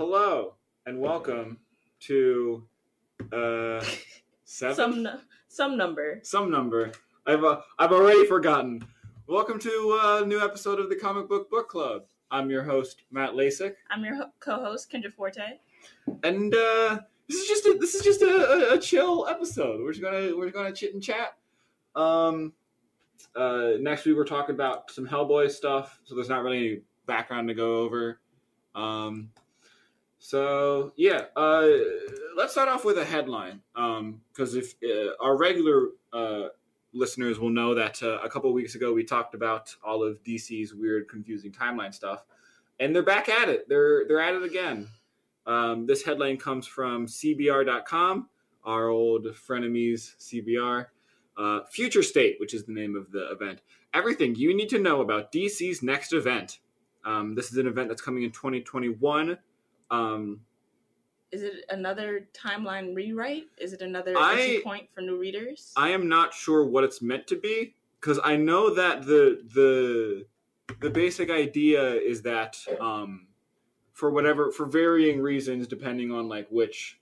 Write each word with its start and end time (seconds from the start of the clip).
Hello 0.00 0.54
and 0.86 0.98
welcome 0.98 1.58
to 2.04 2.66
uh 3.34 3.84
seven 4.44 4.74
some 4.74 5.02
nu- 5.02 5.18
some 5.48 5.76
number. 5.76 6.20
some 6.22 6.50
number. 6.50 6.92
I've 7.26 7.44
uh, 7.44 7.60
I've 7.78 7.92
already 7.92 8.24
forgotten. 8.24 8.82
Welcome 9.26 9.58
to 9.58 9.98
a 10.02 10.24
new 10.24 10.40
episode 10.42 10.80
of 10.80 10.88
the 10.88 10.96
Comic 10.96 11.28
Book 11.28 11.50
Book 11.50 11.68
Club. 11.68 12.04
I'm 12.30 12.48
your 12.48 12.62
host 12.62 13.02
Matt 13.10 13.32
Lasik, 13.32 13.74
I'm 13.90 14.02
your 14.02 14.14
ho- 14.16 14.30
co-host 14.40 14.90
Kendra 14.90 15.12
Forte. 15.12 15.58
and 16.22 16.54
uh, 16.54 17.00
this 17.28 17.42
is 17.42 17.46
just 17.46 17.66
a, 17.66 17.76
this 17.78 17.94
is 17.94 18.00
just 18.02 18.22
a, 18.22 18.70
a, 18.70 18.74
a 18.76 18.78
chill 18.78 19.26
episode. 19.28 19.82
We're 19.82 19.92
just 19.92 20.02
gonna 20.02 20.34
we're 20.34 20.46
just 20.46 20.56
gonna 20.56 20.72
chit 20.72 20.94
and 20.94 21.02
chat. 21.02 21.36
Um, 21.94 22.54
uh, 23.36 23.72
next 23.78 24.06
week 24.06 24.16
we're 24.16 24.24
talking 24.24 24.54
about 24.54 24.90
some 24.90 25.06
Hellboy 25.06 25.50
stuff, 25.50 26.00
so 26.04 26.14
there's 26.14 26.30
not 26.30 26.42
really 26.42 26.56
any 26.56 26.80
background 27.04 27.48
to 27.48 27.54
go 27.54 27.80
over. 27.80 28.18
Um, 28.74 29.28
so 30.22 30.92
yeah, 30.96 31.24
uh, 31.34 31.66
let's 32.36 32.52
start 32.52 32.68
off 32.68 32.84
with 32.84 32.98
a 32.98 33.04
headline. 33.04 33.62
Um, 33.74 34.20
because 34.32 34.54
if 34.54 34.74
uh, 34.84 35.12
our 35.18 35.36
regular 35.36 35.88
uh, 36.12 36.48
listeners 36.92 37.38
will 37.40 37.48
know 37.48 37.74
that 37.74 38.02
uh, 38.02 38.18
a 38.22 38.28
couple 38.28 38.52
weeks 38.52 38.74
ago 38.74 38.92
we 38.92 39.02
talked 39.02 39.34
about 39.34 39.74
all 39.82 40.04
of 40.04 40.22
DC's 40.22 40.74
weird, 40.74 41.08
confusing 41.08 41.50
timeline 41.50 41.94
stuff, 41.94 42.26
and 42.78 42.94
they're 42.94 43.02
back 43.02 43.30
at 43.30 43.48
it. 43.48 43.66
They're 43.68 44.06
they're 44.06 44.20
at 44.20 44.34
it 44.34 44.42
again. 44.42 44.88
Um, 45.46 45.86
this 45.86 46.04
headline 46.04 46.36
comes 46.36 46.66
from 46.66 47.06
CBR.com, 47.06 48.28
our 48.62 48.88
old 48.88 49.24
frenemies 49.28 50.16
CBR. 50.20 50.86
Uh, 51.38 51.60
Future 51.70 52.02
State, 52.02 52.36
which 52.38 52.52
is 52.52 52.66
the 52.66 52.72
name 52.72 52.94
of 52.94 53.10
the 53.10 53.30
event. 53.30 53.62
Everything 53.94 54.34
you 54.34 54.54
need 54.54 54.68
to 54.68 54.78
know 54.78 55.00
about 55.00 55.32
DC's 55.32 55.82
next 55.82 56.12
event. 56.12 56.58
Um, 57.06 57.34
this 57.34 57.50
is 57.50 57.56
an 57.56 57.66
event 57.66 57.88
that's 57.88 58.02
coming 58.02 58.24
in 58.24 58.30
2021. 58.30 59.38
Um, 59.90 60.40
Is 61.32 61.42
it 61.42 61.64
another 61.68 62.28
timeline 62.32 62.94
rewrite? 62.94 63.46
Is 63.58 63.72
it 63.72 63.82
another 63.82 64.16
entry 64.16 64.60
point 64.62 64.88
for 64.94 65.00
new 65.00 65.18
readers? 65.18 65.72
I 65.76 65.90
am 65.90 66.08
not 66.08 66.32
sure 66.34 66.64
what 66.64 66.84
it's 66.84 67.02
meant 67.02 67.26
to 67.28 67.36
be 67.36 67.74
because 68.00 68.18
I 68.22 68.36
know 68.36 68.74
that 68.74 69.02
the 69.06 69.42
the 69.54 70.26
the 70.80 70.90
basic 70.90 71.30
idea 71.30 71.94
is 71.94 72.22
that 72.22 72.56
um, 72.80 73.26
for 73.92 74.10
whatever 74.10 74.50
for 74.50 74.66
varying 74.66 75.20
reasons, 75.20 75.66
depending 75.66 76.10
on 76.12 76.28
like 76.28 76.48
which 76.50 77.00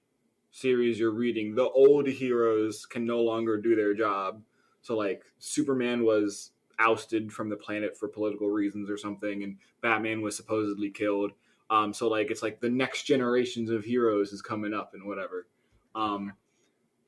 series 0.51 0.99
you're 0.99 1.11
reading, 1.11 1.55
the 1.55 1.69
old 1.69 2.07
heroes 2.07 2.87
can 2.87 3.07
no 3.07 3.21
longer 3.21 3.61
do 3.61 3.77
their 3.77 3.95
job. 3.95 4.43
So 4.83 4.97
like 4.97 5.23
Superman 5.39 6.05
was 6.05 6.53
ousted 6.79 7.33
from 7.33 7.49
the 7.49 7.57
planet 7.57 7.97
for 7.97 8.09
political 8.09 8.49
reasons 8.49 8.89
or 8.91 8.97
something, 8.97 9.43
and 9.43 9.59
Batman 9.81 10.23
was 10.23 10.37
supposedly 10.37 10.91
killed. 10.91 11.33
Um, 11.71 11.93
so 11.93 12.09
like 12.09 12.31
it's 12.31 12.43
like 12.43 12.61
the 12.61 12.71
next 12.71 13.05
generations 13.05 13.71
of 13.71 13.85
heroes 13.85 14.33
is 14.33 14.43
coming 14.43 14.73
up 14.73 14.93
and 14.95 15.07
whatever. 15.07 15.47
Um, 15.95 16.33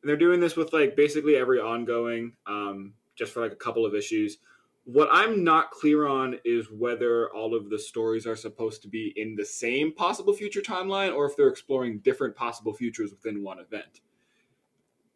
they're 0.03 0.17
doing 0.17 0.41
this 0.41 0.57
with 0.57 0.73
like 0.73 0.97
basically 0.97 1.37
every 1.37 1.61
ongoing 1.61 2.33
um, 2.47 2.95
just 3.15 3.33
for 3.33 3.41
like 3.41 3.53
a 3.53 3.57
couple 3.57 3.85
of 3.87 3.95
issues. 3.95 4.39
What 4.85 5.09
i'm 5.13 5.45
not 5.45 5.71
clear 5.71 6.09
on 6.09 6.39
is 6.45 6.67
whether 6.71 7.31
all 7.35 7.55
of 7.55 7.69
the 7.69 7.79
stories 7.79 8.27
are 8.27 8.35
supposed 8.35 8.83
to 8.83 8.89
be 8.89 9.13
in 9.15 9.37
the 9.37 9.45
same 9.45 9.93
possible 9.93 10.33
future 10.33 10.63
timeline 10.63 11.15
or 11.15 11.27
if 11.27 11.37
they're 11.37 11.49
exploring 11.49 11.99
different 11.99 12.35
possible 12.35 12.73
futures 12.73 13.11
within 13.11 13.45
one 13.45 13.59
event. 13.59 14.01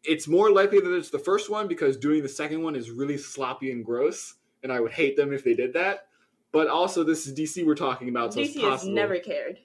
It's 0.03 0.27
more 0.27 0.51
likely 0.51 0.79
that 0.79 0.95
it's 0.95 1.09
the 1.09 1.19
first 1.19 1.49
one 1.49 1.67
because 1.67 1.97
doing 1.97 2.21
the 2.21 2.29
second 2.29 2.61
one 2.61 2.75
is 2.75 2.91
really 2.91 3.17
sloppy 3.17 3.71
and 3.71 3.83
gross 3.83 4.35
and 4.63 4.71
i 4.71 4.79
would 4.79 4.91
hate 4.91 5.17
them 5.17 5.33
if 5.33 5.43
they 5.43 5.53
did 5.53 5.73
that 5.73 6.07
but 6.55 6.69
also 6.69 7.03
this 7.03 7.27
is 7.27 7.37
dc 7.37 7.65
we're 7.65 7.75
talking 7.75 8.07
about 8.07 8.33
so 8.33 8.39
DC 8.39 8.55
it's 8.55 8.63
has 8.63 8.87
never 8.87 9.19
cared. 9.19 9.59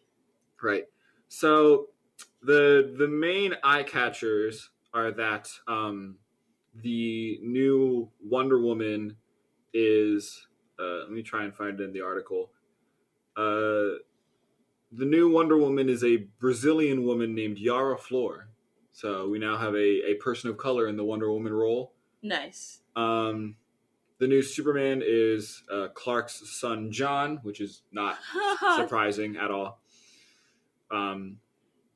Right. 0.60 0.86
So 1.28 1.86
the 2.42 2.97
the 2.98 3.06
main 3.06 3.55
eye 3.62 3.84
catchers 3.84 4.70
are 4.92 5.12
that 5.12 5.48
um, 5.69 6.16
the 6.74 7.38
new 7.42 8.10
Wonder 8.20 8.60
Woman 8.60 9.16
is. 9.72 10.48
Uh, 10.81 11.03
let 11.03 11.12
me 11.12 11.22
try 11.22 11.44
and 11.44 11.54
find 11.54 11.78
it 11.78 11.84
in 11.84 11.92
the 11.92 12.00
article. 12.00 12.50
Uh, 13.37 14.00
the 14.91 15.04
new 15.04 15.31
Wonder 15.31 15.59
Woman 15.59 15.88
is 15.88 16.03
a 16.03 16.26
Brazilian 16.41 17.04
woman 17.04 17.37
named 17.37 17.59
Yara 17.59 17.97
Flor. 17.97 18.48
So 18.91 19.28
we 19.28 19.38
now 19.38 19.56
have 19.56 19.75
a, 19.75 20.10
a 20.10 20.14
person 20.14 20.50
of 20.50 20.56
color 20.56 20.88
in 20.88 20.97
the 20.97 21.04
Wonder 21.04 21.31
Woman 21.31 21.53
role. 21.53 21.93
Nice. 22.22 22.81
Um, 22.97 23.54
the 24.20 24.28
new 24.28 24.42
Superman 24.42 25.03
is 25.04 25.62
uh, 25.72 25.88
Clark's 25.94 26.42
son 26.60 26.92
John, 26.92 27.41
which 27.42 27.60
is 27.60 27.82
not 27.91 28.19
surprising 28.76 29.36
at 29.38 29.50
all. 29.50 29.81
Um, 30.91 31.38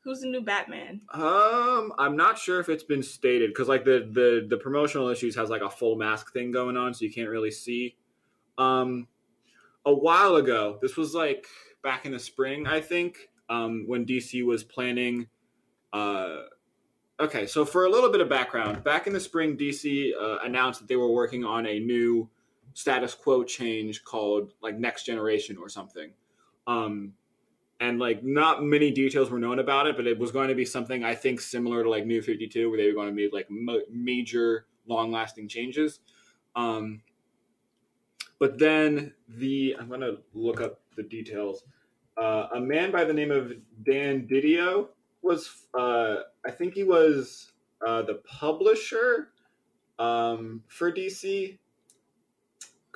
Who's 0.03 0.21
the 0.21 0.29
new 0.29 0.41
Batman? 0.41 1.03
um, 1.13 1.93
I'm 1.99 2.17
not 2.17 2.39
sure 2.39 2.61
if 2.61 2.69
it's 2.69 2.83
been 2.83 3.03
stated 3.03 3.51
because 3.51 3.69
like 3.69 3.85
the 3.85 4.09
the 4.11 4.47
the 4.49 4.57
promotional 4.57 5.09
issues 5.09 5.37
has 5.37 5.51
like 5.51 5.63
a 5.63 5.71
full 5.71 5.97
mask 5.97 6.33
thing 6.33 6.51
going 6.51 6.77
on, 6.77 6.95
so 6.95 7.05
you 7.05 7.13
can't 7.13 7.29
really 7.29 7.51
see. 7.51 7.97
Um, 8.57 9.07
a 9.85 9.93
while 9.95 10.37
ago, 10.37 10.79
this 10.81 10.97
was 10.97 11.15
like 11.15 11.47
back 11.83 12.07
in 12.07 12.13
the 12.13 12.19
spring, 12.19 12.67
I 12.67 12.81
think, 12.81 13.29
um, 13.51 13.85
when 13.87 14.07
DC 14.07 14.45
was 14.45 14.65
planning. 14.65 15.29
Uh, 15.93 16.43
okay, 17.21 17.47
so 17.47 17.65
for 17.65 17.85
a 17.85 17.91
little 17.91 18.11
bit 18.11 18.21
of 18.21 18.29
background, 18.29 18.85
back 18.85 19.07
in 19.07 19.13
the 19.13 19.21
spring, 19.21 19.57
DC 19.57 20.13
uh, 20.21 20.39
announced 20.45 20.81
that 20.81 20.89
they 20.89 20.97
were 20.97 21.11
working 21.11 21.45
on 21.45 21.67
a 21.67 21.79
new 21.79 22.29
status 22.75 23.15
quo 23.15 23.45
change 23.45 24.05
called 24.05 24.53
like 24.63 24.79
Next 24.79 25.05
Generation 25.05 25.57
or 25.57 25.69
something. 25.69 26.11
Um, 26.67 27.13
and 27.81 27.99
like 27.99 28.23
not 28.25 28.63
many 28.63 28.91
details 28.91 29.31
were 29.31 29.39
known 29.39 29.59
about 29.59 29.87
it, 29.87 29.97
but 29.97 30.07
it 30.07 30.19
was 30.19 30.31
going 30.31 30.49
to 30.49 30.55
be 30.55 30.65
something 30.65 31.05
I 31.05 31.15
think 31.15 31.41
similar 31.41 31.83
to 31.83 31.91
like 31.91 32.07
New 32.07 32.23
Fifty 32.23 32.47
Two, 32.47 32.71
where 32.71 32.79
they 32.79 32.87
were 32.87 32.95
going 32.95 33.09
to 33.09 33.15
make 33.15 33.33
like 33.33 33.49
major, 33.91 34.67
long-lasting 34.87 35.49
changes. 35.49 36.01
Um, 36.57 37.03
but 38.39 38.59
then 38.59 39.13
the 39.29 39.77
I'm 39.79 39.89
going 39.89 40.01
to 40.01 40.19
look 40.33 40.61
up 40.61 40.81
the 40.97 41.03
details. 41.03 41.65
Uh, 42.17 42.47
a 42.55 42.61
man 42.61 42.93
by 42.93 43.05
the 43.05 43.13
name 43.13 43.31
of 43.31 43.53
Dan 43.83 44.29
Didio 44.31 44.89
was, 45.23 45.67
uh, 45.77 46.17
I 46.47 46.51
think 46.51 46.75
he 46.75 46.85
was 46.85 47.53
uh, 47.87 48.03
the 48.03 48.21
publisher 48.27 49.29
um, 49.99 50.63
for 50.69 50.93
DC. 50.93 51.59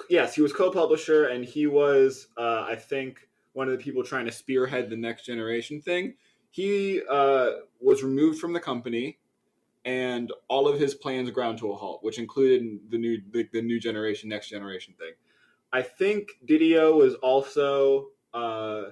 Yes, 0.09 0.35
he 0.35 0.43
was 0.43 0.53
co-publisher, 0.53 1.27
and 1.27 1.45
he 1.45 1.67
was, 1.67 2.29
uh, 2.37 2.65
I 2.69 2.77
think, 2.77 3.29
one 3.53 3.69
of 3.69 3.77
the 3.77 3.83
people 3.83 4.05
trying 4.05 4.27
to 4.27 4.33
spearhead 4.33 4.89
the 4.89 4.97
next 4.97 5.27
generation 5.27 5.81
thing. 5.81 6.15
He 6.51 7.03
uh, 7.11 7.51
was 7.81 8.03
removed 8.03 8.39
from 8.39 8.53
the 8.53 8.61
company, 8.61 9.19
and 9.85 10.33
all 10.49 10.69
of 10.69 10.79
his 10.79 10.95
plans 10.95 11.31
ground 11.31 11.59
to 11.59 11.73
a 11.73 11.77
halt, 11.77 12.03
which 12.03 12.19
included 12.19 12.79
the 12.91 12.99
new 12.99 13.21
the, 13.33 13.49
the 13.53 13.63
new 13.63 13.81
generation, 13.81 14.29
next 14.29 14.49
generation 14.49 14.95
thing. 14.99 15.13
I 15.73 15.83
think 15.83 16.31
Didio 16.47 16.97
was 16.97 17.15
also 17.17 18.09
uh, 18.33 18.85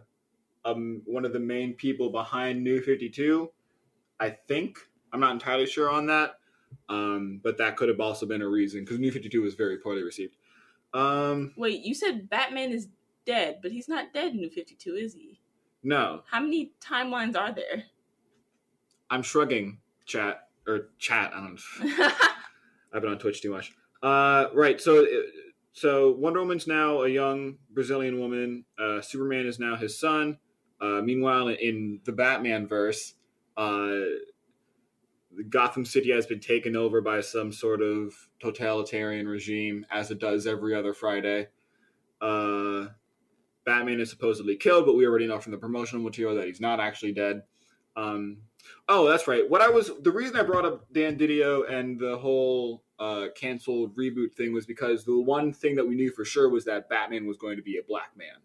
um, 0.65 1.03
one 1.07 1.25
of 1.25 1.33
the 1.33 1.41
main 1.41 1.75
people 1.75 2.11
behind 2.11 2.63
New 2.63 2.81
Fifty 2.81 3.09
Two. 3.09 3.51
I 4.21 4.31
think 4.31 4.79
I'm 5.13 5.21
not 5.21 5.33
entirely 5.33 5.67
sure 5.67 5.91
on 5.91 6.07
that, 6.07 6.39
um, 6.89 7.41
but 7.43 7.59
that 7.59 7.77
could 7.77 7.89
have 7.89 8.01
also 8.01 8.27
been 8.27 8.43
a 8.43 8.49
reason 8.49 8.81
because 8.81 8.99
New 8.99 9.13
Fifty 9.13 9.29
Two 9.29 9.43
was 9.43 9.55
very 9.55 9.79
poorly 9.79 10.03
received. 10.03 10.37
Um, 10.95 11.53
Wait, 11.57 11.83
you 11.85 11.95
said 11.95 12.29
Batman 12.31 12.71
is 12.71 12.89
dead, 13.27 13.59
but 13.63 13.73
he's 13.73 13.89
not 13.89 14.13
dead 14.15 14.33
in 14.33 14.39
New 14.39 14.51
Fifty 14.51 14.75
Two, 14.75 14.95
is 14.95 15.15
he? 15.15 15.41
no, 15.83 16.23
How 16.31 16.41
many 16.41 16.73
timelines 16.81 17.37
are 17.37 17.53
there? 17.53 17.85
I'm 19.11 19.23
shrugging. 19.23 19.79
Chat 20.05 20.49
or 20.67 20.89
chat. 20.99 21.33
I 21.35 21.41
don't. 21.41 21.61
I've 22.93 23.03
been 23.03 23.11
on 23.11 23.19
Twitch 23.19 23.43
too 23.43 23.51
much. 23.53 23.73
Uh, 24.03 24.47
right. 24.55 24.81
So, 24.81 25.07
so 25.73 26.13
Wonder 26.13 26.41
Woman's 26.41 26.67
now 26.67 27.03
a 27.03 27.09
young 27.09 27.59
Brazilian 27.71 28.19
woman. 28.19 28.65
Uh, 28.79 29.01
Superman 29.01 29.47
is 29.47 29.59
now 29.59 29.77
his 29.77 29.99
son. 29.99 30.39
Uh, 30.81 31.01
meanwhile, 31.03 31.49
in 31.49 32.01
the 32.05 32.13
Batman 32.13 32.67
verse, 32.67 33.15
uh, 33.57 34.01
Gotham 35.49 35.85
City 35.85 36.11
has 36.13 36.27
been 36.27 36.41
taken 36.41 36.77
over 36.77 37.01
by 37.01 37.21
some 37.21 37.53
sort 37.53 37.83
of 37.83 38.15
totalitarian 38.41 39.29
regime, 39.29 39.85
as 39.91 40.11
it 40.11 40.19
does 40.19 40.47
every 40.47 40.75
other 40.75 40.95
Friday. 40.95 41.49
Uh, 42.21 42.87
Batman 43.65 44.01
is 44.01 44.11
supposedly 44.11 44.57
killed, 44.57 44.87
but 44.87 44.97
we 44.97 45.07
already 45.07 45.27
know 45.27 45.39
from 45.39 45.53
the 45.53 45.59
promotional 45.59 46.03
material 46.03 46.37
that 46.37 46.47
he's 46.47 46.61
not 46.61 46.81
actually 46.81 47.13
dead. 47.13 47.43
Um, 47.97 48.39
oh, 48.89 49.09
that's 49.09 49.27
right. 49.27 49.49
What 49.49 49.61
I 49.61 49.69
was 49.69 49.91
the 50.03 50.13
reason 50.13 50.37
I 50.37 50.43
brought 50.43 50.65
up 50.65 50.87
Dan 50.93 51.19
Didio 51.19 51.71
and 51.71 51.99
the 51.99 52.17
whole 52.17 52.83
uh, 52.99 53.27
canceled 53.35 53.97
reboot 53.97 54.33
thing 54.35 54.55
was 54.55 54.67
because 54.67 55.05
the 55.05 55.19
one 55.19 55.53
thing 55.53 55.75
that 55.77 55.87
we 55.87 55.95
knew 55.95 56.11
for 56.11 56.25
sure 56.25 56.49
was 56.49 56.65
that 56.65 56.89
Batman 56.89 57.27
was 57.27 57.37
going 57.37 57.57
to 57.57 57.63
be 57.63 57.79
a 57.79 57.83
black 57.83 58.17
man. 58.17 58.37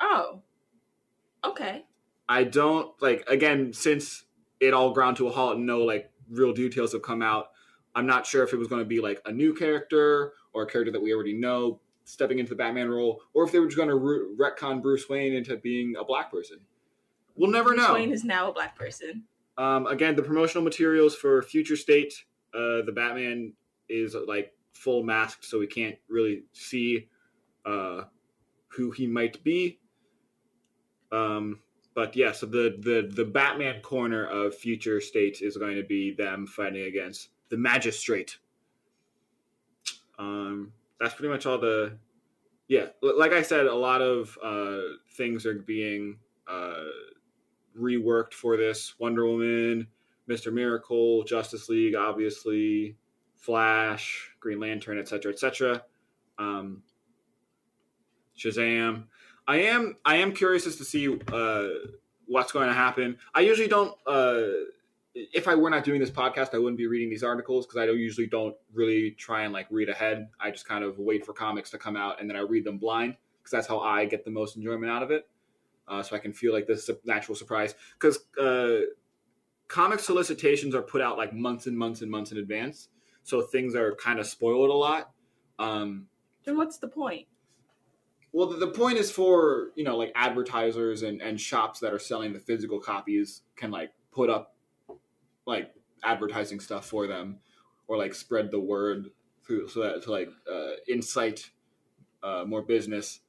oh, 0.00 0.42
okay. 1.44 1.84
I 2.28 2.42
don't 2.42 2.90
like 3.00 3.24
again 3.28 3.72
since 3.72 4.24
it 4.60 4.74
all 4.74 4.92
ground 4.92 5.16
to 5.18 5.28
a 5.28 5.30
halt 5.30 5.56
and 5.56 5.66
no 5.66 5.80
like 5.80 6.10
real 6.30 6.52
details 6.52 6.92
have 6.92 7.02
come 7.02 7.22
out. 7.22 7.48
I'm 7.94 8.06
not 8.06 8.26
sure 8.26 8.44
if 8.44 8.52
it 8.52 8.56
was 8.58 8.68
going 8.68 8.82
to 8.82 8.88
be 8.88 9.00
like 9.00 9.20
a 9.24 9.32
new 9.32 9.54
character 9.54 10.32
or 10.52 10.62
a 10.62 10.66
character 10.66 10.92
that 10.92 11.02
we 11.02 11.14
already 11.14 11.34
know 11.34 11.80
stepping 12.04 12.38
into 12.38 12.50
the 12.50 12.56
Batman 12.56 12.88
role, 12.88 13.20
or 13.34 13.44
if 13.44 13.52
they 13.52 13.58
were 13.58 13.66
just 13.66 13.76
going 13.76 13.88
to 13.88 13.96
re- 13.96 14.36
retcon 14.38 14.80
Bruce 14.80 15.08
Wayne 15.08 15.34
into 15.34 15.56
being 15.56 15.94
a 15.98 16.04
black 16.04 16.30
person. 16.30 16.58
we'll 17.34 17.50
never 17.50 17.70
Bruce 17.70 17.82
know. 17.82 17.94
Wayne 17.94 18.12
is 18.12 18.24
now 18.24 18.48
a 18.48 18.52
black 18.52 18.76
person. 18.76 19.24
Um, 19.58 19.86
again, 19.86 20.14
the 20.14 20.22
promotional 20.22 20.62
materials 20.62 21.16
for 21.16 21.42
Future 21.42 21.76
State, 21.76 22.14
uh, 22.54 22.82
the 22.84 22.92
Batman 22.94 23.54
is 23.88 24.14
like 24.26 24.52
full 24.72 25.02
masked, 25.02 25.44
so 25.44 25.58
we 25.58 25.66
can't 25.66 25.96
really 26.08 26.44
see 26.52 27.08
uh, 27.64 28.02
who 28.68 28.90
he 28.90 29.06
might 29.06 29.42
be. 29.42 29.80
Um, 31.10 31.60
but 31.96 32.14
yeah, 32.14 32.30
so 32.30 32.44
the, 32.44 32.76
the 32.78 33.10
the 33.10 33.24
Batman 33.24 33.80
corner 33.80 34.26
of 34.26 34.54
Future 34.54 35.00
State 35.00 35.40
is 35.40 35.56
going 35.56 35.76
to 35.76 35.82
be 35.82 36.12
them 36.12 36.46
fighting 36.46 36.82
against 36.82 37.30
the 37.48 37.56
Magistrate. 37.56 38.36
Um, 40.18 40.72
that's 41.00 41.14
pretty 41.14 41.32
much 41.32 41.46
all 41.46 41.58
the. 41.58 41.96
Yeah, 42.68 42.88
like 43.00 43.32
I 43.32 43.40
said, 43.40 43.64
a 43.64 43.74
lot 43.74 44.02
of 44.02 44.36
uh, 44.44 44.96
things 45.12 45.46
are 45.46 45.54
being 45.54 46.18
uh, 46.46 46.84
reworked 47.78 48.34
for 48.34 48.58
this. 48.58 48.94
Wonder 48.98 49.26
Woman, 49.26 49.86
Mister 50.26 50.50
Miracle, 50.50 51.24
Justice 51.24 51.70
League, 51.70 51.94
obviously, 51.94 52.94
Flash, 53.36 54.32
Green 54.38 54.60
Lantern, 54.60 54.98
etc., 54.98 55.32
etc. 55.32 55.82
Um, 56.38 56.82
Shazam. 58.38 59.04
I 59.48 59.58
am 59.62 59.96
I 60.04 60.16
am 60.16 60.32
curious 60.32 60.66
as 60.66 60.76
to 60.76 60.84
see 60.84 61.08
uh, 61.32 61.68
what's 62.26 62.52
going 62.52 62.68
to 62.68 62.74
happen. 62.74 63.18
I 63.34 63.40
usually 63.40 63.68
don't. 63.68 63.96
Uh, 64.06 64.42
if 65.14 65.48
I 65.48 65.54
were 65.54 65.70
not 65.70 65.84
doing 65.84 66.00
this 66.00 66.10
podcast, 66.10 66.54
I 66.54 66.58
wouldn't 66.58 66.76
be 66.76 66.86
reading 66.86 67.08
these 67.08 67.22
articles 67.22 67.66
because 67.66 67.80
I 67.80 67.86
don't 67.86 67.98
usually 67.98 68.26
don't 68.26 68.54
really 68.74 69.12
try 69.12 69.44
and 69.44 69.52
like 69.52 69.66
read 69.70 69.88
ahead. 69.88 70.28
I 70.38 70.50
just 70.50 70.68
kind 70.68 70.84
of 70.84 70.98
wait 70.98 71.24
for 71.24 71.32
comics 71.32 71.70
to 71.70 71.78
come 71.78 71.96
out 71.96 72.20
and 72.20 72.28
then 72.28 72.36
I 72.36 72.40
read 72.40 72.64
them 72.64 72.76
blind 72.76 73.16
because 73.38 73.50
that's 73.50 73.66
how 73.66 73.80
I 73.80 74.04
get 74.04 74.24
the 74.24 74.30
most 74.30 74.56
enjoyment 74.56 74.90
out 74.90 75.02
of 75.02 75.10
it. 75.10 75.26
Uh, 75.88 76.02
so 76.02 76.16
I 76.16 76.18
can 76.18 76.32
feel 76.32 76.52
like 76.52 76.66
this 76.66 76.82
is 76.82 76.88
a 76.90 76.96
natural 77.04 77.34
surprise 77.34 77.74
because 77.98 78.18
uh, 78.38 78.86
comic 79.68 80.00
solicitations 80.00 80.74
are 80.74 80.82
put 80.82 81.00
out 81.00 81.16
like 81.16 81.32
months 81.32 81.66
and 81.66 81.78
months 81.78 82.02
and 82.02 82.10
months 82.10 82.32
in 82.32 82.38
advance, 82.38 82.88
so 83.22 83.40
things 83.40 83.74
are 83.74 83.94
kind 83.94 84.18
of 84.18 84.26
spoiled 84.26 84.68
a 84.68 84.74
lot. 84.74 85.12
Um, 85.58 86.08
Then 86.44 86.56
what's 86.56 86.78
the 86.78 86.88
point? 86.88 87.26
Well, 88.36 88.48
the, 88.48 88.58
the 88.58 88.68
point 88.68 88.98
is 88.98 89.10
for 89.10 89.70
you 89.76 89.82
know 89.82 89.96
like 89.96 90.12
advertisers 90.14 91.02
and, 91.02 91.22
and 91.22 91.40
shops 91.40 91.80
that 91.80 91.94
are 91.94 91.98
selling 91.98 92.34
the 92.34 92.38
physical 92.38 92.78
copies 92.78 93.40
can 93.56 93.70
like 93.70 93.92
put 94.12 94.28
up 94.28 94.54
like 95.46 95.72
advertising 96.04 96.60
stuff 96.60 96.84
for 96.84 97.06
them 97.06 97.38
or 97.88 97.96
like 97.96 98.14
spread 98.14 98.50
the 98.50 98.60
word 98.60 99.06
through 99.46 99.66
so 99.68 99.80
that 99.80 100.02
to 100.02 100.10
like 100.10 100.28
uh, 100.52 100.72
incite 100.86 101.50
uh, 102.22 102.44
more 102.46 102.60
business. 102.60 103.20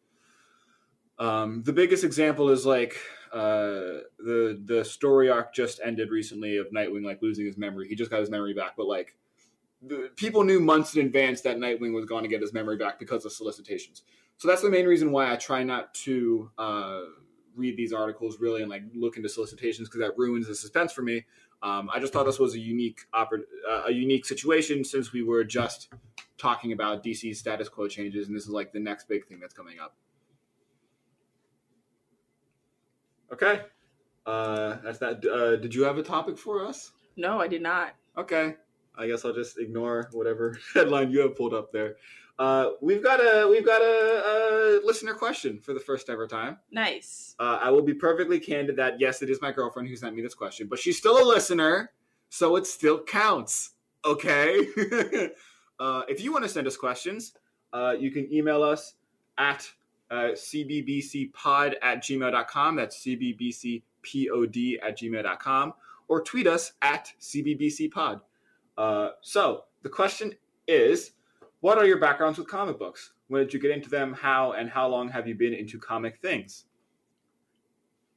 Um, 1.17 1.63
the 1.63 1.71
biggest 1.71 2.03
example 2.03 2.49
is 2.49 2.65
like 2.65 2.97
uh, 3.31 4.03
the 4.19 4.61
the 4.65 4.83
story 4.83 5.29
arc 5.29 5.53
just 5.53 5.79
ended 5.81 6.11
recently 6.11 6.57
of 6.57 6.67
Nightwing 6.75 7.05
like 7.05 7.21
losing 7.21 7.45
his 7.45 7.57
memory. 7.57 7.87
He 7.87 7.95
just 7.95 8.11
got 8.11 8.19
his 8.19 8.29
memory 8.29 8.53
back, 8.53 8.73
but 8.75 8.87
like 8.87 9.15
the, 9.81 10.09
people 10.17 10.43
knew 10.43 10.59
months 10.59 10.97
in 10.97 11.05
advance 11.05 11.39
that 11.41 11.59
Nightwing 11.59 11.93
was 11.93 12.03
going 12.03 12.23
to 12.23 12.29
get 12.29 12.41
his 12.41 12.51
memory 12.51 12.75
back 12.75 12.99
because 12.99 13.23
of 13.23 13.31
solicitations. 13.31 14.03
So 14.37 14.47
that's 14.47 14.61
the 14.61 14.69
main 14.69 14.85
reason 14.85 15.11
why 15.11 15.31
I 15.31 15.35
try 15.35 15.63
not 15.63 15.93
to 15.95 16.51
uh, 16.57 17.01
read 17.55 17.75
these 17.75 17.91
articles 17.91 18.39
really 18.39 18.61
and 18.61 18.69
like 18.69 18.83
look 18.93 19.17
into 19.17 19.29
solicitations 19.29 19.89
because 19.89 20.01
that 20.01 20.17
ruins 20.17 20.47
the 20.47 20.55
suspense 20.55 20.91
for 20.93 21.01
me. 21.01 21.25
Um, 21.63 21.89
I 21.91 21.99
just 21.99 22.13
thought 22.13 22.25
this 22.25 22.37
was 22.37 22.53
a 22.53 22.59
unique 22.59 22.99
oper- 23.15 23.41
uh, 23.67 23.83
a 23.87 23.91
unique 23.91 24.25
situation 24.25 24.83
since 24.83 25.11
we 25.11 25.23
were 25.23 25.43
just 25.43 25.89
talking 26.37 26.71
about 26.71 27.03
DC 27.03 27.35
status 27.35 27.67
quo 27.67 27.87
changes, 27.87 28.27
and 28.27 28.35
this 28.37 28.43
is 28.43 28.51
like 28.51 28.71
the 28.71 28.79
next 28.79 29.07
big 29.07 29.25
thing 29.25 29.39
that's 29.39 29.55
coming 29.55 29.79
up. 29.79 29.95
Okay, 33.33 33.61
uh, 34.27 34.77
that's 34.83 34.99
that. 34.99 35.25
Uh, 35.25 35.55
did 35.55 35.73
you 35.73 35.83
have 35.83 35.97
a 35.97 36.03
topic 36.03 36.37
for 36.37 36.63
us? 36.63 36.91
No, 37.15 37.41
I 37.41 37.47
did 37.47 37.63
not. 37.63 37.95
Okay, 38.15 38.55
I 38.97 39.07
guess 39.07 39.25
I'll 39.25 39.33
just 39.33 39.59
ignore 39.59 40.09
whatever 40.11 40.59
headline 40.73 41.11
you 41.11 41.21
have 41.21 41.35
pulled 41.35 41.53
up 41.53 41.71
there. 41.71 41.97
Uh, 42.39 42.71
we've 42.81 43.03
got 43.03 43.19
a 43.19 43.47
we've 43.49 43.65
got 43.65 43.81
a, 43.81 44.81
a 44.83 44.85
listener 44.85 45.13
question 45.13 45.59
for 45.59 45.73
the 45.73 45.79
first 45.79 46.09
ever 46.09 46.27
time. 46.27 46.57
Nice. 46.71 47.35
Uh, 47.39 47.59
I 47.61 47.71
will 47.71 47.81
be 47.81 47.95
perfectly 47.95 48.39
candid 48.39 48.75
that 48.75 48.99
yes, 48.99 49.21
it 49.21 49.29
is 49.29 49.41
my 49.41 49.51
girlfriend 49.51 49.89
who 49.89 49.95
sent 49.95 50.15
me 50.15 50.21
this 50.21 50.35
question, 50.35 50.67
but 50.67 50.77
she's 50.77 50.97
still 50.97 51.21
a 51.21 51.25
listener, 51.25 51.91
so 52.29 52.55
it 52.55 52.67
still 52.67 53.03
counts. 53.03 53.71
Okay. 54.05 54.67
uh, 55.79 56.03
if 56.07 56.23
you 56.23 56.31
want 56.31 56.43
to 56.43 56.49
send 56.49 56.67
us 56.67 56.77
questions, 56.77 57.33
uh, 57.73 57.95
you 57.97 58.11
can 58.11 58.31
email 58.31 58.61
us 58.61 58.93
at 59.37 59.69
uh, 60.11 60.29
cbbcpod 60.33 61.73
at 61.81 62.03
gmail.com. 62.03 62.75
That's 62.75 63.03
cbbcpod 63.03 63.81
at 64.83 64.97
gmail.com. 64.97 65.73
Or 66.07 66.21
tweet 66.21 66.47
us 66.47 66.73
at 66.81 67.11
cbbcpod. 67.19 68.21
Uh, 68.77 69.09
so 69.21 69.63
the 69.83 69.89
question 69.89 70.33
is 70.67 71.11
what 71.61 71.77
are 71.77 71.85
your 71.85 71.99
backgrounds 71.99 72.37
with 72.37 72.47
comic 72.47 72.77
books? 72.77 73.13
When 73.27 73.41
did 73.41 73.53
you 73.53 73.59
get 73.59 73.71
into 73.71 73.89
them? 73.89 74.13
How 74.13 74.51
and 74.53 74.69
how 74.69 74.87
long 74.87 75.09
have 75.09 75.27
you 75.27 75.35
been 75.35 75.53
into 75.53 75.79
comic 75.79 76.19
things? 76.21 76.65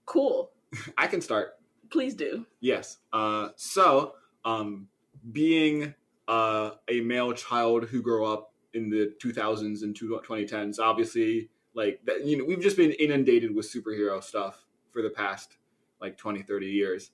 Cool. 0.04 0.50
I 0.98 1.06
can 1.06 1.20
start. 1.20 1.58
Please 1.90 2.14
do. 2.14 2.46
Yes. 2.60 2.98
Uh, 3.12 3.48
so, 3.56 4.14
um, 4.44 4.86
being 5.32 5.94
uh, 6.28 6.72
a 6.88 7.00
male 7.00 7.32
child 7.32 7.84
who 7.84 8.02
grew 8.02 8.24
up 8.24 8.52
in 8.74 8.88
the 8.88 9.12
2000s 9.22 9.82
and 9.82 9.98
2010s, 9.98 10.78
obviously, 10.78 11.48
like 11.74 12.00
that, 12.04 12.24
you 12.24 12.38
know, 12.38 12.44
we've 12.44 12.60
just 12.60 12.76
been 12.76 12.92
inundated 12.92 13.54
with 13.54 13.72
superhero 13.72 14.22
stuff 14.22 14.64
for 14.92 15.02
the 15.02 15.10
past 15.10 15.56
like 16.00 16.16
20, 16.16 16.42
30 16.42 16.66
years. 16.66 17.10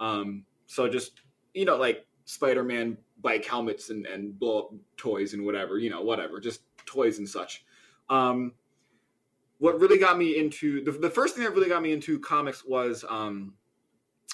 Um, 0.00 0.44
so 0.66 0.88
just 0.88 1.20
you 1.54 1.64
know, 1.64 1.76
like 1.76 2.06
Spider-Man 2.26 2.98
bike 3.22 3.44
helmets 3.44 3.90
and 3.90 4.04
and 4.06 4.38
blow 4.38 4.58
up 4.58 4.74
toys 4.96 5.32
and 5.32 5.44
whatever, 5.44 5.78
you 5.78 5.88
know, 5.90 6.02
whatever, 6.02 6.38
just 6.38 6.60
toys 6.84 7.18
and 7.18 7.28
such. 7.28 7.64
Um, 8.10 8.52
what 9.58 9.80
really 9.80 9.98
got 9.98 10.18
me 10.18 10.36
into 10.38 10.84
the, 10.84 10.92
the 10.92 11.10
first 11.10 11.34
thing 11.34 11.44
that 11.44 11.50
really 11.52 11.68
got 11.68 11.82
me 11.82 11.92
into 11.92 12.18
comics 12.20 12.62
was 12.64 13.04
um, 13.08 13.54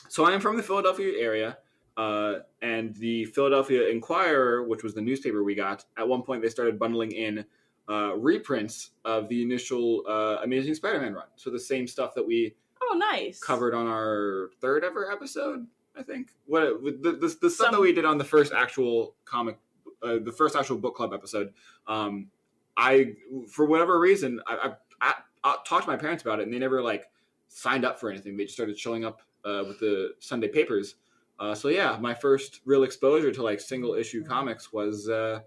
so 0.08 0.24
I 0.24 0.32
am 0.32 0.40
from 0.40 0.56
the 0.56 0.62
Philadelphia 0.62 1.12
area, 1.18 1.58
uh, 1.96 2.40
and 2.60 2.94
the 2.96 3.26
Philadelphia 3.26 3.88
Inquirer, 3.88 4.64
which 4.64 4.82
was 4.82 4.94
the 4.94 5.00
newspaper 5.00 5.44
we 5.44 5.54
got, 5.54 5.84
at 5.96 6.06
one 6.08 6.22
point 6.22 6.42
they 6.42 6.48
started 6.48 6.78
bundling 6.78 7.12
in 7.12 7.44
uh, 7.88 8.16
reprints 8.16 8.90
of 9.04 9.28
the 9.28 9.42
initial 9.42 10.02
uh, 10.08 10.38
Amazing 10.42 10.74
Spider-Man 10.74 11.14
run. 11.14 11.26
So 11.36 11.50
the 11.50 11.60
same 11.60 11.86
stuff 11.86 12.14
that 12.14 12.26
we 12.26 12.54
Oh, 12.82 12.96
nice. 12.96 13.38
covered 13.40 13.74
on 13.74 13.86
our 13.86 14.50
third 14.60 14.84
ever 14.84 15.10
episode, 15.10 15.66
I 15.96 16.02
think. 16.02 16.28
What 16.46 16.82
the 16.82 17.12
the, 17.12 17.36
the 17.40 17.50
stuff 17.50 17.52
Some- 17.52 17.72
that 17.72 17.80
we 17.80 17.92
did 17.92 18.04
on 18.04 18.18
the 18.18 18.24
first 18.24 18.52
actual 18.52 19.14
comic, 19.24 19.58
uh, 20.02 20.18
the 20.22 20.32
first 20.32 20.56
actual 20.56 20.78
book 20.78 20.94
club 20.94 21.12
episode. 21.12 21.52
Um, 21.86 22.28
I 22.76 23.14
for 23.50 23.66
whatever 23.66 24.00
reason 24.00 24.40
I, 24.46 24.74
I, 25.00 25.14
I, 25.44 25.56
talked 25.66 25.84
to 25.84 25.90
my 25.90 25.96
parents 25.96 26.22
about 26.22 26.40
it, 26.40 26.44
and 26.44 26.54
they 26.54 26.58
never 26.58 26.82
like 26.82 27.10
signed 27.48 27.84
up 27.84 28.00
for 28.00 28.10
anything. 28.10 28.36
They 28.36 28.44
just 28.44 28.54
started 28.54 28.78
showing 28.78 29.04
up 29.04 29.20
uh, 29.44 29.64
with 29.66 29.78
the 29.78 30.14
Sunday 30.20 30.48
papers. 30.48 30.96
Uh, 31.38 31.54
so 31.54 31.68
yeah, 31.68 31.98
my 32.00 32.14
first 32.14 32.60
real 32.64 32.84
exposure 32.84 33.32
to 33.32 33.42
like 33.42 33.60
single 33.60 33.94
issue 33.94 34.24
comics 34.24 34.72
was 34.72 35.08
uh, 35.08 35.40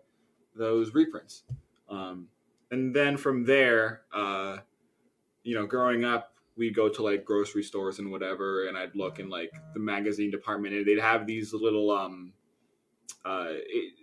those 0.55 0.93
reprints. 0.93 1.43
Um, 1.89 2.27
and 2.71 2.95
then 2.95 3.17
from 3.17 3.45
there, 3.45 4.01
uh, 4.13 4.57
you 5.43 5.55
know, 5.55 5.65
growing 5.65 6.03
up, 6.03 6.34
we'd 6.57 6.75
go 6.75 6.89
to 6.89 7.03
like 7.03 7.25
grocery 7.25 7.63
stores 7.63 7.99
and 7.99 8.11
whatever, 8.11 8.67
and 8.67 8.77
I'd 8.77 8.95
look 8.95 9.19
in 9.19 9.29
like 9.29 9.51
the 9.73 9.79
magazine 9.79 10.31
department, 10.31 10.73
and 10.73 10.85
they'd 10.85 10.99
have 10.99 11.25
these 11.25 11.53
little 11.53 11.91
um, 11.91 12.33
uh, 13.23 13.47
it, 13.49 13.93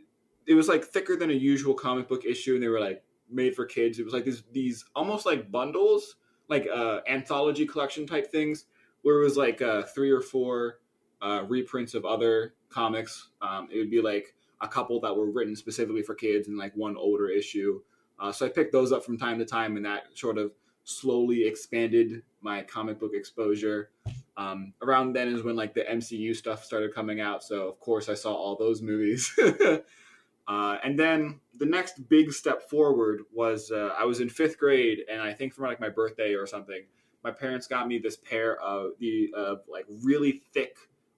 it 0.47 0.55
was 0.55 0.69
like 0.69 0.85
thicker 0.85 1.17
than 1.17 1.31
a 1.31 1.35
usual 1.35 1.75
comic 1.75 2.09
book 2.09 2.25
issue, 2.25 2.55
and 2.55 2.63
they 2.63 2.69
were 2.69 2.81
like 2.81 3.03
made 3.31 3.55
for 3.55 3.65
kids. 3.65 3.99
It 3.99 4.05
was 4.05 4.13
like 4.13 4.25
these 4.25 4.43
these 4.53 4.85
almost 4.95 5.27
like 5.27 5.51
bundles, 5.51 6.17
like 6.49 6.67
uh, 6.73 7.01
anthology 7.09 7.67
collection 7.67 8.07
type 8.07 8.31
things, 8.31 8.67
where 9.03 9.21
it 9.21 9.25
was 9.25 9.37
like 9.37 9.63
uh, 9.63 9.83
three 9.83 10.11
or 10.11 10.21
four 10.21 10.81
uh, 11.21 11.45
reprints 11.49 11.95
of 11.95 12.05
other 12.05 12.55
comics. 12.69 13.31
Um, 13.41 13.69
it 13.73 13.79
would 13.79 13.91
be 13.91 14.03
like 14.03 14.35
a 14.61 14.69
couple 14.69 15.01
that 15.01 15.17
were 15.17 15.31
written 15.31 15.57
specifically 15.57 16.03
for 16.03 16.15
kids, 16.15 16.49
and 16.49 16.59
like 16.59 16.75
one 16.77 16.97
older 16.97 17.29
issue. 17.29 17.81
Uh, 18.19 18.31
so 18.31 18.47
I 18.47 18.51
picked 18.51 18.73
those 18.73 18.93
up 18.93 19.05
from 19.05 19.19
time 19.19 19.39
to 19.39 19.45
time, 19.45 19.77
and 19.77 19.87
that 19.87 20.03
sort 20.15 20.39
of 20.39 20.53
slowly 20.85 21.47
expanded 21.47 22.23
my 22.41 22.63
comic 22.63 22.99
book 22.99 23.13
exposure. 23.15 23.91
Um, 24.37 24.73
around 24.83 25.13
then 25.13 25.29
is 25.29 25.43
when 25.43 25.57
like 25.57 25.75
the 25.75 25.83
MCU 25.83 26.35
stuff 26.35 26.65
started 26.65 26.95
coming 26.95 27.21
out, 27.21 27.43
so 27.43 27.69
of 27.69 27.79
course 27.81 28.09
I 28.09 28.15
saw 28.15 28.33
all 28.33 28.57
those 28.57 28.83
movies. 28.83 29.33
uh, 30.49 30.79
and 30.83 30.99
then 30.99 31.41
the 31.59 31.67
next 31.67 32.09
big 32.09 32.33
step 32.33 32.69
forward 32.69 33.23
was 33.33 33.71
uh, 33.71 33.95
I 33.99 34.05
was 34.05 34.21
in 34.21 34.29
fifth 34.29 34.59
grade, 34.59 35.01
and 35.11 35.21
I 35.21 35.33
think 35.33 35.55
for 35.55 35.67
like 35.67 35.81
my 35.81 35.91
birthday 35.91 36.35
or 36.35 36.47
something, 36.47 36.83
my 37.23 37.31
parents 37.31 37.67
got 37.67 37.87
me 37.87 37.99
this 37.99 38.17
pair 38.17 38.61
of 38.61 38.93
the 38.99 39.31
like 39.69 39.85
really 40.03 40.43
thick 40.53 40.77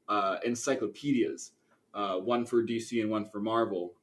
uh, 0.09 0.37
encyclopedias, 0.45 1.53
uh, 1.95 2.17
one 2.17 2.45
for 2.45 2.63
DC 2.63 3.01
and 3.01 3.11
one 3.11 3.25
for 3.25 3.41
Marvel, 3.41 3.95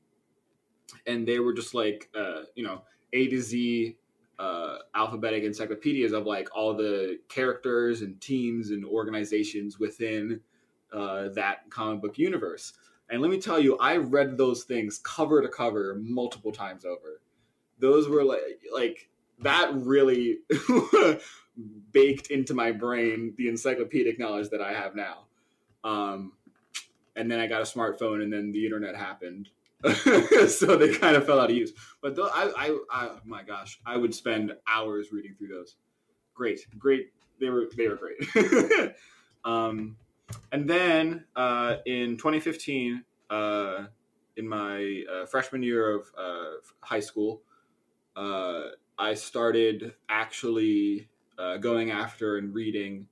and 1.06 1.28
they 1.28 1.40
were 1.40 1.54
just 1.54 1.74
like 1.74 2.10
uh, 2.18 2.44
you 2.56 2.64
know 2.64 2.82
A 3.14 3.28
to 3.28 3.42
Z 3.42 3.98
uh, 4.42 4.80
alphabetic 4.96 5.44
encyclopedias 5.44 6.14
of 6.14 6.26
like 6.26 6.50
all 6.56 6.74
the 6.74 7.20
characters 7.30 8.02
and 8.02 8.20
teams 8.20 8.72
and 8.72 8.84
organizations 8.84 9.80
within 9.80 10.42
uh, 10.92 11.30
that 11.30 11.70
comic 11.70 12.02
book 12.02 12.18
universe. 12.18 12.74
And 13.12 13.22
let 13.22 13.30
me 13.30 13.40
tell 13.40 13.60
you, 13.60 13.78
I 13.78 13.98
read 13.98 14.38
those 14.38 14.64
things 14.64 15.00
cover 15.04 15.44
to 15.44 15.48
cover 15.48 15.96
multiple 16.02 16.52
times 16.52 16.86
over. 16.86 17.22
Those 17.78 18.10
were 18.10 18.24
like 18.24 18.62
like 18.74 19.10
that 19.40 19.72
really 19.76 20.40
baked 21.92 22.32
into 22.32 22.56
my 22.56 22.72
brain 22.72 23.36
the 23.38 23.48
encyclopedic 23.48 24.18
knowledge 24.18 24.50
that 24.50 24.62
I 24.62 24.74
have 24.74 24.96
now. 24.96 25.26
Um, 25.84 26.34
and 27.16 27.30
then 27.30 27.40
I 27.40 27.46
got 27.46 27.62
a 27.62 27.66
smartphone, 27.66 28.24
and 28.24 28.34
then 28.34 28.52
the 28.52 28.66
internet 28.66 28.96
happened, 28.96 29.50
so 30.48 30.76
they 30.78 30.94
kind 30.94 31.16
of 31.16 31.26
fell 31.26 31.40
out 31.40 31.50
of 31.50 31.56
use. 31.56 31.74
But 32.02 32.18
I, 32.20 32.52
I, 32.58 32.78
I, 32.92 33.08
oh 33.08 33.20
my 33.26 33.44
gosh, 33.44 33.80
I 33.86 33.98
would 33.98 34.14
spend 34.14 34.54
hours 34.68 35.12
reading 35.12 35.36
through 35.38 35.50
those. 35.50 35.76
Great, 36.34 36.60
great. 36.78 37.12
They 37.40 37.50
were 37.50 37.68
they 37.76 37.88
were 37.88 37.98
great. 37.98 38.94
um, 39.44 39.98
and 40.52 40.70
then 40.70 41.26
uh, 41.36 41.78
in 41.86 42.18
2015, 42.18 43.04
uh, 43.30 43.86
in 44.38 44.48
my 44.48 45.04
uh, 45.12 45.26
freshman 45.26 45.64
year 45.64 45.96
of 45.96 46.08
uh, 46.18 46.58
high 46.82 47.00
school, 47.00 47.42
uh, 48.16 48.62
I 48.98 49.14
started 49.16 49.94
actually 50.10 51.10
uh, 51.40 51.58
going 51.58 51.92
after 51.92 52.38
and 52.38 52.54
reading 52.54 53.08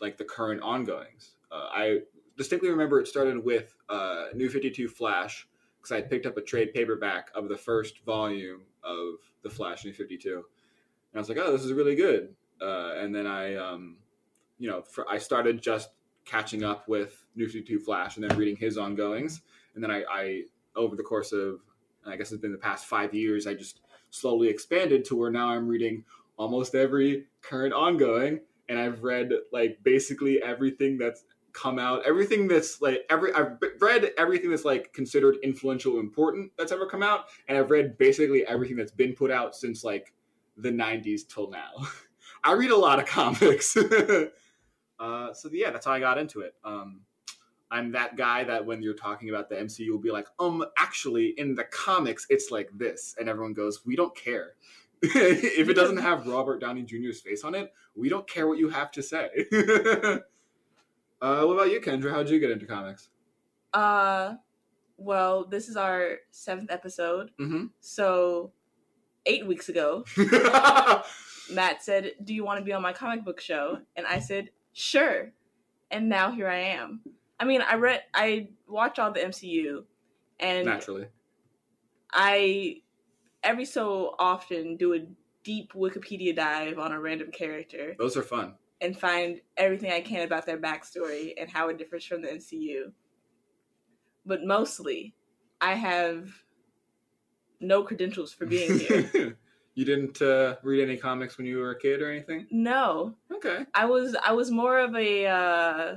like 0.00 0.16
the 0.16 0.24
current 0.24 0.62
ongoings. 0.62 1.32
I 1.52 2.00
distinctly 2.40 2.70
remember 2.70 2.98
it 2.98 3.06
started 3.06 3.44
with 3.44 3.76
uh, 3.90 4.28
New 4.34 4.48
52 4.48 4.88
Flash 4.88 5.46
because 5.76 5.92
I 5.92 6.00
picked 6.00 6.24
up 6.24 6.38
a 6.38 6.40
trade 6.40 6.72
paperback 6.72 7.28
of 7.34 7.50
the 7.50 7.56
first 7.58 7.98
volume 8.06 8.62
of 8.82 9.16
the 9.42 9.50
Flash 9.50 9.84
New 9.84 9.92
52. 9.92 10.36
And 10.36 10.44
I 11.14 11.18
was 11.18 11.28
like, 11.28 11.36
oh, 11.36 11.52
this 11.52 11.66
is 11.66 11.74
really 11.74 11.94
good. 11.94 12.34
Uh, 12.58 12.94
and 12.96 13.14
then 13.14 13.26
I, 13.26 13.56
um, 13.56 13.98
you 14.58 14.70
know, 14.70 14.80
for, 14.80 15.06
I 15.06 15.18
started 15.18 15.60
just 15.60 15.90
catching 16.24 16.64
up 16.64 16.88
with 16.88 17.26
New 17.36 17.44
52 17.44 17.78
Flash 17.78 18.16
and 18.16 18.24
then 18.24 18.34
reading 18.38 18.56
his 18.56 18.78
ongoings. 18.78 19.42
And 19.74 19.84
then 19.84 19.90
I, 19.90 20.04
I, 20.10 20.42
over 20.74 20.96
the 20.96 21.02
course 21.02 21.32
of, 21.32 21.60
I 22.06 22.16
guess 22.16 22.32
it's 22.32 22.40
been 22.40 22.52
the 22.52 22.58
past 22.58 22.86
five 22.86 23.12
years, 23.12 23.46
I 23.46 23.52
just 23.52 23.82
slowly 24.08 24.48
expanded 24.48 25.04
to 25.04 25.14
where 25.14 25.30
now 25.30 25.50
I'm 25.50 25.68
reading 25.68 26.04
almost 26.38 26.74
every 26.74 27.26
current 27.42 27.74
ongoing. 27.74 28.40
And 28.70 28.78
I've 28.78 29.02
read 29.02 29.30
like 29.52 29.78
basically 29.82 30.42
everything 30.42 30.96
that's 30.96 31.24
come 31.52 31.78
out. 31.78 32.06
Everything 32.06 32.48
that's 32.48 32.80
like 32.80 33.04
every 33.10 33.32
I've 33.34 33.58
read 33.80 34.10
everything 34.18 34.50
that's 34.50 34.64
like 34.64 34.92
considered 34.92 35.36
influential, 35.42 35.98
important 35.98 36.52
that's 36.56 36.72
ever 36.72 36.86
come 36.86 37.02
out, 37.02 37.26
and 37.48 37.58
I've 37.58 37.70
read 37.70 37.98
basically 37.98 38.46
everything 38.46 38.76
that's 38.76 38.92
been 38.92 39.14
put 39.14 39.30
out 39.30 39.54
since 39.54 39.84
like 39.84 40.12
the 40.56 40.70
'90s 40.70 41.22
till 41.28 41.50
now. 41.50 41.86
I 42.44 42.52
read 42.52 42.70
a 42.70 42.76
lot 42.76 42.98
of 42.98 43.06
comics, 43.06 43.76
uh, 45.00 45.32
so 45.34 45.50
yeah, 45.52 45.70
that's 45.70 45.84
how 45.84 45.92
I 45.92 46.00
got 46.00 46.16
into 46.16 46.40
it. 46.40 46.54
Um, 46.64 47.02
I'm 47.70 47.92
that 47.92 48.16
guy 48.16 48.44
that 48.44 48.64
when 48.64 48.82
you're 48.82 48.94
talking 48.94 49.28
about 49.28 49.48
the 49.48 49.56
MCU, 49.56 49.90
will 49.90 49.98
be 49.98 50.10
like, 50.10 50.26
um, 50.38 50.64
actually, 50.78 51.34
in 51.38 51.54
the 51.54 51.64
comics, 51.64 52.26
it's 52.30 52.50
like 52.50 52.70
this, 52.74 53.14
and 53.18 53.28
everyone 53.28 53.52
goes, 53.52 53.84
we 53.84 53.94
don't 53.94 54.16
care. 54.16 54.54
if 55.02 55.68
it 55.68 55.74
doesn't 55.74 55.98
have 55.98 56.26
Robert 56.26 56.60
Downey 56.60 56.82
Jr.'s 56.82 57.20
face 57.20 57.44
on 57.44 57.54
it, 57.54 57.72
we 57.94 58.08
don't 58.08 58.28
care 58.28 58.46
what 58.46 58.58
you 58.58 58.68
have 58.68 58.90
to 58.92 59.02
say. 59.02 59.28
Uh, 61.20 61.44
what 61.44 61.54
about 61.54 61.70
you, 61.70 61.80
Kendra? 61.80 62.10
How'd 62.10 62.30
you 62.30 62.40
get 62.40 62.50
into 62.50 62.66
comics? 62.66 63.08
Uh, 63.74 64.34
well, 64.96 65.44
this 65.44 65.68
is 65.68 65.76
our 65.76 66.16
seventh 66.30 66.70
episode. 66.70 67.30
Mm-hmm. 67.40 67.66
So, 67.80 68.52
eight 69.26 69.46
weeks 69.46 69.68
ago, 69.68 70.04
Matt 71.50 71.82
said, 71.82 72.12
"Do 72.24 72.34
you 72.34 72.44
want 72.44 72.58
to 72.58 72.64
be 72.64 72.72
on 72.72 72.82
my 72.82 72.92
comic 72.92 73.24
book 73.24 73.40
show?" 73.40 73.78
And 73.96 74.06
I 74.06 74.18
said, 74.18 74.50
"Sure." 74.72 75.32
And 75.90 76.08
now 76.08 76.30
here 76.30 76.48
I 76.48 76.58
am. 76.58 77.00
I 77.38 77.44
mean, 77.44 77.62
I 77.62 77.74
read, 77.74 78.02
I 78.14 78.50
watch 78.68 78.98
all 78.98 79.12
the 79.12 79.20
MCU, 79.20 79.84
and 80.38 80.66
naturally, 80.66 81.06
I 82.12 82.82
every 83.42 83.64
so 83.64 84.14
often 84.18 84.76
do 84.76 84.94
a 84.94 85.00
deep 85.42 85.72
Wikipedia 85.72 86.34
dive 86.34 86.78
on 86.78 86.92
a 86.92 87.00
random 87.00 87.30
character. 87.30 87.94
Those 87.98 88.16
are 88.16 88.22
fun 88.22 88.54
and 88.80 88.98
find 88.98 89.40
everything 89.56 89.92
I 89.92 90.00
can 90.00 90.22
about 90.22 90.46
their 90.46 90.58
backstory 90.58 91.34
and 91.38 91.50
how 91.50 91.68
it 91.68 91.78
differs 91.78 92.04
from 92.04 92.22
the 92.22 92.28
MCU. 92.28 92.92
But 94.24 94.44
mostly, 94.44 95.14
I 95.60 95.74
have 95.74 96.30
no 97.60 97.82
credentials 97.82 98.32
for 98.32 98.46
being 98.46 98.78
here. 98.78 99.36
you 99.74 99.84
didn't 99.84 100.20
uh, 100.22 100.56
read 100.62 100.82
any 100.82 100.96
comics 100.96 101.36
when 101.36 101.46
you 101.46 101.58
were 101.58 101.70
a 101.70 101.78
kid 101.78 102.00
or 102.02 102.10
anything? 102.10 102.46
No. 102.50 103.14
Okay. 103.32 103.64
I 103.74 103.86
was 103.86 104.16
I 104.24 104.32
was 104.32 104.50
more 104.50 104.78
of 104.78 104.94
a 104.94 105.26
uh, 105.26 105.96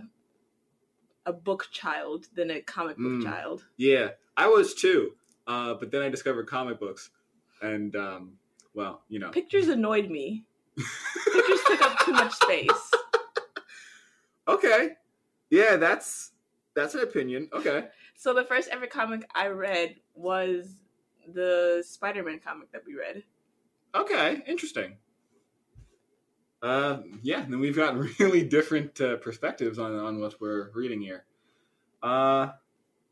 a 1.25 1.33
book 1.33 1.67
child 1.71 2.27
than 2.35 2.51
a 2.51 2.61
comic 2.61 2.97
book 2.97 3.13
mm. 3.13 3.23
child. 3.23 3.63
Yeah, 3.77 4.09
I 4.37 4.47
was 4.47 4.73
too. 4.73 5.13
Uh, 5.47 5.73
but 5.73 5.91
then 5.91 6.01
I 6.01 6.09
discovered 6.09 6.47
comic 6.47 6.79
books, 6.79 7.09
and 7.61 7.95
um, 7.95 8.33
well, 8.73 9.01
you 9.09 9.19
know, 9.19 9.29
pictures 9.29 9.67
annoyed 9.67 10.09
me. 10.09 10.45
Pictures 10.77 11.59
took 11.67 11.81
up 11.81 11.99
too 11.99 12.11
much 12.13 12.33
space. 12.33 12.91
Okay. 14.45 14.89
Yeah, 15.49 15.77
that's 15.77 16.31
that's 16.75 16.95
an 16.95 17.01
opinion. 17.01 17.47
Okay. 17.53 17.85
So 18.17 18.33
the 18.33 18.43
first 18.43 18.67
ever 18.69 18.87
comic 18.87 19.25
I 19.33 19.47
read 19.47 19.95
was 20.15 20.75
the 21.33 21.83
Spider-Man 21.85 22.41
comic 22.43 22.71
that 22.71 22.81
we 22.85 22.95
read. 22.95 23.23
Okay, 23.95 24.41
interesting. 24.47 24.97
Uh, 26.61 26.99
yeah, 27.21 27.45
then 27.47 27.59
we've 27.59 27.75
got 27.75 27.97
really 28.19 28.43
different 28.43 28.99
uh, 28.99 29.17
perspectives 29.17 29.77
on 29.77 29.97
on 29.97 30.19
what 30.19 30.39
we're 30.41 30.71
reading 30.73 31.01
here. 31.01 31.25
Uh, 32.01 32.49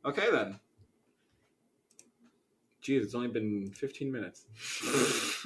okay 0.03 0.31
then. 0.31 0.59
Geez, 2.81 3.05
it's 3.05 3.15
only 3.15 3.27
been 3.27 3.71
fifteen 3.75 4.11
minutes. 4.11 4.45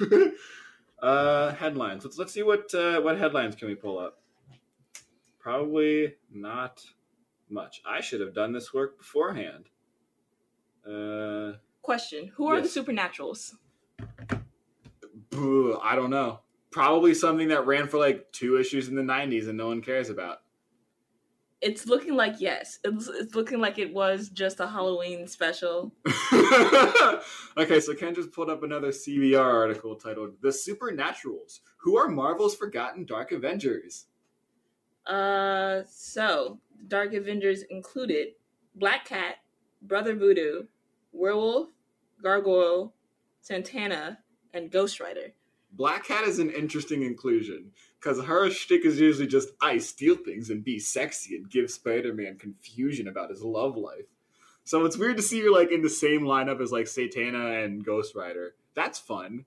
Uh, 1.00 1.54
headlines. 1.54 2.04
Let's 2.04 2.18
let's 2.18 2.32
see 2.32 2.42
what 2.42 2.74
uh, 2.74 3.00
what 3.00 3.18
headlines 3.18 3.54
can 3.54 3.68
we 3.68 3.74
pull 3.74 3.98
up. 3.98 4.18
Probably 5.38 6.14
not 6.32 6.82
much. 7.50 7.82
I 7.86 8.00
should 8.00 8.20
have 8.20 8.34
done 8.34 8.52
this 8.52 8.72
work 8.72 8.98
beforehand. 8.98 9.66
Uh, 10.86 11.58
Question: 11.82 12.32
Who 12.36 12.48
are 12.48 12.58
yes. 12.58 12.72
the 12.72 12.82
Supernaturals? 12.82 13.54
I 15.34 15.94
don't 15.94 16.10
know. 16.10 16.40
Probably 16.70 17.14
something 17.14 17.48
that 17.48 17.66
ran 17.66 17.88
for 17.88 17.98
like 17.98 18.32
two 18.32 18.58
issues 18.58 18.88
in 18.88 18.94
the 18.94 19.02
'90s 19.02 19.48
and 19.48 19.58
no 19.58 19.68
one 19.68 19.82
cares 19.82 20.08
about 20.08 20.38
it's 21.66 21.86
looking 21.86 22.14
like 22.14 22.36
yes. 22.38 22.78
It's, 22.84 23.08
it's 23.08 23.34
looking 23.34 23.60
like 23.60 23.76
it 23.78 23.92
was 23.92 24.28
just 24.28 24.60
a 24.60 24.68
Halloween 24.68 25.26
special. 25.26 25.92
okay, 27.56 27.80
so 27.80 27.92
Ken 27.92 28.14
just 28.14 28.30
pulled 28.30 28.48
up 28.48 28.62
another 28.62 28.90
CBR 28.90 29.52
article 29.52 29.96
titled 29.96 30.34
"The 30.40 30.50
Supernaturals: 30.50 31.60
Who 31.78 31.96
Are 31.96 32.08
Marvel's 32.08 32.54
Forgotten 32.54 33.04
Dark 33.04 33.32
Avengers." 33.32 34.06
Uh, 35.06 35.82
so 35.90 36.60
Dark 36.86 37.14
Avengers 37.14 37.62
included 37.68 38.28
Black 38.76 39.04
Cat, 39.04 39.36
Brother 39.82 40.14
Voodoo, 40.14 40.66
Werewolf, 41.12 41.68
Gargoyle, 42.22 42.94
Satana, 43.42 44.18
and 44.54 44.70
Ghost 44.70 45.00
Rider. 45.00 45.32
Black 45.72 46.04
Cat 46.04 46.24
is 46.24 46.38
an 46.38 46.50
interesting 46.50 47.02
inclusion 47.02 47.72
because 48.06 48.24
her 48.24 48.48
shtick 48.50 48.84
is 48.84 49.00
usually 49.00 49.26
just 49.26 49.48
I 49.60 49.78
steal 49.78 50.14
things 50.14 50.50
and 50.50 50.62
be 50.62 50.78
sexy 50.78 51.34
and 51.34 51.50
give 51.50 51.70
Spider 51.70 52.14
Man 52.14 52.38
confusion 52.38 53.08
about 53.08 53.30
his 53.30 53.42
love 53.42 53.76
life. 53.76 54.04
So 54.62 54.84
it's 54.84 54.96
weird 54.96 55.16
to 55.16 55.22
see 55.24 55.40
her 55.42 55.50
like 55.50 55.72
in 55.72 55.82
the 55.82 55.90
same 55.90 56.20
lineup 56.20 56.60
as 56.60 56.70
like 56.70 56.86
Satana 56.86 57.64
and 57.64 57.84
Ghost 57.84 58.14
Rider. 58.14 58.54
That's 58.74 59.00
fun. 59.00 59.44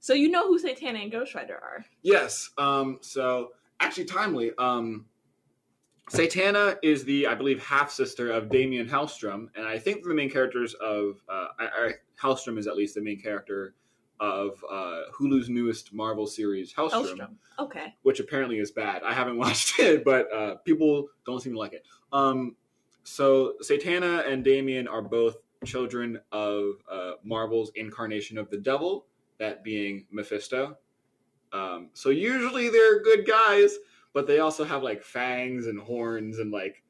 So 0.00 0.12
you 0.12 0.28
know 0.28 0.48
who 0.48 0.60
Satana 0.60 1.02
and 1.02 1.12
Ghost 1.12 1.36
Rider 1.36 1.54
are? 1.54 1.84
Yes. 2.02 2.50
Um. 2.58 2.98
So 3.00 3.52
actually, 3.78 4.06
timely. 4.06 4.50
Um. 4.58 5.06
Satana 6.10 6.76
is 6.82 7.04
the, 7.04 7.28
I 7.28 7.34
believe, 7.34 7.64
half 7.64 7.90
sister 7.90 8.30
of 8.30 8.50
Daimon 8.50 8.90
Hellstrom, 8.90 9.46
and 9.54 9.66
I 9.66 9.78
think 9.78 10.04
the 10.04 10.12
main 10.12 10.28
characters 10.28 10.74
of 10.74 11.22
uh, 11.30 11.46
I, 11.58 11.64
I, 11.64 11.92
Hellstrom 12.20 12.58
is 12.58 12.66
at 12.66 12.76
least 12.76 12.96
the 12.96 13.00
main 13.00 13.18
character 13.18 13.74
of 14.24 14.64
uh, 14.70 15.02
Hulu's 15.12 15.48
newest 15.48 15.92
Marvel 15.92 16.26
series, 16.26 16.72
Hellstrom, 16.72 17.16
Helstrom. 17.16 17.34
Okay. 17.58 17.94
Which 18.02 18.20
apparently 18.20 18.58
is 18.58 18.70
bad. 18.70 19.02
I 19.02 19.12
haven't 19.12 19.36
watched 19.44 19.78
it, 19.78 20.04
but 20.04 20.32
uh, 20.32 20.54
people 20.56 21.08
don't 21.26 21.40
seem 21.40 21.52
to 21.52 21.58
like 21.58 21.74
it. 21.74 21.84
Um, 22.12 22.56
so 23.04 23.54
Satana 23.62 24.26
and 24.26 24.44
Daimon 24.44 24.88
are 24.88 25.02
both 25.02 25.36
children 25.64 26.20
of 26.32 26.74
uh, 26.90 27.12
Marvel's 27.22 27.70
incarnation 27.74 28.38
of 28.38 28.50
the 28.50 28.58
devil, 28.58 29.06
that 29.38 29.62
being 29.62 30.06
Mephisto. 30.10 30.78
Um, 31.52 31.90
so 31.92 32.10
usually 32.10 32.70
they're 32.70 33.02
good 33.02 33.26
guys, 33.26 33.76
but 34.12 34.26
they 34.26 34.40
also 34.40 34.64
have 34.64 34.82
like 34.82 35.02
fangs 35.02 35.66
and 35.66 35.78
horns, 35.78 36.38
and 36.38 36.50
like 36.50 36.82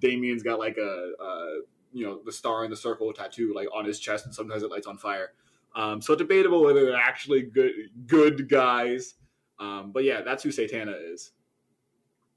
Damien's 0.00 0.42
got 0.42 0.58
like 0.58 0.76
a, 0.76 1.12
a 1.20 1.60
you 1.92 2.04
know 2.04 2.20
the 2.24 2.32
star 2.32 2.64
in 2.64 2.70
the 2.70 2.76
circle 2.76 3.12
tattoo 3.12 3.52
like 3.54 3.68
on 3.74 3.84
his 3.84 4.00
chest, 4.00 4.26
and 4.26 4.34
sometimes 4.34 4.62
it 4.62 4.70
lights 4.70 4.86
on 4.86 4.98
fire. 4.98 5.32
Um, 5.74 6.00
so 6.00 6.14
debatable 6.14 6.62
whether 6.62 6.84
they're 6.84 6.96
actually 6.96 7.42
good 7.42 7.72
good 8.06 8.48
guys. 8.48 9.14
Um, 9.58 9.92
but 9.92 10.04
yeah, 10.04 10.22
that's 10.22 10.42
who 10.42 10.50
Satana 10.50 10.94
is. 11.12 11.32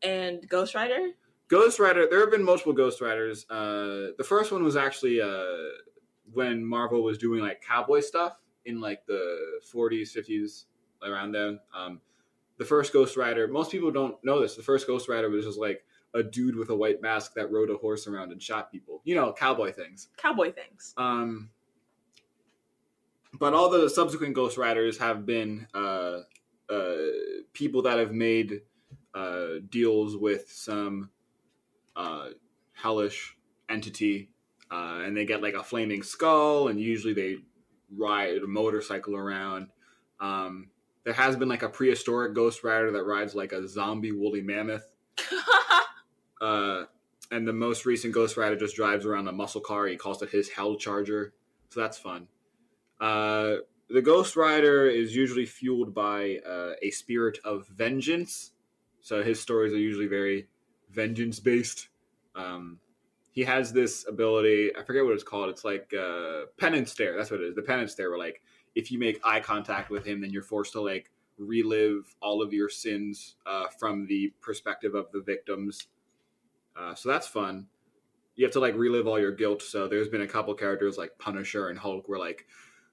And 0.04 0.48
Ghost 0.50 0.76
Rider? 0.76 1.10
Ghost 1.48 1.80
Rider. 1.80 2.08
There 2.10 2.20
have 2.20 2.32
been 2.32 2.44
multiple 2.44 2.74
Ghost 2.74 3.02
Riders. 3.02 3.46
Uh, 3.50 4.14
the 4.18 4.26
first 4.26 4.52
one 4.52 4.64
was 4.64 4.76
actually 4.76 5.22
uh, 5.22 5.44
when 6.32 6.64
Marvel 6.66 7.04
was 7.04 7.18
doing 7.18 7.42
like 7.42 7.62
cowboy 7.62 8.00
stuff 8.00 8.40
in 8.66 8.80
like 8.80 9.06
the 9.06 9.38
40s, 9.74 10.16
50s, 10.16 10.66
around 11.04 11.32
then. 11.32 11.60
Um, 11.76 12.00
the 12.58 12.66
first 12.66 12.94
Ghost 12.94 13.18
Rider. 13.18 13.48
Most 13.48 13.72
people 13.72 13.92
don't 13.92 14.16
know 14.24 14.40
this. 14.40 14.56
The 14.56 14.64
first 14.64 14.88
Ghost 14.88 15.10
Rider 15.10 15.30
was 15.30 15.46
just 15.46 15.60
like 15.60 15.84
a 16.14 16.22
dude 16.22 16.56
with 16.56 16.70
a 16.70 16.76
white 16.76 17.02
mask 17.02 17.34
that 17.36 17.52
rode 17.52 17.70
a 17.70 17.76
horse 17.76 18.08
around 18.08 18.32
and 18.32 18.42
shot 18.42 18.72
people. 18.72 19.02
You 19.04 19.16
know, 19.16 19.34
cowboy 19.34 19.72
things. 19.72 20.10
Cowboy 20.18 20.52
things. 20.52 20.94
Um, 20.98 21.50
but 23.40 23.54
all 23.54 23.70
the 23.70 23.90
subsequent 23.90 24.36
Ghost 24.36 24.58
Riders 24.58 24.98
have 24.98 25.26
been 25.26 25.68
uh, 25.74 26.20
uh, 26.70 26.96
people 27.54 27.82
that 27.84 28.00
have 28.00 28.14
made 28.14 28.62
uh, 29.14 29.60
deals 29.70 30.18
with 30.18 30.50
some 30.52 31.10
uh, 31.96 32.30
hellish 32.74 33.38
entity, 33.70 34.30
uh, 34.72 35.02
and 35.04 35.16
they 35.16 35.26
get 35.26 35.42
like 35.42 35.54
a 35.54 35.64
flaming 35.64 36.04
skull, 36.04 36.68
and 36.68 36.80
usually 36.80 37.14
they 37.14 37.38
ride 37.98 38.38
a 38.38 38.48
motorcycle 38.48 39.16
around. 39.16 39.68
Um, 40.20 40.70
there 41.04 41.14
has 41.14 41.36
been 41.36 41.50
like 41.50 41.64
a 41.64 41.70
prehistoric 41.70 42.34
Ghost 42.34 42.64
Rider 42.64 42.92
that 42.92 43.04
rides 43.04 43.34
like 43.36 43.54
a 43.54 43.68
zombie 43.68 44.12
woolly 44.12 44.42
mammoth. 44.42 44.92
Uh, 46.42 46.86
and 47.30 47.48
the 47.48 47.54
most 47.54 47.86
recent 47.86 48.14
Ghost 48.14 48.36
Rider 48.36 48.56
just 48.56 48.76
drives 48.76 49.06
around 49.06 49.28
a 49.28 49.32
muscle 49.32 49.62
car. 49.62 49.86
He 49.86 49.96
calls 49.96 50.22
it 50.24 50.32
his 50.32 50.50
Hell 50.50 50.76
Charger, 50.76 51.34
so 51.70 51.80
that's 51.80 52.00
fun. 52.00 52.28
Uh, 53.02 53.56
the 53.90 54.02
Ghost 54.02 54.36
Rider 54.36 54.88
is 54.88 55.16
usually 55.16 55.46
fueled 55.46 55.94
by 55.94 56.38
uh, 56.48 56.74
a 56.82 56.92
spirit 56.92 57.40
of 57.44 57.68
vengeance, 57.68 58.52
so 59.02 59.24
his 59.24 59.42
stories 59.42 59.74
are 59.74 59.80
usually 59.80 60.08
very 60.08 60.48
vengeance 60.92 61.40
based. 61.40 61.90
Um, 62.36 62.80
he 63.32 63.44
has 63.44 63.74
this 63.74 64.06
ability. 64.08 64.72
I 64.78 64.84
forget 64.84 65.04
what 65.04 65.14
it's 65.14 65.24
called. 65.24 65.50
It's 65.50 65.66
like 65.66 65.92
uh, 65.94 66.44
penance 66.58 66.92
stare. 66.92 67.18
That's 67.18 67.32
what 67.32 67.42
it 67.42 67.48
is. 67.48 67.56
The 67.56 67.62
penance 67.64 67.92
stare, 67.94 68.10
where 68.10 68.20
like 68.20 68.42
if 68.76 68.92
you 68.92 69.00
make 69.00 69.20
eye 69.26 69.40
contact 69.40 69.90
with 69.90 70.06
him, 70.06 70.22
then 70.22 70.30
you're 70.30 70.44
forced 70.44 70.74
to 70.74 70.82
like 70.82 71.10
relive 71.38 72.16
all 72.22 72.42
of 72.42 72.54
your 72.54 72.70
sins 72.70 73.36
uh, 73.46 73.66
from 73.80 74.06
the 74.06 74.32
perspective 74.42 74.96
of 74.96 75.12
the 75.12 75.22
victims. 75.22 75.88
Uh, 76.78 76.94
so 76.94 77.10
that's 77.10 77.28
fun. 77.28 77.68
You 78.36 78.46
have 78.46 78.54
to 78.54 78.60
like 78.60 78.76
relive 78.76 79.08
all 79.08 79.20
your 79.20 79.32
guilt. 79.32 79.62
So 79.62 79.88
there's 79.88 80.08
been 80.08 80.22
a 80.22 80.28
couple 80.28 80.54
characters 80.54 80.98
like 80.98 81.18
Punisher 81.18 81.70
and 81.70 81.80
Hulk 81.80 82.08
where 82.08 82.20
like 82.20 82.46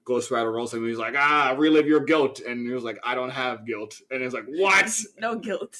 Ghost 0.05 0.31
Rider 0.31 0.51
rolls 0.51 0.73
him 0.73 0.79
and 0.79 0.89
he's 0.89 0.97
like, 0.97 1.15
ah, 1.17 1.55
relive 1.57 1.87
your 1.87 1.99
guilt. 1.99 2.39
And 2.39 2.65
he 2.65 2.73
was 2.73 2.83
like, 2.83 2.99
I 3.03 3.15
don't 3.15 3.29
have 3.29 3.65
guilt. 3.65 3.99
And 4.09 4.23
it's 4.23 4.33
like, 4.33 4.45
what? 4.47 4.91
no 5.19 5.35
guilt. 5.35 5.77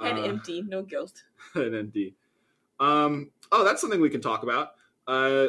Head 0.00 0.18
Uh, 0.18 0.22
empty, 0.22 0.62
no 0.62 0.82
guilt. 0.82 1.24
and 1.54 1.74
empty. 1.74 2.14
Um, 2.80 3.30
oh, 3.52 3.64
that's 3.64 3.80
something 3.80 4.00
we 4.00 4.10
can 4.10 4.20
talk 4.20 4.42
about. 4.42 4.72
Uh, 5.06 5.48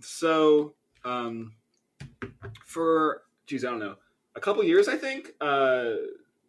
so, 0.00 0.74
um, 1.04 1.52
for 2.64 3.22
geez, 3.46 3.64
I 3.64 3.70
don't 3.70 3.80
know, 3.80 3.96
a 4.36 4.40
couple 4.40 4.62
years, 4.64 4.88
I 4.88 4.96
think 4.96 5.32
uh, 5.40 5.90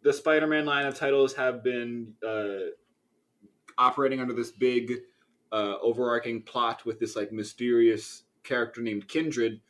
the 0.02 0.12
Spider-Man 0.12 0.64
line 0.64 0.86
of 0.86 0.96
titles 0.96 1.34
have 1.34 1.62
been 1.64 2.14
uh, 2.26 2.70
operating 3.76 4.20
under 4.20 4.34
this 4.34 4.50
big, 4.50 4.92
uh, 5.50 5.76
overarching 5.82 6.42
plot 6.42 6.84
with 6.86 6.98
this 7.00 7.16
like 7.16 7.32
mysterious 7.32 8.24
character 8.44 8.80
named 8.80 9.08
Kindred, 9.08 9.60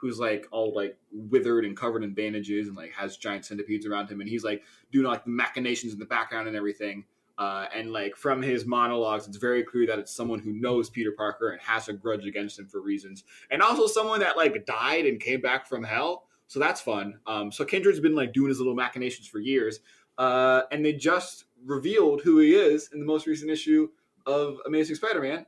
who's 0.00 0.18
like 0.18 0.46
all 0.50 0.72
like 0.74 0.96
withered 1.12 1.64
and 1.64 1.76
covered 1.76 2.04
in 2.04 2.14
bandages 2.14 2.68
and 2.68 2.76
like 2.76 2.92
has 2.92 3.16
giant 3.16 3.44
centipedes 3.44 3.86
around 3.86 4.08
him, 4.08 4.20
and 4.20 4.28
he's 4.28 4.44
like 4.44 4.62
doing 4.92 5.06
like 5.06 5.24
the 5.24 5.30
machinations 5.30 5.92
in 5.92 5.98
the 5.98 6.06
background 6.06 6.48
and 6.48 6.56
everything. 6.56 7.04
Uh, 7.36 7.66
and 7.72 7.92
like 7.92 8.16
from 8.16 8.42
his 8.42 8.66
monologues, 8.66 9.28
it's 9.28 9.36
very 9.36 9.62
clear 9.62 9.86
that 9.86 9.98
it's 10.00 10.12
someone 10.12 10.40
who 10.40 10.52
knows 10.52 10.90
Peter 10.90 11.12
Parker 11.12 11.50
and 11.50 11.60
has 11.60 11.88
a 11.88 11.92
grudge 11.92 12.26
against 12.26 12.58
him 12.58 12.66
for 12.66 12.80
reasons, 12.80 13.22
and 13.50 13.62
also 13.62 13.86
someone 13.86 14.20
that 14.20 14.36
like 14.36 14.66
died 14.66 15.06
and 15.06 15.20
came 15.20 15.40
back 15.40 15.66
from 15.66 15.84
hell. 15.84 16.24
So 16.48 16.58
that's 16.58 16.80
fun. 16.80 17.20
Um, 17.26 17.52
so 17.52 17.64
Kindred's 17.64 18.00
been 18.00 18.16
like 18.16 18.32
doing 18.32 18.48
his 18.48 18.58
little 18.58 18.74
machinations 18.74 19.28
for 19.28 19.38
years, 19.38 19.80
uh, 20.16 20.62
and 20.72 20.84
they 20.84 20.94
just 20.94 21.44
revealed 21.64 22.22
who 22.22 22.38
he 22.38 22.54
is 22.54 22.90
in 22.92 22.98
the 22.98 23.06
most 23.06 23.26
recent 23.26 23.50
issue 23.50 23.88
of 24.26 24.56
Amazing 24.66 24.96
Spider-Man, 24.96 25.46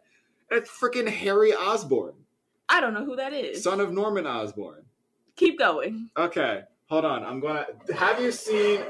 and 0.51 0.61
it's 0.61 0.71
freaking 0.71 1.09
Harry 1.09 1.53
Osborn, 1.53 2.15
I 2.71 2.81
don't 2.81 2.95
know 2.95 3.05
who 3.05 3.17
that 3.17 3.33
is. 3.33 3.63
son 3.63 3.81
of 3.81 3.93
Norman 3.93 4.27
Osborn. 4.27 4.85
Keep 5.37 5.59
going. 5.59 6.11
Okay, 6.17 6.63
hold 6.89 7.05
on. 7.05 7.25
I'm 7.25 7.41
gonna. 7.41 7.67
Have 7.97 8.21
you 8.21 8.31
seen? 8.33 8.81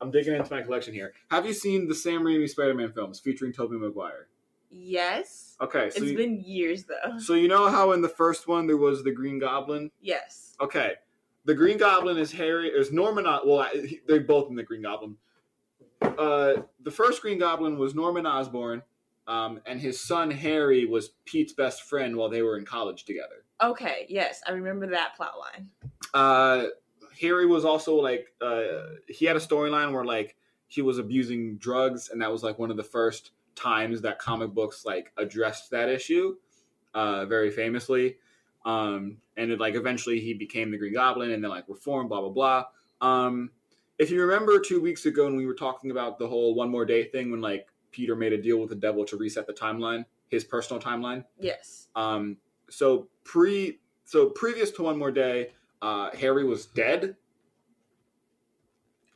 I'm 0.00 0.10
digging 0.10 0.34
into 0.34 0.52
my 0.52 0.62
collection 0.62 0.94
here. 0.94 1.12
Have 1.30 1.46
you 1.46 1.52
seen 1.52 1.88
the 1.88 1.94
Sam 1.94 2.22
Raimi 2.22 2.48
Spider-Man 2.48 2.92
films 2.92 3.20
featuring 3.20 3.52
Tobey 3.52 3.76
Maguire? 3.76 4.28
Yes. 4.70 5.56
Okay, 5.60 5.90
so 5.90 6.02
It's 6.02 6.12
you, 6.12 6.16
been 6.16 6.40
years 6.40 6.84
though. 6.84 7.18
so 7.18 7.34
you 7.34 7.48
know 7.48 7.68
how 7.68 7.92
in 7.92 8.00
the 8.02 8.08
first 8.08 8.46
one 8.48 8.66
there 8.66 8.76
was 8.76 9.02
the 9.04 9.10
Green 9.12 9.38
Goblin. 9.38 9.90
Yes. 10.00 10.54
Okay, 10.60 10.94
the 11.44 11.54
Green 11.54 11.76
Goblin 11.76 12.16
is 12.18 12.32
Harry. 12.32 12.68
Is 12.68 12.92
Norman? 12.92 13.24
Well, 13.24 13.68
they're 14.06 14.20
both 14.20 14.48
in 14.48 14.54
the 14.56 14.62
Green 14.62 14.82
Goblin. 14.82 15.16
Uh, 16.02 16.62
the 16.82 16.90
first 16.90 17.20
Green 17.20 17.38
Goblin 17.38 17.78
was 17.78 17.94
Norman 17.94 18.26
Osborn, 18.26 18.82
um, 19.26 19.60
and 19.66 19.80
his 19.80 20.00
son 20.00 20.30
Harry 20.30 20.84
was 20.86 21.10
Pete's 21.24 21.52
best 21.52 21.82
friend 21.82 22.16
while 22.16 22.28
they 22.28 22.42
were 22.42 22.56
in 22.58 22.64
college 22.64 23.04
together. 23.04 23.44
Okay. 23.62 24.06
Yes, 24.08 24.40
I 24.46 24.52
remember 24.52 24.86
that 24.88 25.14
plot 25.16 25.34
line. 25.38 25.68
uh 26.14 26.66
Harry 27.20 27.44
was 27.46 27.64
also 27.64 27.96
like 27.96 28.32
uh 28.40 28.94
he 29.08 29.26
had 29.26 29.36
a 29.36 29.40
storyline 29.40 29.92
where 29.92 30.04
like 30.04 30.36
he 30.68 30.80
was 30.82 30.98
abusing 30.98 31.56
drugs 31.58 32.08
and 32.10 32.22
that 32.22 32.32
was 32.32 32.42
like 32.42 32.58
one 32.58 32.70
of 32.70 32.76
the 32.78 32.82
first 32.84 33.32
times 33.54 34.00
that 34.00 34.18
comic 34.18 34.50
books 34.54 34.84
like 34.86 35.12
addressed 35.18 35.70
that 35.70 35.88
issue 35.90 36.34
uh 36.94 37.26
very 37.26 37.50
famously 37.50 38.16
um 38.64 39.18
and 39.36 39.50
it, 39.50 39.60
like 39.60 39.74
eventually 39.74 40.18
he 40.20 40.32
became 40.32 40.70
the 40.70 40.78
green 40.78 40.94
goblin 40.94 41.32
and 41.32 41.44
then 41.44 41.50
like 41.50 41.64
reformed 41.68 42.08
blah 42.08 42.20
blah 42.20 42.30
blah 42.30 42.64
um 43.06 43.50
if 43.98 44.10
you 44.10 44.22
remember 44.22 44.58
two 44.58 44.80
weeks 44.80 45.04
ago 45.04 45.24
when 45.24 45.36
we 45.36 45.44
were 45.44 45.54
talking 45.54 45.90
about 45.90 46.18
the 46.18 46.26
whole 46.26 46.54
one 46.54 46.70
more 46.70 46.86
day 46.86 47.04
thing 47.04 47.30
when 47.30 47.40
like 47.42 47.66
peter 47.90 48.14
made 48.16 48.32
a 48.32 48.40
deal 48.40 48.58
with 48.58 48.68
the 48.70 48.74
devil 48.76 49.04
to 49.04 49.16
reset 49.16 49.46
the 49.46 49.52
timeline 49.52 50.04
his 50.28 50.44
personal 50.44 50.80
timeline 50.80 51.24
Yes. 51.38 51.88
um, 51.96 52.36
so 52.68 53.08
pre, 53.24 53.80
so 54.04 54.30
previous 54.30 54.70
to 54.72 54.82
one 54.84 54.96
more 54.96 55.10
day, 55.10 55.50
uh, 55.82 56.10
Harry 56.16 56.44
was 56.44 56.66
dead, 56.66 57.16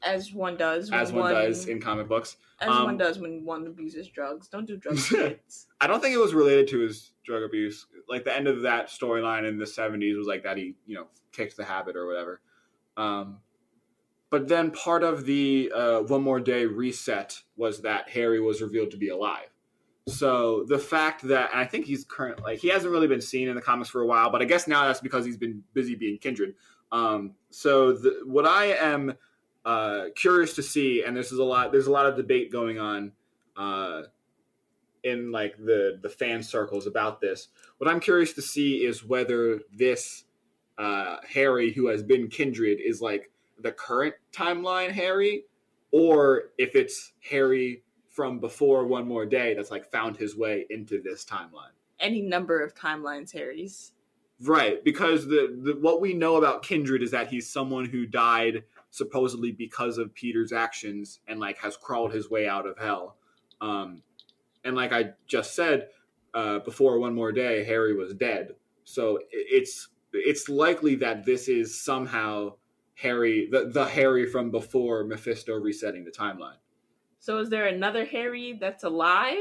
As 0.03 0.33
one 0.33 0.57
does. 0.57 0.91
as 0.91 1.13
when 1.13 1.23
one 1.23 1.33
does 1.35 1.67
in 1.67 1.81
comic 1.81 2.09
books. 2.09 2.37
As 2.61 2.69
um, 2.69 2.85
one 2.85 2.97
does 2.99 3.19
when 3.19 3.45
one 3.45 3.67
abuses 3.67 4.09
drugs. 4.09 4.49
Don't 4.49 4.67
do 4.67 4.77
drugs, 4.77 5.09
kids. 5.09 5.67
I 5.81 5.87
don't 5.87 6.01
think 6.03 6.15
it 6.15 6.19
was 6.19 6.35
related 6.35 6.69
to 6.69 6.81
his 6.81 7.13
drug 7.25 7.43
abuse. 7.43 7.87
Like 8.09 8.25
the 8.25 8.35
end 8.35 8.47
of 8.49 8.63
that 8.63 8.89
storyline 8.89 9.49
in 9.49 9.57
the 9.59 9.65
'70s 9.65 10.17
was 10.17 10.27
like 10.27 10.43
that 10.43 10.57
he, 10.57 10.75
you 10.87 10.97
know, 10.97 11.07
kicked 11.33 11.57
the 11.57 11.65
habit 11.65 11.97
or 11.97 12.07
whatever. 12.07 12.41
Um, 12.97 13.39
but 14.35 14.49
then 14.49 14.73
part 14.73 15.05
of 15.05 15.27
the 15.27 15.71
uh, 15.73 16.01
one 16.01 16.21
more 16.21 16.41
day 16.41 16.67
reset 16.67 17.41
was 17.57 17.83
that 17.83 18.09
Harry 18.09 18.41
was 18.41 18.61
revealed 18.61 18.91
to 18.91 18.97
be 18.97 19.09
alive. 19.09 19.47
So 20.09 20.65
the 20.65 20.77
fact 20.77 21.23
that 21.29 21.51
I 21.55 21.65
think 21.67 21.87
he's 21.87 22.05
current 22.05 22.43
like 22.43 22.59
he 22.59 22.67
hasn't 22.67 22.91
really 22.91 23.07
been 23.07 23.21
seen 23.21 23.47
in 23.47 23.55
the 23.55 23.63
comics 23.63 23.91
for 23.91 24.01
a 24.01 24.07
while, 24.09 24.31
but 24.31 24.43
I 24.43 24.47
guess 24.47 24.67
now 24.67 24.89
that's 24.89 24.99
because 24.99 25.25
he's 25.25 25.37
been 25.37 25.63
busy 25.73 25.95
being 25.95 26.19
kindred. 26.19 26.57
Um, 26.91 27.35
so 27.51 27.93
the, 27.93 28.23
what 28.25 28.45
I 28.45 28.73
am 28.73 29.15
uh, 29.65 30.07
curious 30.17 30.57
to 30.57 30.65
see, 30.65 31.05
and 31.05 31.17
this 31.17 31.31
is 31.31 31.39
a 31.39 31.45
lot. 31.45 31.71
There's 31.71 31.87
a 31.87 31.93
lot 31.93 32.07
of 32.07 32.17
debate 32.17 32.51
going 32.51 32.81
on 32.81 33.13
uh, 33.57 34.03
in 35.05 35.31
like 35.31 35.57
the 35.59 36.01
the 36.03 36.11
fan 36.11 36.43
circles 36.43 36.89
about 36.89 37.21
this. 37.21 37.51
What 37.79 37.89
I'm 37.89 38.01
curious 38.01 38.33
to 38.33 38.43
see 38.43 38.85
is 38.85 39.05
whether 39.05 39.61
this 39.73 40.25
uh, 40.77 41.19
Harry, 41.33 41.73
who 41.73 41.87
has 41.87 42.03
been 42.03 42.27
kindred, 42.27 42.81
is 42.85 43.01
like 43.01 43.31
the 43.61 43.73
current 43.73 44.15
timeline 44.33 44.91
Harry, 44.91 45.45
or 45.91 46.51
if 46.59 46.75
it's 46.75 47.13
Harry 47.31 47.83
from 48.09 48.39
before 48.39 48.87
One 48.87 49.09
More 49.09 49.27
Day 49.27 49.55
that's 49.55 49.71
like 49.71 49.91
found 49.91 50.17
his 50.17 50.37
way 50.37 50.67
into 50.71 51.03
this 51.03 51.25
timeline. 51.25 51.73
Any 51.99 52.23
number 52.23 52.63
of 52.63 52.75
timelines, 52.75 53.33
Harry's. 53.33 53.93
Right, 54.41 54.85
because 54.85 55.27
the, 55.27 55.57
the 55.63 55.79
what 55.81 56.01
we 56.01 56.13
know 56.13 56.37
about 56.37 56.63
Kindred 56.63 57.03
is 57.03 57.13
that 57.13 57.29
he's 57.29 57.49
someone 57.51 57.87
who 57.87 58.07
died 58.07 58.65
supposedly 58.91 59.53
because 59.53 59.99
of 59.99 60.15
Peter's 60.15 60.53
actions 60.53 61.21
and 61.27 61.41
like 61.41 61.59
has 61.59 61.77
crawled 61.77 62.13
his 62.13 62.31
way 62.31 62.47
out 62.49 62.67
of 62.67 62.79
hell. 62.79 63.17
Um, 63.61 64.03
and 64.65 64.77
like 64.77 64.93
I 64.93 65.11
just 65.27 65.55
said 65.55 65.89
uh, 66.33 66.59
before, 66.61 66.99
one 66.99 67.15
more 67.15 67.33
day, 67.33 67.65
Harry 67.65 67.95
was 67.95 68.15
dead. 68.15 68.55
So 68.85 69.21
it's 69.31 69.89
it's 70.13 70.49
likely 70.49 70.97
that 70.97 71.25
this 71.25 71.49
is 71.49 71.81
somehow 71.81 72.55
Harry, 72.95 73.49
the 73.51 73.67
the 73.67 73.85
Harry 73.85 74.27
from 74.27 74.51
before 74.51 75.05
Mephisto 75.05 75.55
resetting 75.55 76.05
the 76.05 76.11
timeline. 76.11 76.57
So 77.19 77.39
is 77.39 77.49
there 77.49 77.67
another 77.67 78.05
Harry 78.05 78.59
that's 78.61 78.85
alive? 78.85 79.39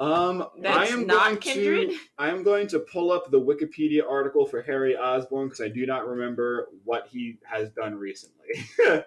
Um, 0.00 0.46
I 0.64 0.86
am 0.86 1.06
not 1.06 1.24
going 1.24 1.36
Kindred? 1.38 1.88
to 1.90 1.96
I 2.18 2.28
am 2.28 2.44
going 2.44 2.68
to 2.68 2.78
pull 2.78 3.10
up 3.10 3.30
the 3.30 3.40
Wikipedia 3.40 4.08
article 4.08 4.46
for 4.46 4.62
Harry 4.62 4.96
Osborn 4.96 5.48
because 5.48 5.60
I 5.60 5.68
do 5.68 5.84
not 5.86 6.06
remember 6.06 6.68
what 6.84 7.08
he 7.08 7.38
has 7.42 7.70
done 7.70 7.96
recently. 7.96 8.46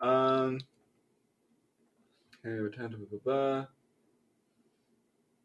um, 0.00 0.58
Harry 2.42 2.60
returned 2.62 2.92
to 2.92 2.96
blah, 2.96 3.06
blah, 3.10 3.18
blah. 3.24 3.66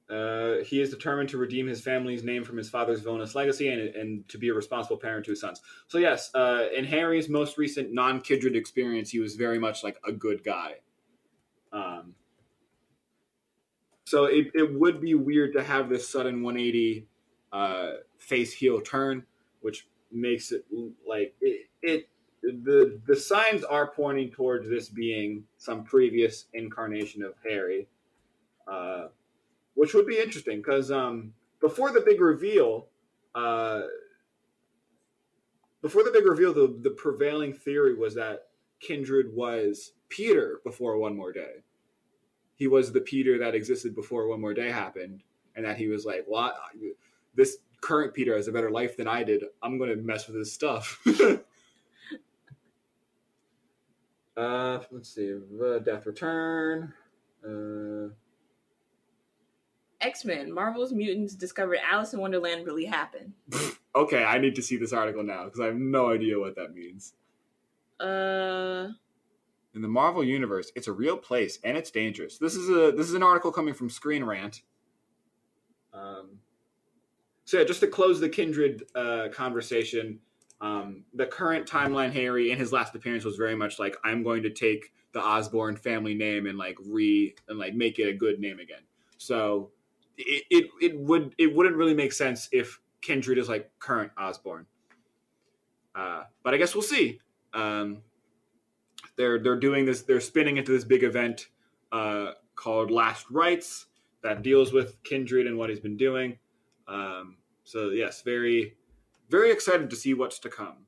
Uh, 0.09 0.63
he 0.63 0.79
is 0.79 0.89
determined 0.89 1.27
to 1.29 1.37
redeem 1.37 1.67
his 1.67 1.81
family's 1.81 2.23
name 2.23 2.43
from 2.43 2.55
his 2.55 2.69
father's 2.69 3.01
villainous 3.01 3.35
legacy 3.35 3.67
and, 3.69 3.81
and 3.95 4.27
to 4.29 4.37
be 4.37 4.47
a 4.47 4.53
responsible 4.53 4.97
parent 4.97 5.25
to 5.25 5.31
his 5.31 5.41
sons. 5.41 5.61
So 5.87 5.97
yes, 5.97 6.33
uh, 6.33 6.67
in 6.75 6.85
Harry's 6.85 7.27
most 7.27 7.57
recent 7.57 7.93
non-Kindred 7.93 8.55
experience, 8.55 9.09
he 9.09 9.19
was 9.19 9.35
very 9.35 9.59
much 9.59 9.83
like 9.83 9.97
a 10.07 10.13
good 10.13 10.43
guy. 10.45 10.75
Um, 11.73 12.15
so 14.05 14.25
it, 14.25 14.47
it 14.53 14.73
would 14.79 15.01
be 15.01 15.15
weird 15.15 15.51
to 15.53 15.63
have 15.63 15.89
this 15.89 16.07
sudden 16.07 16.41
180 16.41 17.05
uh, 17.51 17.91
face 18.17 18.53
heel 18.53 18.79
turn, 18.79 19.25
which 19.59 19.87
makes 20.11 20.53
it 20.53 20.65
like 21.05 21.35
it, 21.41 21.67
it 21.81 22.09
the 22.41 22.99
the 23.05 23.15
signs 23.15 23.63
are 23.63 23.87
pointing 23.87 24.31
towards 24.31 24.69
this 24.69 24.87
being 24.89 25.43
some 25.57 25.83
previous 25.83 26.45
incarnation 26.53 27.21
of 27.23 27.33
Harry, 27.43 27.87
uh, 28.71 29.07
which 29.77 29.93
would 29.93 30.05
be 30.05 30.17
interesting 30.17 30.57
because 30.57 30.91
um, 30.91 31.33
before 31.61 31.91
the 31.91 32.01
big 32.01 32.19
reveal, 32.19 32.87
uh, 33.35 33.81
before 35.81 36.03
the 36.03 36.11
big 36.11 36.25
reveal, 36.25 36.53
the 36.53 36.77
the 36.81 36.91
prevailing 36.91 37.53
theory 37.53 37.95
was 37.95 38.15
that 38.15 38.47
Kindred 38.79 39.33
was 39.33 39.93
Peter 40.09 40.59
before 40.63 40.97
One 40.97 41.15
More 41.15 41.31
Day 41.31 41.63
he 42.57 42.67
was 42.67 42.91
the 42.91 43.01
Peter 43.01 43.37
that 43.37 43.55
existed 43.55 43.95
before 43.95 44.27
One 44.27 44.41
More 44.41 44.53
Day 44.53 44.69
happened, 44.71 45.23
and 45.55 45.63
that 45.63 45.77
he 45.77 45.87
was 45.87 46.05
like, 46.05 46.25
"Well, 46.27 46.53
this 47.35 47.59
current 47.81 48.13
Peter 48.13 48.35
has 48.35 48.47
a 48.47 48.51
better 48.51 48.71
life 48.71 48.97
than 48.97 49.07
I 49.07 49.23
did. 49.23 49.43
I'm 49.61 49.77
going 49.77 49.91
to 49.91 49.95
mess 49.95 50.27
with 50.27 50.35
his 50.37 50.51
stuff." 50.51 50.99
uh, 54.37 54.79
let's 54.91 55.09
see, 55.13 55.35
uh, 55.63 55.77
Death 55.79 56.07
Return. 56.07 56.93
Uh, 57.45 58.09
X 60.01 60.25
Men, 60.25 60.53
Marvel's 60.53 60.93
mutants 60.93 61.33
discovered 61.33 61.79
Alice 61.83 62.13
in 62.13 62.19
Wonderland 62.19 62.65
really 62.65 62.85
happened. 62.85 63.33
okay, 63.95 64.23
I 64.23 64.37
need 64.37 64.55
to 64.55 64.61
see 64.61 64.77
this 64.77 64.93
article 64.93 65.23
now 65.23 65.45
because 65.45 65.59
I 65.59 65.65
have 65.65 65.75
no 65.75 66.11
idea 66.11 66.39
what 66.39 66.55
that 66.55 66.73
means. 66.73 67.13
Uh, 67.99 68.89
In 69.73 69.81
the 69.81 69.87
Marvel 69.87 70.23
universe, 70.23 70.71
it's 70.75 70.87
a 70.87 70.93
real 70.93 71.17
place 71.17 71.59
and 71.63 71.75
it's 71.75 71.89
dangerous. 71.89 72.37
This 72.37 72.55
is 72.55 72.69
a 72.69 72.91
this 72.91 73.07
is 73.07 73.15
an 73.15 73.23
article 73.23 73.51
coming 73.51 73.73
from 73.73 73.89
Screen 73.89 74.23
Rant. 74.23 74.61
Um, 75.93 76.39
so 77.45 77.57
yeah, 77.57 77.63
just 77.63 77.79
to 77.79 77.87
close 77.87 78.19
the 78.19 78.29
kindred 78.29 78.83
uh, 78.93 79.29
conversation, 79.33 80.19
um, 80.61 81.05
the 81.13 81.25
current 81.25 81.67
timeline 81.67 82.11
Harry 82.11 82.51
in 82.51 82.59
his 82.59 82.71
last 82.71 82.93
appearance 82.93 83.23
was 83.23 83.35
very 83.35 83.55
much 83.55 83.79
like 83.79 83.95
I'm 84.03 84.21
going 84.21 84.43
to 84.43 84.51
take 84.51 84.93
the 85.13 85.21
Osborn 85.21 85.75
family 85.75 86.13
name 86.13 86.45
and 86.45 86.57
like 86.57 86.77
re 86.85 87.33
and 87.47 87.57
like 87.57 87.73
make 87.73 87.97
it 87.97 88.09
a 88.09 88.13
good 88.13 88.39
name 88.39 88.59
again. 88.59 88.81
So 89.17 89.71
it 90.17 90.69
it, 90.81 90.99
would 90.99 91.35
it 91.37 91.53
wouldn't 91.53 91.75
really 91.75 91.93
make 91.93 92.11
sense 92.11 92.49
if 92.51 92.79
kindred 93.01 93.37
is 93.37 93.49
like 93.49 93.71
current 93.79 94.11
Osborn. 94.17 94.65
Uh, 95.95 96.23
but 96.43 96.53
I 96.53 96.57
guess 96.57 96.75
we'll 96.75 96.83
see. 96.83 97.19
Um, 97.53 98.01
they're 99.15 99.39
they're 99.39 99.59
doing 99.59 99.85
this. 99.85 100.01
They're 100.03 100.21
spinning 100.21 100.57
into 100.57 100.71
this 100.71 100.83
big 100.83 101.03
event 101.03 101.47
uh, 101.91 102.31
called 102.55 102.91
Last 102.91 103.29
Rites 103.29 103.87
that 104.23 104.41
deals 104.41 104.73
with 104.73 105.01
Kindred 105.03 105.47
and 105.47 105.57
what 105.57 105.69
he's 105.69 105.79
been 105.79 105.97
doing. 105.97 106.37
Um, 106.87 107.37
so 107.63 107.89
yes, 107.89 108.21
very 108.21 108.75
very 109.29 109.51
excited 109.51 109.89
to 109.89 109.95
see 109.95 110.13
what's 110.13 110.39
to 110.39 110.49
come. 110.49 110.85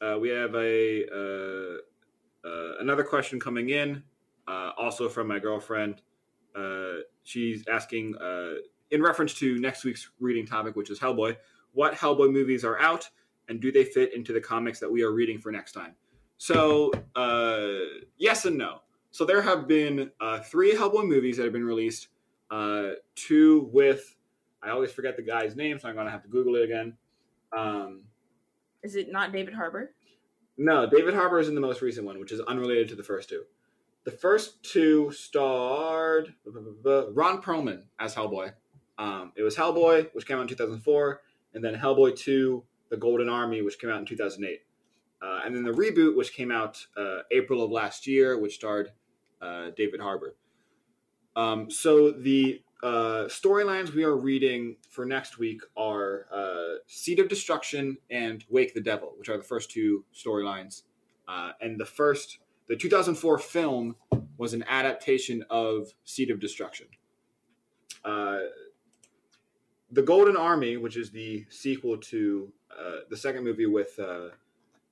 Uh, 0.00 0.18
we 0.18 0.28
have 0.28 0.54
a 0.54 1.06
uh, 1.08 1.78
uh, 2.46 2.76
another 2.80 3.04
question 3.04 3.40
coming 3.40 3.70
in, 3.70 4.02
uh, 4.46 4.72
also 4.76 5.08
from 5.08 5.26
my 5.26 5.38
girlfriend. 5.38 6.02
Uh, 6.54 7.02
she's 7.22 7.64
asking 7.68 8.16
uh, 8.16 8.54
in 8.90 9.02
reference 9.02 9.34
to 9.34 9.58
next 9.58 9.84
week's 9.84 10.10
reading 10.20 10.46
topic, 10.46 10.76
which 10.76 10.90
is 10.90 10.98
Hellboy. 10.98 11.36
What 11.72 11.94
Hellboy 11.94 12.32
movies 12.32 12.64
are 12.64 12.78
out, 12.78 13.08
and 13.48 13.60
do 13.60 13.72
they 13.72 13.84
fit 13.84 14.14
into 14.14 14.32
the 14.32 14.40
comics 14.40 14.78
that 14.80 14.90
we 14.90 15.02
are 15.02 15.12
reading 15.12 15.38
for 15.38 15.50
next 15.50 15.72
time? 15.72 15.94
So, 16.36 16.92
uh, 17.16 17.68
yes 18.16 18.44
and 18.44 18.58
no. 18.58 18.80
So 19.10 19.24
there 19.24 19.42
have 19.42 19.68
been 19.68 20.10
uh, 20.20 20.40
three 20.40 20.74
Hellboy 20.74 21.06
movies 21.06 21.36
that 21.36 21.44
have 21.44 21.52
been 21.52 21.64
released. 21.64 22.08
Uh, 22.50 22.90
two 23.14 23.70
with 23.72 24.16
I 24.64 24.70
always 24.70 24.92
forget 24.92 25.16
the 25.16 25.22
guy's 25.22 25.54
name, 25.56 25.78
so 25.78 25.88
I'm 25.88 25.94
gonna 25.94 26.10
have 26.10 26.22
to 26.22 26.28
Google 26.28 26.56
it 26.56 26.64
again. 26.64 26.96
Um, 27.56 28.02
is 28.82 28.96
it 28.96 29.12
not 29.12 29.32
David 29.32 29.54
Harbour? 29.54 29.94
no, 30.56 30.88
David 30.88 31.14
Harbour 31.14 31.38
is 31.38 31.48
in 31.48 31.54
the 31.54 31.60
most 31.60 31.82
recent 31.82 32.06
one, 32.06 32.18
which 32.18 32.32
is 32.32 32.40
unrelated 32.40 32.88
to 32.88 32.94
the 32.94 33.02
first 33.02 33.28
two. 33.28 33.44
The 34.04 34.10
first 34.10 34.62
two 34.62 35.10
starred 35.12 36.34
Ron 36.44 37.40
Perlman 37.40 37.84
as 37.98 38.14
Hellboy. 38.14 38.52
Um, 38.98 39.32
it 39.34 39.42
was 39.42 39.56
Hellboy, 39.56 40.10
which 40.12 40.26
came 40.26 40.36
out 40.36 40.42
in 40.42 40.48
2004, 40.48 41.22
and 41.54 41.64
then 41.64 41.74
Hellboy 41.74 42.16
2, 42.16 42.62
The 42.90 42.96
Golden 42.96 43.28
Army, 43.28 43.62
which 43.62 43.78
came 43.78 43.90
out 43.90 43.98
in 43.98 44.06
2008. 44.06 44.60
Uh, 45.22 45.40
and 45.44 45.56
then 45.56 45.64
the 45.64 45.72
reboot, 45.72 46.16
which 46.16 46.34
came 46.34 46.50
out 46.50 46.84
uh, 46.96 47.20
April 47.32 47.62
of 47.62 47.70
last 47.70 48.06
year, 48.06 48.38
which 48.38 48.54
starred 48.54 48.92
uh, 49.40 49.70
David 49.76 50.00
Harbour. 50.00 50.36
Um, 51.34 51.70
so 51.70 52.10
the 52.10 52.62
uh, 52.82 53.24
storylines 53.28 53.94
we 53.94 54.04
are 54.04 54.16
reading 54.16 54.76
for 54.90 55.06
next 55.06 55.38
week 55.38 55.62
are 55.76 56.26
uh, 56.30 56.80
Seed 56.86 57.18
of 57.18 57.28
Destruction 57.28 57.96
and 58.10 58.44
Wake 58.50 58.74
the 58.74 58.82
Devil, 58.82 59.14
which 59.16 59.30
are 59.30 59.38
the 59.38 59.42
first 59.42 59.70
two 59.70 60.04
storylines. 60.14 60.82
Uh, 61.26 61.52
and 61.62 61.80
the 61.80 61.86
first, 61.86 62.38
the 62.68 62.76
2004 62.76 63.38
film, 63.38 63.96
was 64.36 64.54
an 64.54 64.64
adaptation 64.68 65.44
of 65.50 65.92
Seed 66.04 66.30
of 66.30 66.40
Destruction. 66.40 66.86
Uh, 68.04 68.40
the 69.90 70.02
Golden 70.02 70.36
Army, 70.36 70.76
which 70.76 70.96
is 70.96 71.10
the 71.10 71.46
sequel 71.50 71.96
to 71.98 72.52
uh, 72.76 73.00
the 73.10 73.16
second 73.16 73.44
movie 73.44 73.66
with 73.66 73.98
uh, 73.98 74.30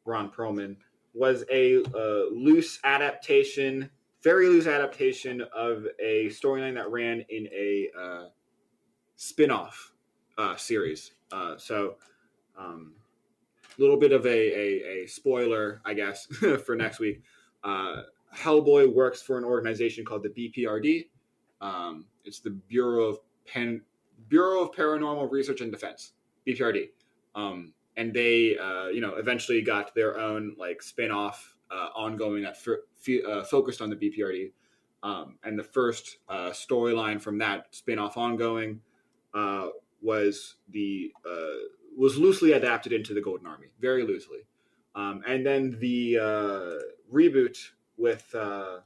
Ron 0.04 0.30
Perlman, 0.30 0.76
was 1.14 1.44
a 1.50 1.82
uh, 1.82 2.30
loose 2.32 2.78
adaptation, 2.84 3.90
very 4.22 4.48
loose 4.48 4.66
adaptation 4.66 5.42
of 5.54 5.86
a 5.98 6.26
storyline 6.28 6.74
that 6.74 6.90
ran 6.90 7.24
in 7.28 7.48
a 7.48 7.88
uh, 7.98 8.24
spin-off 9.16 9.92
uh, 10.38 10.56
series. 10.56 11.12
Uh, 11.32 11.56
so, 11.56 11.96
a 12.56 12.62
um, 12.62 12.94
little 13.78 13.98
bit 13.98 14.12
of 14.12 14.24
a, 14.26 14.28
a, 14.28 15.02
a 15.02 15.06
spoiler, 15.06 15.80
I 15.84 15.94
guess, 15.94 16.26
for 16.64 16.76
next 16.76 17.00
week. 17.00 17.22
Uh, 17.64 18.02
Hellboy 18.34 18.92
works 18.92 19.22
for 19.22 19.38
an 19.38 19.44
organization 19.44 20.04
called 20.04 20.22
the 20.22 20.30
BPRD. 20.30 21.06
Um, 21.60 22.06
it's 22.24 22.40
the 22.40 22.50
Bureau 22.50 23.04
of 23.04 23.18
Pen- 23.46 23.82
Bureau 24.28 24.62
of 24.62 24.72
Paranormal 24.72 25.30
Research 25.30 25.60
and 25.60 25.70
Defense, 25.70 26.12
BPRD. 26.46 26.90
Um, 27.34 27.72
and 27.96 28.12
they, 28.12 28.56
uh, 28.58 28.86
you 28.86 29.00
know, 29.00 29.16
eventually 29.16 29.60
got 29.62 29.94
their 29.94 30.18
own 30.18 30.54
like 30.58 30.82
spin-off 30.82 31.56
uh, 31.70 31.88
ongoing 31.94 32.42
that 32.42 32.56
f- 32.56 32.78
f- 33.06 33.24
uh, 33.26 33.44
focused 33.44 33.82
on 33.82 33.90
the 33.90 33.96
BPRD. 33.96 34.52
Um, 35.02 35.38
and 35.44 35.58
the 35.58 35.64
first 35.64 36.18
uh, 36.28 36.50
storyline 36.50 37.20
from 37.20 37.38
that 37.38 37.66
spin-off 37.72 38.16
ongoing 38.16 38.80
uh, 39.34 39.68
was 40.00 40.56
the 40.70 41.12
was 41.96 42.16
loosely 42.16 42.52
adapted 42.52 42.92
into 42.92 43.14
the 43.14 43.20
Golden 43.20 43.46
Army, 43.46 43.66
very 43.80 44.02
loosely. 44.02 44.38
Um, 44.94 45.22
and 45.26 45.44
then 45.44 45.76
the 45.80 46.18
uh, 46.18 46.82
reboot 47.12 47.56
with, 47.96 48.34
uh, 48.34 48.78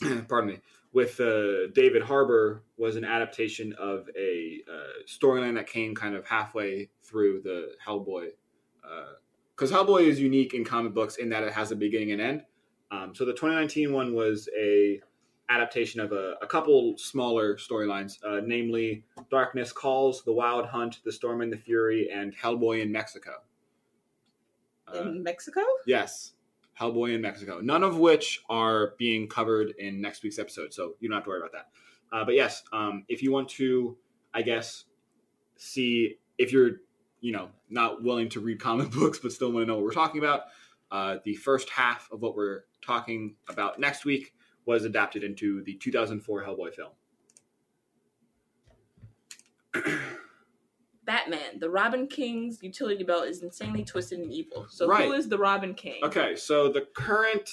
pardon 0.28 0.50
me, 0.50 0.58
with 0.92 1.18
uh, 1.20 1.66
David 1.74 2.02
Harbour 2.02 2.62
was 2.76 2.96
an 2.96 3.04
adaptation 3.04 3.72
of 3.74 4.08
a 4.16 4.60
uh, 4.70 5.02
storyline 5.08 5.54
that 5.56 5.66
came 5.66 5.94
kind 5.94 6.14
of 6.14 6.24
halfway 6.26 6.88
through 7.02 7.42
the 7.42 7.72
Hellboy. 7.84 8.28
Because 9.56 9.70
Hellboy 9.72 10.02
is 10.02 10.20
unique 10.20 10.54
in 10.54 10.64
comic 10.64 10.94
books 10.94 11.16
in 11.16 11.28
that 11.30 11.42
it 11.42 11.52
has 11.52 11.72
a 11.72 11.76
beginning 11.76 12.12
and 12.12 12.20
end. 12.20 12.42
Um, 12.90 13.14
so 13.14 13.24
the 13.24 13.32
2019 13.32 13.92
one 13.92 14.14
was 14.14 14.48
a 14.56 15.00
adaptation 15.48 16.00
of 16.00 16.12
a, 16.12 16.34
a 16.42 16.46
couple 16.46 16.96
smaller 16.96 17.56
storylines, 17.56 18.16
uh, 18.24 18.40
namely 18.44 19.04
Darkness 19.30 19.72
Calls, 19.72 20.22
The 20.24 20.32
Wild 20.32 20.66
Hunt, 20.66 21.00
The 21.04 21.12
Storm 21.12 21.40
and 21.40 21.52
the 21.52 21.56
Fury, 21.56 22.10
and 22.10 22.34
Hellboy 22.36 22.82
in 22.82 22.90
Mexico. 22.90 23.32
Uh, 24.92 25.02
In 25.02 25.22
Mexico? 25.22 25.60
Yes, 25.86 26.33
Hellboy 26.78 27.14
in 27.14 27.20
Mexico. 27.20 27.60
None 27.60 27.82
of 27.82 27.98
which 27.98 28.42
are 28.48 28.94
being 28.98 29.28
covered 29.28 29.74
in 29.78 30.00
next 30.00 30.22
week's 30.22 30.38
episode, 30.38 30.72
so 30.72 30.94
you 31.00 31.08
don't 31.08 31.16
have 31.16 31.24
to 31.24 31.30
worry 31.30 31.40
about 31.40 31.52
that. 31.52 31.68
Uh, 32.12 32.24
but 32.24 32.34
yes, 32.34 32.62
um, 32.72 33.04
if 33.08 33.22
you 33.22 33.32
want 33.32 33.48
to, 33.50 33.96
I 34.32 34.42
guess, 34.42 34.84
see 35.56 36.16
if 36.38 36.52
you're, 36.52 36.80
you 37.20 37.32
know, 37.32 37.48
not 37.70 38.02
willing 38.02 38.28
to 38.30 38.40
read 38.40 38.60
comic 38.60 38.90
books 38.92 39.18
but 39.18 39.32
still 39.32 39.52
want 39.52 39.64
to 39.64 39.66
know 39.66 39.76
what 39.76 39.84
we're 39.84 39.92
talking 39.92 40.20
about, 40.20 40.42
uh, 40.90 41.16
the 41.24 41.34
first 41.34 41.70
half 41.70 42.08
of 42.12 42.20
what 42.20 42.36
we're 42.36 42.64
talking 42.84 43.36
about 43.48 43.78
next 43.80 44.04
week 44.04 44.34
was 44.66 44.84
adapted 44.84 45.24
into 45.24 45.62
the 45.64 45.74
2004 45.74 46.44
Hellboy 46.44 46.74
film. 46.74 46.90
Batman, 51.24 51.58
the 51.58 51.70
Robin 51.70 52.06
King's 52.06 52.62
utility 52.62 53.04
belt 53.04 53.26
is 53.26 53.42
insanely 53.42 53.84
twisted 53.84 54.18
and 54.20 54.32
evil. 54.32 54.66
So 54.68 54.86
Right. 54.86 55.06
who 55.06 55.12
is 55.12 55.28
the 55.28 55.38
Robin 55.38 55.74
King? 55.74 56.02
Okay, 56.02 56.36
so 56.36 56.68
the 56.68 56.82
current 56.82 57.48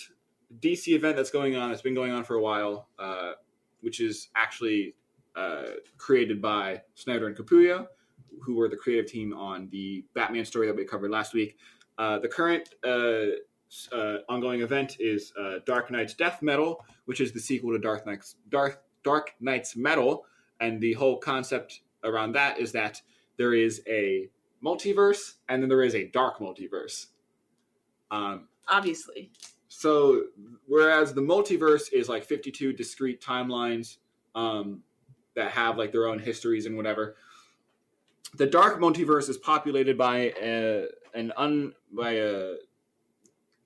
DC 0.59 0.93
event 0.93 1.15
that's 1.15 1.31
going 1.31 1.55
on, 1.55 1.71
it's 1.71 1.81
been 1.81 1.95
going 1.95 2.11
on 2.11 2.23
for 2.23 2.35
a 2.35 2.41
while, 2.41 2.89
uh, 2.99 3.33
which 3.81 3.99
is 3.99 4.29
actually 4.35 4.95
uh, 5.35 5.63
created 5.97 6.41
by 6.41 6.81
Snyder 6.95 7.27
and 7.27 7.35
Capullo, 7.35 7.87
who 8.41 8.55
were 8.55 8.67
the 8.67 8.75
creative 8.75 9.09
team 9.09 9.33
on 9.33 9.69
the 9.71 10.03
Batman 10.13 10.45
story 10.45 10.67
that 10.67 10.75
we 10.75 10.83
covered 10.85 11.11
last 11.11 11.33
week. 11.33 11.57
Uh, 11.97 12.19
the 12.19 12.27
current 12.27 12.73
uh, 12.83 13.95
uh, 13.95 14.17
ongoing 14.27 14.61
event 14.61 14.97
is 14.99 15.31
uh, 15.39 15.59
Dark 15.65 15.89
Nights 15.91 16.13
Death 16.13 16.41
Metal, 16.41 16.83
which 17.05 17.21
is 17.21 17.31
the 17.31 17.39
sequel 17.39 17.71
to 17.71 17.79
Dark 17.79 18.05
Nights 18.05 18.35
Dark 18.49 18.83
Dark 19.03 19.33
Nights 19.39 19.75
Metal, 19.75 20.25
and 20.59 20.81
the 20.81 20.93
whole 20.93 21.17
concept 21.17 21.81
around 22.03 22.33
that 22.33 22.59
is 22.59 22.71
that 22.73 23.01
there 23.41 23.55
is 23.55 23.81
a 23.87 24.29
multiverse 24.63 25.33
and 25.49 25.63
then 25.63 25.67
there 25.67 25.81
is 25.81 25.95
a 25.95 26.05
dark 26.09 26.37
multiverse. 26.37 27.07
Um, 28.11 28.49
Obviously. 28.69 29.31
so 29.67 30.25
whereas 30.67 31.15
the 31.15 31.21
multiverse 31.21 31.91
is 31.91 32.07
like 32.07 32.23
52 32.23 32.73
discrete 32.73 33.19
timelines 33.19 33.97
um, 34.35 34.83
that 35.35 35.49
have 35.49 35.75
like 35.79 35.91
their 35.91 36.07
own 36.07 36.19
histories 36.19 36.67
and 36.67 36.77
whatever, 36.77 37.15
the 38.35 38.45
dark 38.45 38.79
multiverse 38.79 39.27
is 39.27 39.37
populated 39.37 39.97
by 39.97 40.33
a, 40.39 40.85
an 41.15 41.33
un 41.35 41.73
by 41.91 42.11
a 42.11 42.57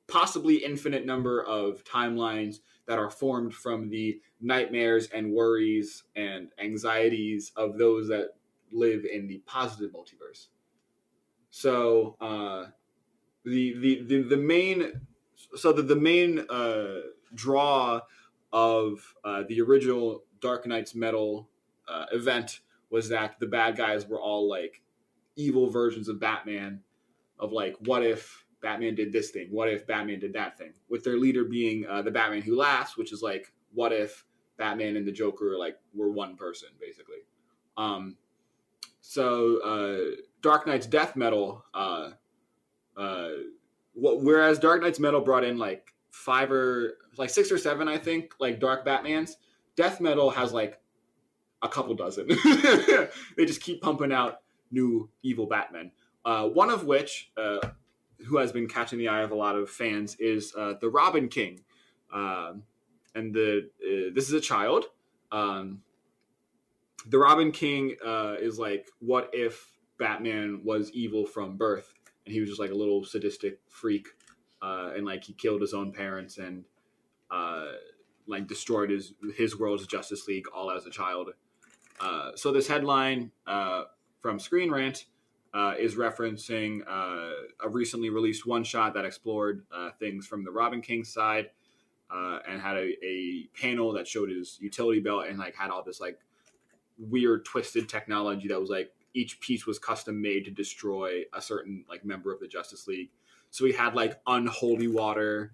possibly 0.08 0.56
infinite 0.56 1.06
number 1.06 1.44
of 1.44 1.84
timelines 1.84 2.60
that 2.88 2.98
are 2.98 3.10
formed 3.10 3.54
from 3.54 3.90
the 3.90 4.22
nightmares 4.40 5.10
and 5.14 5.34
worries 5.34 6.04
and 6.16 6.48
anxieties 6.60 7.52
of 7.58 7.78
those 7.78 8.08
that 8.08 8.30
live 8.72 9.06
in 9.06 9.28
the 9.28 9.42
positive 9.46 9.92
multiverse. 9.92 10.48
So 11.50 12.16
uh, 12.20 12.66
the, 13.44 13.78
the 13.80 14.04
the 14.04 14.22
the 14.24 14.38
main 14.38 15.02
so 15.56 15.72
the, 15.72 15.82
the 15.82 15.96
main 15.96 16.40
uh, 16.50 17.02
draw 17.34 18.02
of 18.52 19.14
uh, 19.24 19.44
the 19.48 19.62
original 19.62 20.24
Dark 20.42 20.66
Nights 20.66 20.96
Metal 20.96 21.50
uh, 21.88 22.06
event 22.12 22.62
was 22.90 23.10
that 23.10 23.40
the 23.40 23.48
bad 23.48 23.76
guys 23.76 24.08
were 24.08 24.20
all 24.20 24.50
like 24.50 24.82
evil 25.36 25.70
versions 25.70 26.08
of 26.08 26.20
Batman. 26.20 26.82
Of 27.38 27.52
like, 27.52 27.76
what 27.82 28.04
if 28.04 28.46
Batman 28.62 28.96
did 28.96 29.12
this 29.12 29.32
thing? 29.32 29.48
What 29.52 29.70
if 29.70 29.86
Batman 29.86 30.20
did 30.20 30.34
that 30.34 30.58
thing? 30.58 30.74
With 30.90 31.04
their 31.04 31.18
leader 31.18 31.44
being 31.44 31.86
uh, 31.86 32.02
the 32.02 32.12
Batman 32.12 32.42
Who 32.42 32.56
Laughs, 32.56 32.98
which 32.98 33.12
is 33.12 33.22
like, 33.22 33.52
what 33.74 33.92
if 33.92 34.26
Batman 34.58 34.96
and 34.96 35.06
the 35.06 35.12
Joker 35.12 35.58
like 35.58 35.78
were 35.94 36.10
one 36.10 36.38
person 36.38 36.70
basically? 36.80 37.26
Um, 37.76 38.16
so 39.08 39.60
uh, 39.62 40.16
Dark 40.42 40.66
Nights 40.66 40.88
Death 40.88 41.16
Metal. 41.16 41.64
Uh, 41.74 42.10
uh, 42.98 43.30
whereas 43.94 44.58
Dark 44.58 44.82
Nights 44.82 45.00
Metal 45.00 45.22
brought 45.22 45.44
in 45.44 45.58
like 45.58 45.94
five 46.12 46.52
or 46.52 46.98
like 47.18 47.30
six 47.30 47.52
or 47.52 47.58
seven, 47.58 47.88
I 47.88 47.98
think, 47.98 48.34
like 48.40 48.60
Dark 48.60 48.86
Batmans. 48.86 49.36
Death 49.76 50.02
Metal 50.02 50.32
has 50.32 50.54
like 50.54 50.80
a 51.62 51.70
couple 51.70 51.94
dozen. 51.94 52.28
they 53.38 53.46
just 53.46 53.62
keep 53.62 53.82
pumping 53.82 54.12
out 54.12 54.42
new 54.72 55.10
evil 55.22 55.46
Batman. 55.46 55.92
Uh, 56.26 56.48
one 56.48 56.72
of 56.72 56.86
which, 56.86 57.32
uh, 57.38 57.60
who 58.26 58.38
has 58.38 58.52
been 58.52 58.68
catching 58.68 58.98
the 58.98 59.08
eye 59.08 59.22
of 59.22 59.32
a 59.32 59.36
lot 59.36 59.56
of 59.56 59.70
fans, 59.70 60.16
is 60.20 60.54
uh, 60.58 60.74
the 60.82 60.90
Robin 60.90 61.30
King. 61.30 61.62
Um, 62.12 62.64
and 63.14 63.34
the 63.34 63.70
uh, 63.82 64.14
this 64.16 64.28
is 64.28 64.34
a 64.34 64.42
child. 64.42 64.86
Um, 65.32 65.82
the 67.08 67.18
Robin 67.18 67.52
King 67.52 67.96
uh, 68.06 68.36
is 68.40 68.60
like, 68.60 68.88
what 69.00 69.30
if 69.34 69.72
Batman 69.98 70.62
was 70.64 70.92
evil 70.92 71.26
from 71.26 71.58
birth? 71.58 71.96
and 72.26 72.34
he 72.34 72.40
was 72.40 72.50
just 72.50 72.60
like 72.60 72.72
a 72.72 72.76
little 72.76 73.04
sadistic 73.04 73.60
freak, 73.68 74.08
uh, 74.62 74.92
and 74.96 75.06
like 75.06 75.24
he 75.24 75.34
killed 75.34 75.62
his 75.62 75.74
own 75.74 75.92
parents 75.92 76.38
and 76.38 76.66
uh, 77.32 77.66
like 78.28 78.48
destroyed 78.48 78.90
his 78.90 79.14
his 79.36 79.58
world's 79.58 79.86
Justice 79.88 80.28
League 80.28 80.48
all 80.54 80.72
as 80.72 80.86
a 80.86 80.90
child. 80.90 81.32
Uh, 82.00 82.32
so 82.36 82.52
this 82.52 82.68
headline 82.68 83.32
uh, 83.48 83.84
from 84.22 84.40
Screen 84.40 84.72
Rant 84.72 85.06
uh, 85.54 85.76
is 85.80 85.96
referencing 85.96 86.82
uh, 86.88 87.32
a 87.64 87.70
recently 87.70 88.10
released 88.10 88.46
one 88.46 88.64
shot 88.64 88.94
that 88.96 89.06
explored 89.06 89.64
things 90.00 90.28
from 90.28 90.44
the 90.44 90.52
Robin 90.52 90.82
King 90.82 91.04
side 91.04 91.52
and 92.48 92.62
had 92.62 92.78
a, 92.78 92.94
a 93.06 93.48
panel 93.60 93.94
that 93.94 94.08
showed 94.08 94.30
his 94.30 94.58
utility 94.60 95.00
belt 95.00 95.26
and 95.28 95.38
like 95.38 95.56
had 95.56 95.70
all 95.70 95.84
this 95.84 96.00
like 96.00 96.20
weird 96.98 97.46
twisted 97.46 97.90
technology 97.90 98.48
that 98.48 98.60
was 98.60 98.70
like 98.70 98.92
each 99.14 99.40
piece 99.40 99.66
was 99.66 99.80
custom 99.80 100.22
made 100.22 100.46
to 100.46 100.52
destroy 100.52 101.24
a 101.34 101.42
certain 101.42 101.86
like 101.90 102.06
member 102.06 102.34
of 102.34 102.40
the 102.40 102.48
Justice 102.48 102.88
League. 102.88 103.10
So 103.50 103.64
we 103.64 103.72
had 103.72 103.96
like 103.96 104.20
unholy 104.28 104.88
water, 104.88 105.54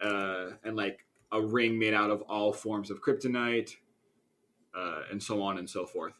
uh, 0.00 0.50
and 0.62 0.76
like 0.76 1.06
a 1.32 1.40
ring 1.40 1.78
made 1.78 1.94
out 1.94 2.10
of 2.10 2.22
all 2.22 2.52
forms 2.52 2.90
of 2.90 3.02
kryptonite, 3.02 3.76
uh, 4.76 5.02
and 5.10 5.22
so 5.22 5.42
on 5.42 5.58
and 5.58 5.68
so 5.68 5.86
forth. 5.86 6.14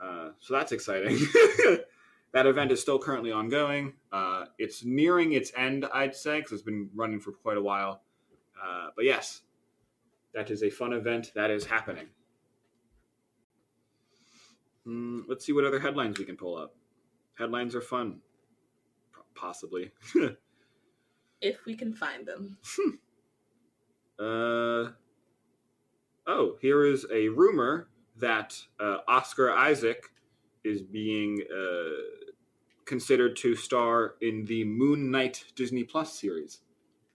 Uh, 0.00 0.30
so 0.38 0.54
that's 0.54 0.72
exciting. 0.72 1.18
that 2.32 2.46
event 2.46 2.70
is 2.70 2.80
still 2.80 2.98
currently 2.98 3.32
ongoing. 3.32 3.94
Uh, 4.12 4.46
it's 4.58 4.84
nearing 4.84 5.32
its 5.32 5.52
end, 5.56 5.86
I'd 5.92 6.14
say, 6.14 6.38
because 6.38 6.52
it's 6.52 6.62
been 6.62 6.88
running 6.94 7.20
for 7.20 7.32
quite 7.32 7.56
a 7.56 7.62
while. 7.62 8.02
Uh, 8.62 8.88
but 8.94 9.04
yes, 9.04 9.42
that 10.34 10.50
is 10.50 10.62
a 10.62 10.70
fun 10.70 10.92
event 10.92 11.32
that 11.34 11.50
is 11.50 11.66
happening. 11.66 12.06
Mm, 14.88 15.24
let's 15.28 15.44
see 15.44 15.52
what 15.52 15.64
other 15.64 15.78
headlines 15.80 16.18
we 16.18 16.24
can 16.24 16.36
pull 16.36 16.56
up. 16.56 16.74
Headlines 17.36 17.74
are 17.74 17.80
fun, 17.82 18.20
P- 19.14 19.20
possibly. 19.34 19.92
If 21.40 21.64
we 21.66 21.76
can 21.76 21.92
find 21.94 22.26
them. 22.26 22.58
uh, 24.18 24.90
oh, 26.26 26.56
here 26.60 26.84
is 26.84 27.06
a 27.12 27.28
rumor 27.28 27.86
that 28.16 28.60
uh, 28.80 28.98
Oscar 29.06 29.52
Isaac 29.52 30.10
is 30.64 30.82
being 30.82 31.40
uh, 31.48 32.24
considered 32.86 33.36
to 33.36 33.54
star 33.54 34.14
in 34.20 34.46
the 34.46 34.64
Moon 34.64 35.12
Knight 35.12 35.44
Disney 35.54 35.84
Plus 35.84 36.12
series. 36.12 36.58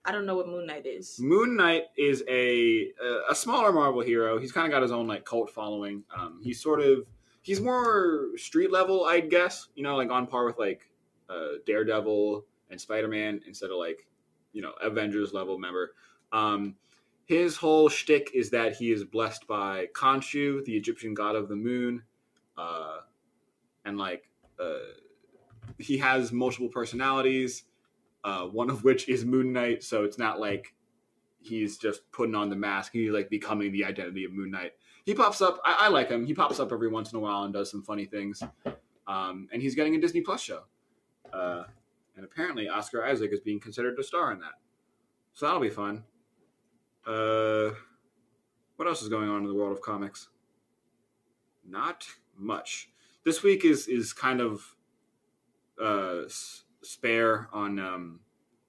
I 0.06 0.12
don't 0.12 0.24
know 0.24 0.36
what 0.36 0.48
Moon 0.48 0.66
Knight 0.66 0.86
is. 0.86 1.18
Moon 1.20 1.54
Knight 1.54 1.84
is 1.98 2.24
a 2.26 2.92
a- 3.02 3.32
a 3.32 3.34
smaller 3.34 3.72
Marvel 3.72 4.00
hero. 4.00 4.38
He's 4.38 4.52
kind 4.52 4.66
of 4.66 4.70
got 4.70 4.80
his 4.80 4.92
own 4.92 5.06
like 5.06 5.26
cult 5.26 5.50
following. 5.50 6.04
Um, 6.16 6.40
he's 6.42 6.62
sort 6.62 6.80
of 6.80 7.04
he's 7.44 7.60
more 7.60 8.30
street 8.36 8.72
level, 8.72 9.04
I'd 9.04 9.30
guess. 9.30 9.68
You 9.76 9.84
know, 9.84 9.94
like 9.96 10.10
on 10.10 10.26
par 10.26 10.44
with 10.44 10.58
like 10.58 10.90
uh, 11.30 11.58
Daredevil 11.64 12.44
and 12.70 12.80
Spider 12.80 13.06
Man 13.06 13.40
instead 13.46 13.70
of 13.70 13.76
like 13.76 14.06
you 14.52 14.62
know 14.62 14.72
Avengers 14.82 15.32
level 15.32 15.58
member. 15.58 15.94
Um, 16.32 16.74
his 17.26 17.56
whole 17.56 17.88
shtick 17.88 18.32
is 18.34 18.50
that 18.50 18.74
he 18.74 18.90
is 18.90 19.04
blessed 19.04 19.46
by 19.46 19.86
Khonshu, 19.94 20.64
the 20.64 20.76
Egyptian 20.76 21.14
god 21.14 21.36
of 21.36 21.48
the 21.48 21.56
moon, 21.56 22.02
uh, 22.58 22.98
and 23.84 23.96
like 23.96 24.28
uh, 24.58 24.78
he 25.78 25.98
has 25.98 26.32
multiple 26.32 26.68
personalities 26.68 27.64
uh, 28.24 28.46
one 28.46 28.70
of 28.70 28.82
which 28.82 29.08
is 29.08 29.24
Moon 29.24 29.52
Knight. 29.52 29.84
So 29.84 30.04
it's 30.04 30.18
not 30.18 30.40
like 30.40 30.74
he's 31.40 31.76
just 31.76 32.10
putting 32.10 32.34
on 32.34 32.48
the 32.48 32.56
mask. 32.56 32.92
He's 32.92 33.12
like 33.12 33.28
becoming 33.28 33.70
the 33.70 33.84
identity 33.84 34.24
of 34.24 34.32
Moon 34.32 34.50
Knight. 34.50 34.72
He 35.04 35.14
pops 35.14 35.40
up. 35.40 35.60
I, 35.64 35.86
I 35.86 35.88
like 35.88 36.08
him. 36.08 36.24
He 36.26 36.34
pops 36.34 36.58
up 36.60 36.72
every 36.72 36.88
once 36.88 37.12
in 37.12 37.18
a 37.18 37.20
while 37.20 37.44
and 37.44 37.52
does 37.52 37.70
some 37.70 37.82
funny 37.82 38.06
things. 38.06 38.42
Um, 39.06 39.48
and 39.52 39.60
he's 39.60 39.74
getting 39.74 39.94
a 39.94 40.00
Disney 40.00 40.22
Plus 40.22 40.40
show. 40.40 40.62
Uh, 41.32 41.64
and 42.16 42.24
apparently 42.24 42.68
Oscar 42.68 43.04
Isaac 43.04 43.32
is 43.32 43.40
being 43.40 43.60
considered 43.60 43.96
to 43.96 44.02
star 44.02 44.32
in 44.32 44.40
that. 44.40 44.54
So 45.34 45.46
that'll 45.46 45.60
be 45.60 45.68
fun. 45.68 46.04
Uh, 47.06 47.70
what 48.76 48.88
else 48.88 49.02
is 49.02 49.08
going 49.08 49.28
on 49.28 49.42
in 49.42 49.48
the 49.48 49.54
world 49.54 49.72
of 49.72 49.82
comics? 49.82 50.28
Not 51.66 52.06
much. 52.36 52.88
This 53.24 53.42
week 53.42 53.64
is 53.64 53.88
is 53.88 54.12
kind 54.12 54.40
of 54.40 54.76
uh, 55.82 56.22
spare 56.82 57.48
on 57.52 57.78
um, 57.78 58.20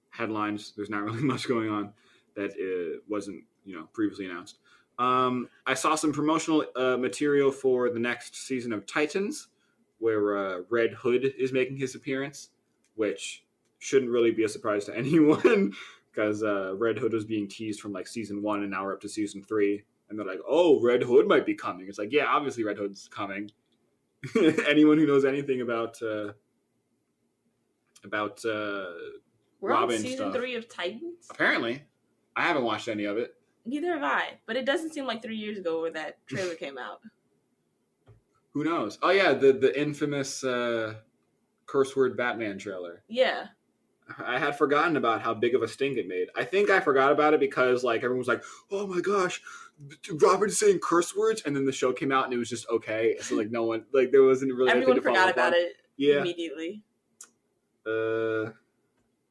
headlines. 0.10 0.74
There's 0.76 0.90
not 0.90 1.04
really 1.04 1.24
much 1.24 1.48
going 1.48 1.70
on 1.70 1.94
that 2.36 2.52
uh, 2.52 3.00
wasn't 3.08 3.44
you 3.66 3.76
know 3.76 3.88
previously 3.94 4.26
announced. 4.26 4.60
Um, 4.98 5.50
I 5.66 5.74
saw 5.74 5.96
some 5.96 6.14
promotional 6.14 6.66
uh, 6.76 6.98
material 6.98 7.52
for 7.52 7.90
the 7.90 8.00
next 8.00 8.36
season 8.36 8.72
of 8.72 8.86
Titans, 8.86 9.48
where 10.00 10.38
uh, 10.38 10.60
Red 10.70 10.94
Hood 10.94 11.34
is 11.38 11.52
making 11.52 11.78
his 11.78 11.96
appearance, 11.96 12.50
which 12.96 13.44
shouldn't 13.80 14.12
really 14.12 14.32
be 14.32 14.44
a 14.44 14.50
surprise 14.50 14.86
to 14.86 14.98
anyone 14.98 15.74
because 16.12 16.44
uh, 16.44 16.76
Red 16.78 16.98
Hood 16.98 17.14
was 17.14 17.26
being 17.26 17.48
teased 17.48 17.82
from 17.82 17.92
like 17.92 18.08
season 18.08 18.42
one 18.42 18.62
and 18.62 18.72
now 18.72 18.86
we're 18.86 18.94
up 18.94 19.02
to 19.02 19.10
season 19.10 19.44
three. 19.44 19.84
And 20.10 20.20
they're 20.20 20.26
like, 20.26 20.40
"Oh, 20.48 20.80
Red 20.82 21.02
Hood 21.02 21.28
might 21.28 21.48
be 21.48 21.56
coming." 21.56 21.88
It's 21.88 21.98
like, 21.98 22.12
yeah, 22.12 22.26
obviously 22.28 22.64
Red 22.64 22.78
Hood's 22.78 23.08
coming. 23.08 23.50
Anyone 24.68 25.00
who 25.00 25.08
knows 25.08 25.26
anything 25.26 25.62
about 25.62 26.00
uh, 26.02 26.34
about 28.04 28.44
uh, 28.46 28.86
We're 29.60 29.72
Robin 29.72 29.96
on 29.96 30.02
season 30.02 30.18
stuff. 30.18 30.36
three 30.36 30.56
of 30.56 30.70
Titans. 30.70 31.28
apparently, 31.30 31.84
I 32.36 32.44
haven't 32.44 32.64
watched 32.64 32.88
any 32.88 33.06
of 33.06 33.18
it. 33.18 33.35
Neither 33.66 33.94
have 33.94 34.04
I, 34.04 34.40
but 34.46 34.56
it 34.56 34.66
doesn't 34.66 34.94
seem 34.94 35.06
like 35.06 35.22
three 35.24 35.38
years 35.38 35.58
ago 35.58 35.82
where 35.82 35.92
that 35.92 36.18
trailer 36.28 36.56
came 36.56 36.78
out. 36.78 37.02
Who 38.54 38.64
knows? 38.64 38.98
Oh 39.02 39.10
yeah, 39.12 39.34
the 39.34 39.54
the 39.54 39.80
infamous 39.80 40.44
uh, 40.44 40.96
curse 41.66 41.96
word 41.96 42.16
Batman 42.16 42.58
trailer. 42.58 43.02
Yeah. 43.08 43.48
I 44.24 44.38
had 44.38 44.56
forgotten 44.56 44.98
about 44.98 45.24
how 45.24 45.34
big 45.34 45.56
of 45.56 45.64
a 45.64 45.68
stink 45.68 45.98
it 45.98 46.08
made. 46.08 46.28
I 46.36 46.44
think 46.44 46.70
I 46.70 46.80
forgot 46.80 47.12
about 47.12 47.34
it 47.34 47.40
because 47.40 47.84
like 47.84 47.98
everyone 47.98 48.20
was 48.20 48.28
like, 48.28 48.44
"Oh 48.72 48.86
my 48.86 49.02
gosh, 49.02 49.42
Robin's 50.22 50.60
saying 50.60 50.78
curse 50.80 51.16
words," 51.16 51.42
and 51.44 51.56
then 51.56 51.66
the 51.66 51.72
show 51.72 51.92
came 51.92 52.12
out 52.12 52.26
and 52.26 52.34
it 52.34 52.38
was 52.38 52.50
just 52.50 52.70
okay. 52.70 53.16
So 53.20 53.36
like 53.36 53.50
no 53.50 53.64
one 53.64 53.86
like 53.94 54.12
there 54.12 54.22
wasn't 54.24 54.54
really 54.54 54.72
Everyone 54.72 55.02
forgot 55.02 55.32
about 55.32 55.54
on. 55.54 55.60
it 55.60 55.78
Yeah. 55.98 56.20
immediately. 56.20 56.84
Uh, 57.86 58.52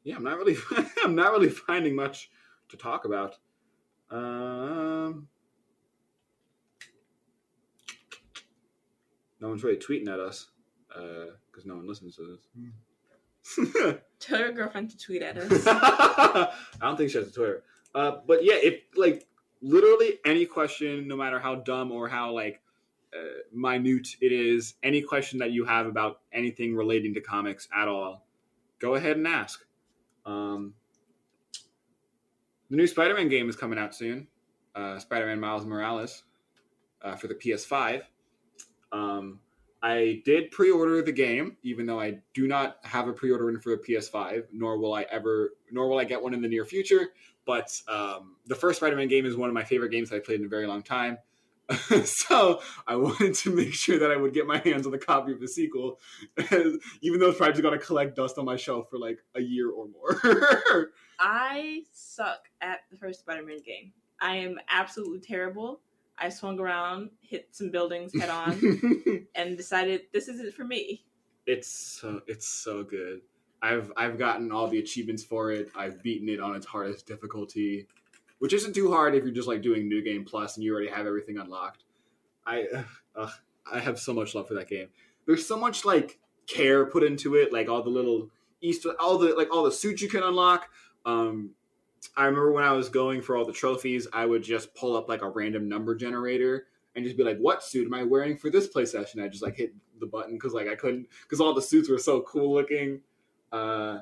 yeah, 0.03 0.17
I'm 0.17 0.25
not 0.25 0.39
really 0.39 0.57
I'm 1.05 1.15
not 1.15 1.31
really 1.33 1.51
finding 1.51 1.95
much 1.95 2.31
to 2.69 2.77
talk 2.77 3.05
about. 3.05 3.37
Um, 4.15 5.27
no 9.41 9.49
one's 9.49 9.65
really 9.65 9.77
tweeting 9.77 10.09
at 10.09 10.21
us 10.21 10.47
because 10.89 11.67
no 11.67 11.75
one 11.75 11.89
listens 11.89 12.17
to 12.17 12.39
this. 13.57 13.97
Tell 14.21 14.39
your 14.39 14.53
girlfriend 14.53 14.91
to 14.91 14.99
tweet 14.99 15.23
at 15.23 15.37
us. 15.37 15.65
I 15.67 16.53
don't 16.81 16.97
think 16.97 17.11
she 17.11 17.19
has 17.19 17.29
a 17.29 17.33
Twitter. 17.33 17.65
Uh, 17.93 18.19
but 18.25 18.45
yeah, 18.45 18.55
if 18.55 18.83
like 18.97 19.27
literally 19.61 20.21
any 20.25 20.47
question, 20.47 21.09
no 21.09 21.17
matter 21.17 21.41
how 21.41 21.57
dumb 21.57 21.91
or 21.91 22.09
how 22.09 22.33
like 22.33 22.61
uh, 23.13 23.43
minute 23.53 24.17
it 24.21 24.31
is, 24.31 24.75
any 24.85 25.03
question 25.03 25.41
that 25.41 25.51
you 25.51 25.65
have 25.65 25.87
about 25.87 26.21
anything 26.33 26.77
relating 26.77 27.15
to 27.15 27.21
comics 27.21 27.69
at 27.77 27.89
all, 27.89 28.25
go 28.79 28.95
ahead 28.95 29.17
and 29.17 29.27
ask. 29.27 29.65
Um, 30.25 30.75
the 32.71 32.77
new 32.77 32.87
Spider-Man 32.87 33.29
game 33.29 33.49
is 33.49 33.57
coming 33.57 33.79
out 33.79 33.95
soon. 33.95 34.27
Uh, 34.75 34.99
Spider-Man 34.99 35.39
Miles 35.39 35.65
Morales 35.65 36.25
uh, 37.03 37.15
for 37.15 37.29
the 37.29 37.35
PS5. 37.35 38.03
Um, 38.93 39.41
I 39.83 40.23
did 40.25 40.51
pre-order 40.51 41.03
the 41.03 41.13
game, 41.13 41.59
even 41.63 41.85
though 41.85 42.01
I 42.01 42.19
do 42.33 42.49
not 42.49 42.79
have 42.85 43.07
a 43.07 43.13
pre-order 43.13 43.51
in 43.51 43.61
for 43.61 43.71
the 43.71 43.77
PS5, 43.77 44.45
nor 44.51 44.79
will 44.79 44.95
I 44.95 45.03
ever, 45.11 45.51
nor 45.71 45.89
will 45.89 45.99
I 45.99 46.05
get 46.05 46.23
one 46.23 46.33
in 46.33 46.41
the 46.41 46.49
near 46.49 46.65
future. 46.65 47.11
But 47.45 47.79
um, 47.87 48.37
the 48.47 48.55
first 48.55 48.79
Spider-Man 48.79 49.09
game 49.09 49.27
is 49.27 49.37
one 49.37 49.51
of 49.51 49.55
my 49.55 49.63
favorite 49.63 49.91
games 49.91 50.11
I 50.11 50.21
played 50.21 50.41
in 50.41 50.47
a 50.47 50.49
very 50.49 50.67
long 50.67 50.83
time. 50.83 51.19
so 52.05 52.61
I 52.87 52.97
wanted 52.97 53.35
to 53.35 53.55
make 53.55 53.75
sure 53.75 53.99
that 53.99 54.11
I 54.11 54.17
would 54.17 54.35
get 54.35 54.47
my 54.47 54.59
hands 54.59 54.87
on 54.87 54.93
the 54.93 54.99
copy 54.99 55.33
of 55.33 55.41
the 55.41 55.49
sequel, 55.49 55.99
even 56.39 57.21
though 57.21 57.31
it's 57.31 57.39
probably 57.39 57.63
going 57.63 57.79
to 57.79 57.85
collect 57.85 58.17
dust 58.17 58.39
on 58.39 58.45
my 58.45 58.57
shelf 58.57 58.89
for 58.91 58.99
like 58.99 59.19
a 59.35 59.41
year 59.41 59.71
or 59.71 59.87
more. 59.89 60.91
I 61.19 61.83
suck 61.93 62.49
at 62.61 62.81
the 62.91 62.97
first 62.97 63.21
Spider-Man 63.21 63.61
game. 63.65 63.93
I 64.21 64.37
am 64.37 64.59
absolutely 64.69 65.21
terrible. 65.21 65.81
I 66.19 66.29
swung 66.29 66.61
around, 66.61 67.11
hit 67.21 67.49
some 67.51 67.71
buildings 67.71 68.13
head 68.19 68.31
on, 68.31 69.27
and 69.35 69.57
decided 69.57 70.03
this 70.13 70.29
isn't 70.29 70.55
for 70.55 70.65
me. 70.65 71.05
it's 71.47 71.69
so 71.69 72.21
it's 72.27 72.47
so 72.47 72.85
good. 72.85 73.23
I've 73.63 73.91
I've 73.97 74.19
gotten 74.19 74.53
all 74.53 74.69
the 74.69 74.79
achievements 74.79 75.25
for 75.25 75.51
it. 75.51 75.71
I've 75.75 76.03
beaten 76.03 76.29
it 76.29 76.41
on 76.41 76.55
its 76.55 76.67
hardest 76.67 77.07
difficulty, 77.07 77.89
which 78.45 78.53
isn't 78.53 78.75
too 78.75 78.93
hard 78.93 79.15
if 79.15 79.25
you're 79.25 79.33
just 79.33 79.49
like 79.49 79.63
doing 79.63 79.89
New 79.89 80.03
Game 80.03 80.23
Plus 80.23 80.57
and 80.57 80.63
you 80.63 80.71
already 80.71 80.91
have 80.91 81.07
everything 81.07 81.39
unlocked. 81.39 81.85
I 82.47 82.67
uh, 83.17 83.31
I 83.73 83.79
have 83.79 83.99
so 83.99 84.13
much 84.13 84.35
love 84.35 84.47
for 84.47 84.53
that 84.53 84.69
game. 84.69 84.89
There's 85.25 85.47
so 85.47 85.57
much 85.57 85.87
like 85.87 86.19
care 86.47 86.85
put 86.85 87.03
into 87.03 87.37
it, 87.37 87.55
like 87.55 87.71
all 87.71 87.83
the 87.83 87.89
little 87.89 88.29
Easter, 88.61 88.91
all 89.01 89.17
the 89.17 89.35
like 89.35 89.51
all 89.51 89.65
the 89.65 89.73
suits 89.73 90.03
you 90.03 90.11
can 90.11 90.23
unlock. 90.23 90.69
Um, 91.07 91.53
I 92.19 92.27
remember 92.27 92.53
when 92.53 92.65
I 92.65 92.73
was 92.73 92.91
going 92.91 93.23
for 93.23 93.35
all 93.35 93.47
the 93.47 93.53
trophies, 93.55 94.07
I 94.13 94.27
would 94.27 94.43
just 94.43 94.75
pull 94.75 94.95
up 94.95 95.09
like 95.09 95.23
a 95.23 95.29
random 95.31 95.67
number 95.67 95.95
generator 95.95 96.67
and 96.95 97.03
just 97.03 97.17
be 97.17 97.25
like, 97.25 97.39
"What 97.39 97.63
suit 97.63 97.87
am 97.87 97.95
I 97.95 98.03
wearing 98.03 98.37
for 98.37 98.51
this 98.51 98.67
play 98.67 98.85
session?" 98.85 99.23
I 99.23 99.29
just 99.29 99.43
like 99.43 99.57
hit 99.57 99.73
the 100.01 100.07
button 100.07 100.35
because 100.35 100.53
like 100.53 100.69
I 100.69 100.75
couldn't 100.75 101.09
because 101.23 101.41
all 101.41 101.55
the 101.55 101.63
suits 101.63 101.89
were 101.89 101.97
so 101.97 102.21
cool 102.21 102.53
looking, 102.53 103.01
uh, 103.53 104.01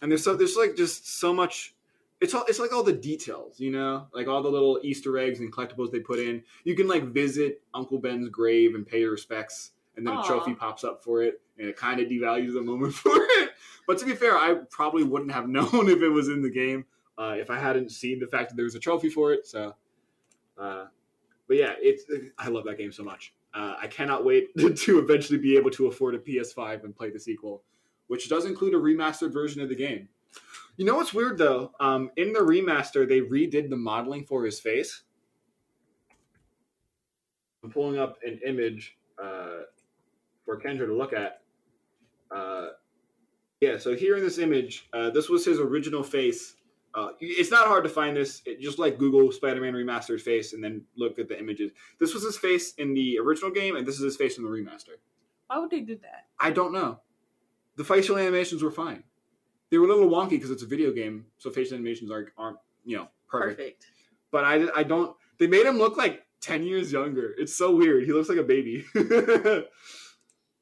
and 0.00 0.10
there's 0.10 0.24
so 0.24 0.34
there's 0.34 0.56
like 0.56 0.74
just 0.74 1.06
so 1.20 1.34
much. 1.34 1.74
It's 2.20 2.32
all 2.32 2.44
it's 2.48 2.58
like 2.58 2.72
all 2.72 2.82
the 2.82 2.92
details, 2.92 3.60
you 3.60 3.70
know, 3.70 4.06
like 4.14 4.28
all 4.28 4.42
the 4.42 4.50
little 4.50 4.80
Easter 4.82 5.18
eggs 5.18 5.40
and 5.40 5.52
collectibles 5.52 5.90
they 5.90 6.00
put 6.00 6.18
in. 6.18 6.42
You 6.64 6.74
can 6.74 6.88
like 6.88 7.04
visit 7.04 7.62
Uncle 7.74 7.98
Ben's 7.98 8.28
grave 8.28 8.74
and 8.74 8.86
pay 8.86 9.00
your 9.00 9.10
respects, 9.10 9.72
and 9.96 10.06
then 10.06 10.14
Aw. 10.14 10.22
a 10.22 10.26
trophy 10.26 10.54
pops 10.54 10.84
up 10.84 11.02
for 11.02 11.22
it, 11.22 11.40
and 11.58 11.68
it 11.68 11.76
kind 11.76 12.00
of 12.00 12.08
devalues 12.08 12.54
the 12.54 12.62
moment 12.62 12.94
for 12.94 13.12
it. 13.14 13.50
But 13.86 13.98
to 13.98 14.06
be 14.06 14.14
fair, 14.14 14.36
I 14.36 14.54
probably 14.70 15.02
wouldn't 15.02 15.32
have 15.32 15.48
known 15.48 15.88
if 15.88 16.00
it 16.00 16.08
was 16.08 16.28
in 16.28 16.40
the 16.40 16.50
game 16.50 16.86
uh, 17.18 17.34
if 17.38 17.50
I 17.50 17.58
hadn't 17.58 17.90
seen 17.90 18.18
the 18.18 18.26
fact 18.26 18.50
that 18.50 18.56
there 18.56 18.64
was 18.64 18.74
a 18.74 18.80
trophy 18.80 19.08
for 19.08 19.32
it. 19.32 19.46
So, 19.46 19.74
uh, 20.58 20.86
but 21.46 21.56
yeah, 21.56 21.74
it's 21.80 22.04
I 22.38 22.48
love 22.48 22.64
that 22.64 22.78
game 22.78 22.92
so 22.92 23.04
much. 23.04 23.34
Uh, 23.52 23.74
I 23.80 23.86
cannot 23.86 24.24
wait 24.24 24.56
to 24.58 24.98
eventually 24.98 25.38
be 25.38 25.56
able 25.56 25.70
to 25.72 25.86
afford 25.86 26.14
a 26.14 26.18
PS5 26.18 26.84
and 26.84 26.96
play 26.96 27.10
the 27.10 27.20
sequel, 27.20 27.62
which 28.08 28.28
does 28.28 28.46
include 28.46 28.74
a 28.74 28.78
remastered 28.78 29.32
version 29.32 29.62
of 29.62 29.68
the 29.68 29.76
game. 29.76 30.08
You 30.76 30.84
know 30.84 30.96
what's 30.96 31.14
weird 31.14 31.38
though? 31.38 31.70
Um, 31.78 32.10
in 32.16 32.32
the 32.32 32.40
remaster, 32.40 33.08
they 33.08 33.20
redid 33.20 33.70
the 33.70 33.76
modeling 33.76 34.24
for 34.24 34.44
his 34.44 34.58
face. 34.58 35.02
I'm 37.62 37.70
pulling 37.70 37.98
up 37.98 38.18
an 38.24 38.40
image 38.46 38.98
uh, 39.22 39.62
for 40.44 40.60
Kendra 40.60 40.86
to 40.86 40.94
look 40.94 41.12
at. 41.12 41.42
Uh, 42.34 42.68
yeah, 43.60 43.78
so 43.78 43.94
here 43.94 44.16
in 44.16 44.22
this 44.22 44.38
image, 44.38 44.88
uh, 44.92 45.10
this 45.10 45.28
was 45.28 45.44
his 45.44 45.58
original 45.58 46.02
face. 46.02 46.56
Uh, 46.94 47.10
it's 47.20 47.50
not 47.50 47.66
hard 47.66 47.84
to 47.84 47.90
find 47.90 48.16
this. 48.16 48.42
It, 48.44 48.60
just 48.60 48.78
like 48.78 48.98
Google 48.98 49.32
Spider-Man 49.32 49.72
remastered 49.72 50.20
face 50.20 50.52
and 50.52 50.62
then 50.62 50.82
look 50.96 51.18
at 51.18 51.28
the 51.28 51.38
images. 51.38 51.72
This 51.98 52.12
was 52.12 52.22
his 52.22 52.36
face 52.36 52.74
in 52.74 52.94
the 52.94 53.18
original 53.18 53.50
game, 53.50 53.76
and 53.76 53.86
this 53.86 53.96
is 53.96 54.02
his 54.02 54.16
face 54.16 54.38
in 54.38 54.44
the 54.44 54.50
remaster. 54.50 54.96
Why 55.46 55.58
would 55.58 55.70
they 55.70 55.80
do 55.80 55.96
that? 56.02 56.26
I 56.38 56.50
don't 56.50 56.72
know. 56.72 57.00
The 57.76 57.84
facial 57.84 58.18
animations 58.18 58.62
were 58.62 58.70
fine. 58.70 59.04
They 59.74 59.78
were 59.78 59.86
a 59.86 59.88
little 59.88 60.08
wonky 60.08 60.30
because 60.30 60.52
it's 60.52 60.62
a 60.62 60.66
video 60.66 60.92
game, 60.92 61.26
so 61.36 61.50
facial 61.50 61.74
animations 61.74 62.08
aren't, 62.08 62.28
aren't 62.38 62.58
you 62.84 62.96
know 62.96 63.08
perfect. 63.26 63.58
Perfect. 63.58 63.86
But 64.30 64.44
I, 64.44 64.68
I 64.72 64.84
don't. 64.84 65.16
They 65.40 65.48
made 65.48 65.66
him 65.66 65.78
look 65.78 65.96
like 65.96 66.24
ten 66.40 66.62
years 66.62 66.92
younger. 66.92 67.34
It's 67.36 67.56
so 67.56 67.74
weird. 67.74 68.04
He 68.04 68.12
looks 68.12 68.28
like 68.28 68.38
a 68.38 68.44
baby. 68.44 68.84
but, 68.94 69.72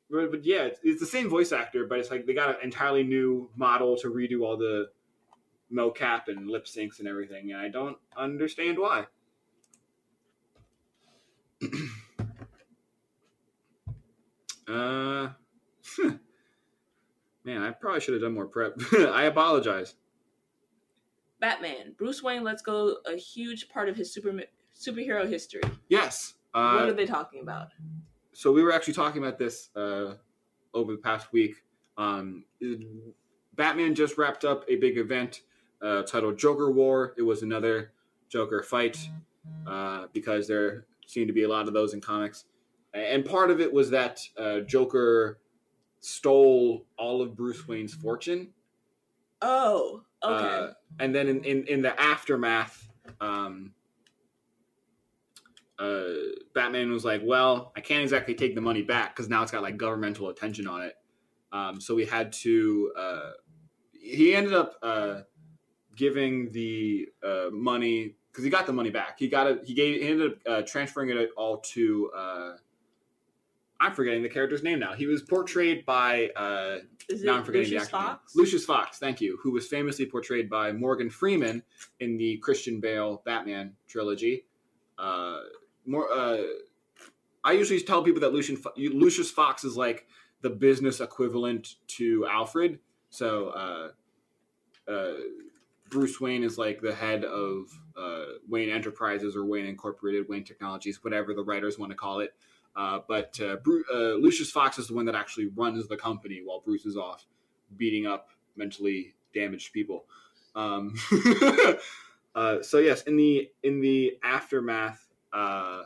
but 0.09 0.45
yeah, 0.47 0.63
it's, 0.63 0.81
it's 0.83 0.99
the 0.99 1.05
same 1.05 1.29
voice 1.29 1.53
actor, 1.53 1.85
but 1.85 1.99
it's 1.99 2.11
like 2.11 2.25
they 2.25 2.33
got 2.33 2.49
an 2.49 2.57
entirely 2.63 3.03
new 3.03 3.51
model 3.55 3.99
to 3.99 4.09
redo 4.09 4.41
all 4.47 4.57
the 4.57 4.87
mocap 5.71 6.29
and 6.29 6.49
lip 6.49 6.65
syncs 6.65 6.99
and 6.99 7.07
everything, 7.07 7.53
and 7.53 7.61
I 7.61 7.69
don't 7.69 7.99
understand 8.17 8.79
why. 8.79 9.09
uh, 14.69 15.29
man, 17.45 17.63
I 17.63 17.71
probably 17.71 18.01
should 18.01 18.15
have 18.15 18.23
done 18.23 18.35
more 18.35 18.47
prep. 18.47 18.75
I 18.93 19.25
apologize. 19.25 19.95
Batman. 21.41 21.95
Bruce 21.99 22.23
Wayne 22.23 22.45
lets 22.45 22.63
go 22.63 22.97
a 23.07 23.17
huge 23.17 23.69
part 23.69 23.89
of 23.89 23.97
his 23.97 24.13
super 24.13 24.33
superhero 24.79 25.29
history. 25.29 25.63
Yes. 25.89 26.35
what 26.53 26.61
Uh, 26.63 26.87
are 26.89 26.93
they 26.93 27.07
talking 27.07 27.41
about? 27.43 27.69
so 28.33 28.51
we 28.53 28.63
were 28.63 28.73
actually 28.73 28.95
talking 28.95 29.23
about 29.23 29.39
this 29.39 29.69
uh, 29.77 30.15
over 30.73 30.93
the 30.93 30.99
past 30.99 31.33
week. 31.33 31.57
Um, 31.99 32.45
Batman 33.57 33.95
just 33.95 34.17
wrapped 34.17 34.45
up 34.45 34.65
a 34.69 34.77
big 34.77 34.97
event 34.97 35.43
uh, 35.83 36.03
titled 36.03 36.39
Joker 36.39 36.71
War. 36.71 37.13
It 37.19 37.23
was 37.23 37.43
another 37.43 37.93
Joker 38.31 38.63
fight 38.63 38.97
uh, 39.67 40.07
because 40.15 40.47
there 40.49 40.87
seem 41.07 41.27
to 41.27 41.33
be 41.33 41.43
a 41.43 41.49
lot 41.49 41.69
of 41.69 41.75
those 41.75 41.93
in 41.93 42.01
comics. 42.01 42.45
And 42.95 43.25
part 43.25 43.51
of 43.51 43.61
it 43.61 43.73
was 43.73 43.91
that 43.91 44.21
uh, 44.39 44.61
Joker 44.61 45.39
stole 46.03 46.85
all 46.99 47.23
of 47.23 47.35
Bruce 47.35 47.67
Wayne's 47.67 47.95
fortune. 47.95 48.51
Oh, 49.41 50.03
okay. 50.23 50.45
Uh, 50.45 50.69
and 51.01 51.15
then 51.15 51.29
in, 51.29 51.45
in, 51.45 51.67
in 51.67 51.83
the 51.83 51.99
aftermath, 52.01 52.89
um, 53.21 53.73
uh, 55.79 56.05
Batman 56.55 56.93
was 56.93 57.05
like, 57.05 57.23
"Well, 57.25 57.73
I 57.77 57.81
can't 57.81 58.03
exactly 58.03 58.35
take 58.35 58.55
the 58.55 58.61
money 58.61 58.83
back 58.83 59.17
because 59.17 59.29
now 59.29 59.43
it's 59.43 59.51
got 59.51 59.63
like 59.63 59.77
governmental 59.77 60.29
attention 60.29 60.69
on 60.69 60.83
it." 60.83 60.95
Um, 61.51 61.81
so 61.81 61.95
we 61.95 62.05
had 62.05 62.33
to. 62.35 62.93
Uh, 62.97 63.31
he 63.93 64.35
ended 64.35 64.55
up 64.55 64.75
uh, 64.83 65.21
giving 65.97 66.53
the 66.53 67.09
uh, 67.25 67.47
money 67.53 68.17
because 68.31 68.45
he 68.45 68.51
got 68.51 68.67
the 68.67 68.73
money 68.73 68.91
back. 68.91 69.19
He 69.19 69.29
got 69.29 69.49
it. 69.49 69.63
He 69.65 69.75
gave. 69.75 70.01
He 70.01 70.09
ended 70.09 70.33
up 70.33 70.39
uh, 70.47 70.63
transferring 70.63 71.11
it 71.11 71.31
all 71.37 71.59
to. 71.59 72.11
Uh, 72.17 72.53
I'm 73.83 73.95
forgetting 73.95 74.23
the 74.23 74.29
character's 74.29 74.63
name 74.63 74.79
now. 74.79 74.93
He 74.93 75.07
was 75.07 75.23
portrayed 75.23 75.85
by. 75.85 76.29
Uh, 76.37 76.79
now 77.11 77.35
I'm 77.35 77.45
forgetting 77.45 77.69
Lucius 77.69 77.89
the 77.89 77.97
actor. 77.97 78.09
Fox? 78.09 78.37
Lucius 78.37 78.65
Fox, 78.65 78.99
thank 78.99 79.21
you, 79.21 79.39
who 79.43 79.51
was 79.51 79.67
famously 79.67 80.07
portrayed 80.07 80.49
by 80.49 80.71
Morgan 80.71 81.11
Freeman 81.11 81.65
in 81.99 82.17
the 82.17 82.37
Christian 82.37 82.79
Bale 82.79 83.23
Batman 83.27 83.73
trilogy. 83.89 84.45
Uh, 84.97 85.41
more, 85.85 86.07
uh, 86.13 86.39
I 87.43 87.53
usually 87.53 87.81
tell 87.81 88.05
people 88.05 88.21
that 88.21 88.33
Lucian, 88.33 88.57
Lucius 88.77 89.33
Fox 89.33 89.65
is 89.65 89.77
like 89.77 90.07
the 90.43 90.51
business 90.51 91.01
equivalent 91.01 91.75
to 91.89 92.25
Alfred. 92.31 92.79
So 93.11 93.49
uh, 93.49 94.91
uh, 94.91 95.15
Bruce 95.91 96.21
Wayne 96.21 96.45
is 96.45 96.57
like 96.57 96.81
the 96.81 96.95
head 96.95 97.25
of 97.25 97.67
uh, 97.97 98.25
Wayne 98.49 98.71
Enterprises 98.71 99.35
or 99.35 99.45
Wayne 99.45 99.67
Incorporated, 99.67 100.29
Wayne 100.29 100.45
Technologies, 100.45 101.03
whatever 101.03 101.35
the 101.35 101.43
writers 101.43 101.81
want 101.81 101.91
to 101.91 101.97
call 101.97 102.21
it. 102.21 102.33
Uh, 102.75 103.01
but 103.07 103.39
uh, 103.41 103.57
uh, 103.93 104.15
Lucius 104.15 104.51
Fox 104.51 104.79
is 104.79 104.89
the 104.89 104.95
one 104.95 105.05
that 105.05 105.15
actually 105.15 105.49
runs 105.55 105.87
the 105.89 105.97
company 105.97 106.41
while 106.45 106.61
Bruce 106.61 106.87
is 106.87 106.97
off 106.97 107.27
beating 107.77 108.07
up 108.07 108.29
mentally 108.57 109.15
damaged 109.35 109.73
people. 109.73 110.05
Um, 110.55 110.95
uh, 112.35 112.63
so 112.63 112.79
yes, 112.79 113.03
in 113.03 113.17
the 113.17 113.51
in 113.63 113.81
the 113.81 114.19
aftermath 114.23 115.07
uh, 115.33 115.83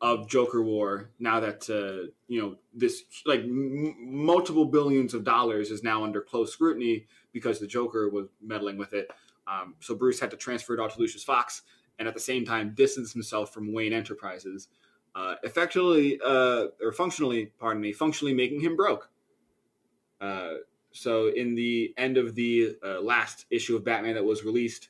of 0.00 0.28
Joker 0.28 0.62
War, 0.62 1.10
now 1.18 1.40
that 1.40 1.68
you 2.28 2.40
know 2.40 2.56
this 2.74 3.04
like 3.24 3.40
m- 3.40 3.96
multiple 3.98 4.66
billions 4.66 5.14
of 5.14 5.24
dollars 5.24 5.70
is 5.70 5.82
now 5.82 6.04
under 6.04 6.20
close 6.20 6.52
scrutiny 6.52 7.06
because 7.32 7.58
the 7.58 7.66
Joker 7.66 8.10
was 8.10 8.26
meddling 8.42 8.76
with 8.76 8.92
it. 8.92 9.10
Um, 9.46 9.74
so 9.80 9.94
Bruce 9.94 10.20
had 10.20 10.30
to 10.30 10.36
transfer 10.36 10.74
it 10.74 10.80
all 10.80 10.88
to 10.88 10.98
Lucius 10.98 11.24
Fox, 11.24 11.62
and 11.98 12.08
at 12.08 12.14
the 12.14 12.20
same 12.20 12.44
time 12.44 12.74
distance 12.74 13.12
himself 13.12 13.52
from 13.52 13.72
Wayne 13.72 13.92
Enterprises, 13.92 14.68
uh, 15.14 15.36
effectively 15.42 16.18
uh, 16.24 16.66
or 16.82 16.92
functionally, 16.92 17.52
pardon 17.58 17.80
me, 17.80 17.92
functionally 17.92 18.34
making 18.34 18.60
him 18.60 18.76
broke. 18.76 19.10
Uh, 20.20 20.54
so 20.92 21.28
in 21.28 21.54
the 21.54 21.92
end 21.96 22.16
of 22.16 22.34
the 22.34 22.76
uh, 22.84 23.00
last 23.00 23.46
issue 23.50 23.76
of 23.76 23.84
Batman 23.84 24.14
that 24.14 24.24
was 24.24 24.44
released, 24.44 24.88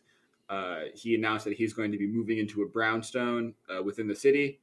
uh, 0.48 0.80
he 0.94 1.14
announced 1.14 1.44
that 1.46 1.54
he's 1.54 1.72
going 1.72 1.92
to 1.92 1.98
be 1.98 2.06
moving 2.06 2.38
into 2.38 2.62
a 2.62 2.68
brownstone 2.68 3.54
uh, 3.68 3.82
within 3.82 4.06
the 4.06 4.14
city, 4.14 4.60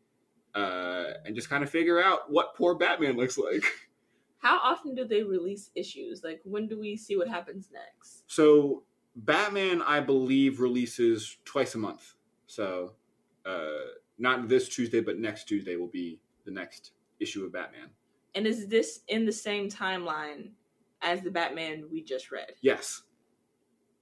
uh, 0.54 1.06
and 1.26 1.36
just 1.36 1.50
kind 1.50 1.64
of 1.64 1.70
figure 1.70 2.02
out 2.02 2.32
what 2.32 2.56
poor 2.56 2.76
Batman 2.76 3.18
looks 3.18 3.38
like. 3.38 3.64
How 4.38 4.60
often 4.64 4.96
do 4.96 5.06
they 5.06 5.24
release 5.24 5.70
issues? 5.76 6.24
Like, 6.24 6.42
when 6.44 6.68
do 6.68 6.80
we 6.80 6.96
see 6.98 7.16
what 7.16 7.28
happens 7.28 7.70
next? 7.72 8.24
So 8.28 8.84
Batman, 9.16 9.82
I 9.82 10.00
believe, 10.00 10.60
releases 10.60 11.38
twice 11.46 11.76
a 11.76 11.78
month. 11.78 12.16
So 12.52 12.92
uh, 13.46 13.94
not 14.20 14.50
this 14.50 14.68
Tuesday, 14.68 15.00
but 15.00 15.18
next 15.18 15.46
Tuesday 15.46 15.78
will 15.78 15.88
be 15.88 16.20
the 16.44 16.52
next 16.52 16.92
issue 17.22 17.46
of 17.46 17.54
Batman. 17.54 17.92
And 18.36 18.46
is 18.46 18.68
this 18.68 19.00
in 19.08 19.26
the 19.26 19.32
same 19.32 19.70
timeline 19.70 20.50
as 21.02 21.22
the 21.22 21.32
Batman 21.32 21.86
we 21.90 22.04
just 22.04 22.30
read? 22.30 22.52
Yes. 22.60 23.04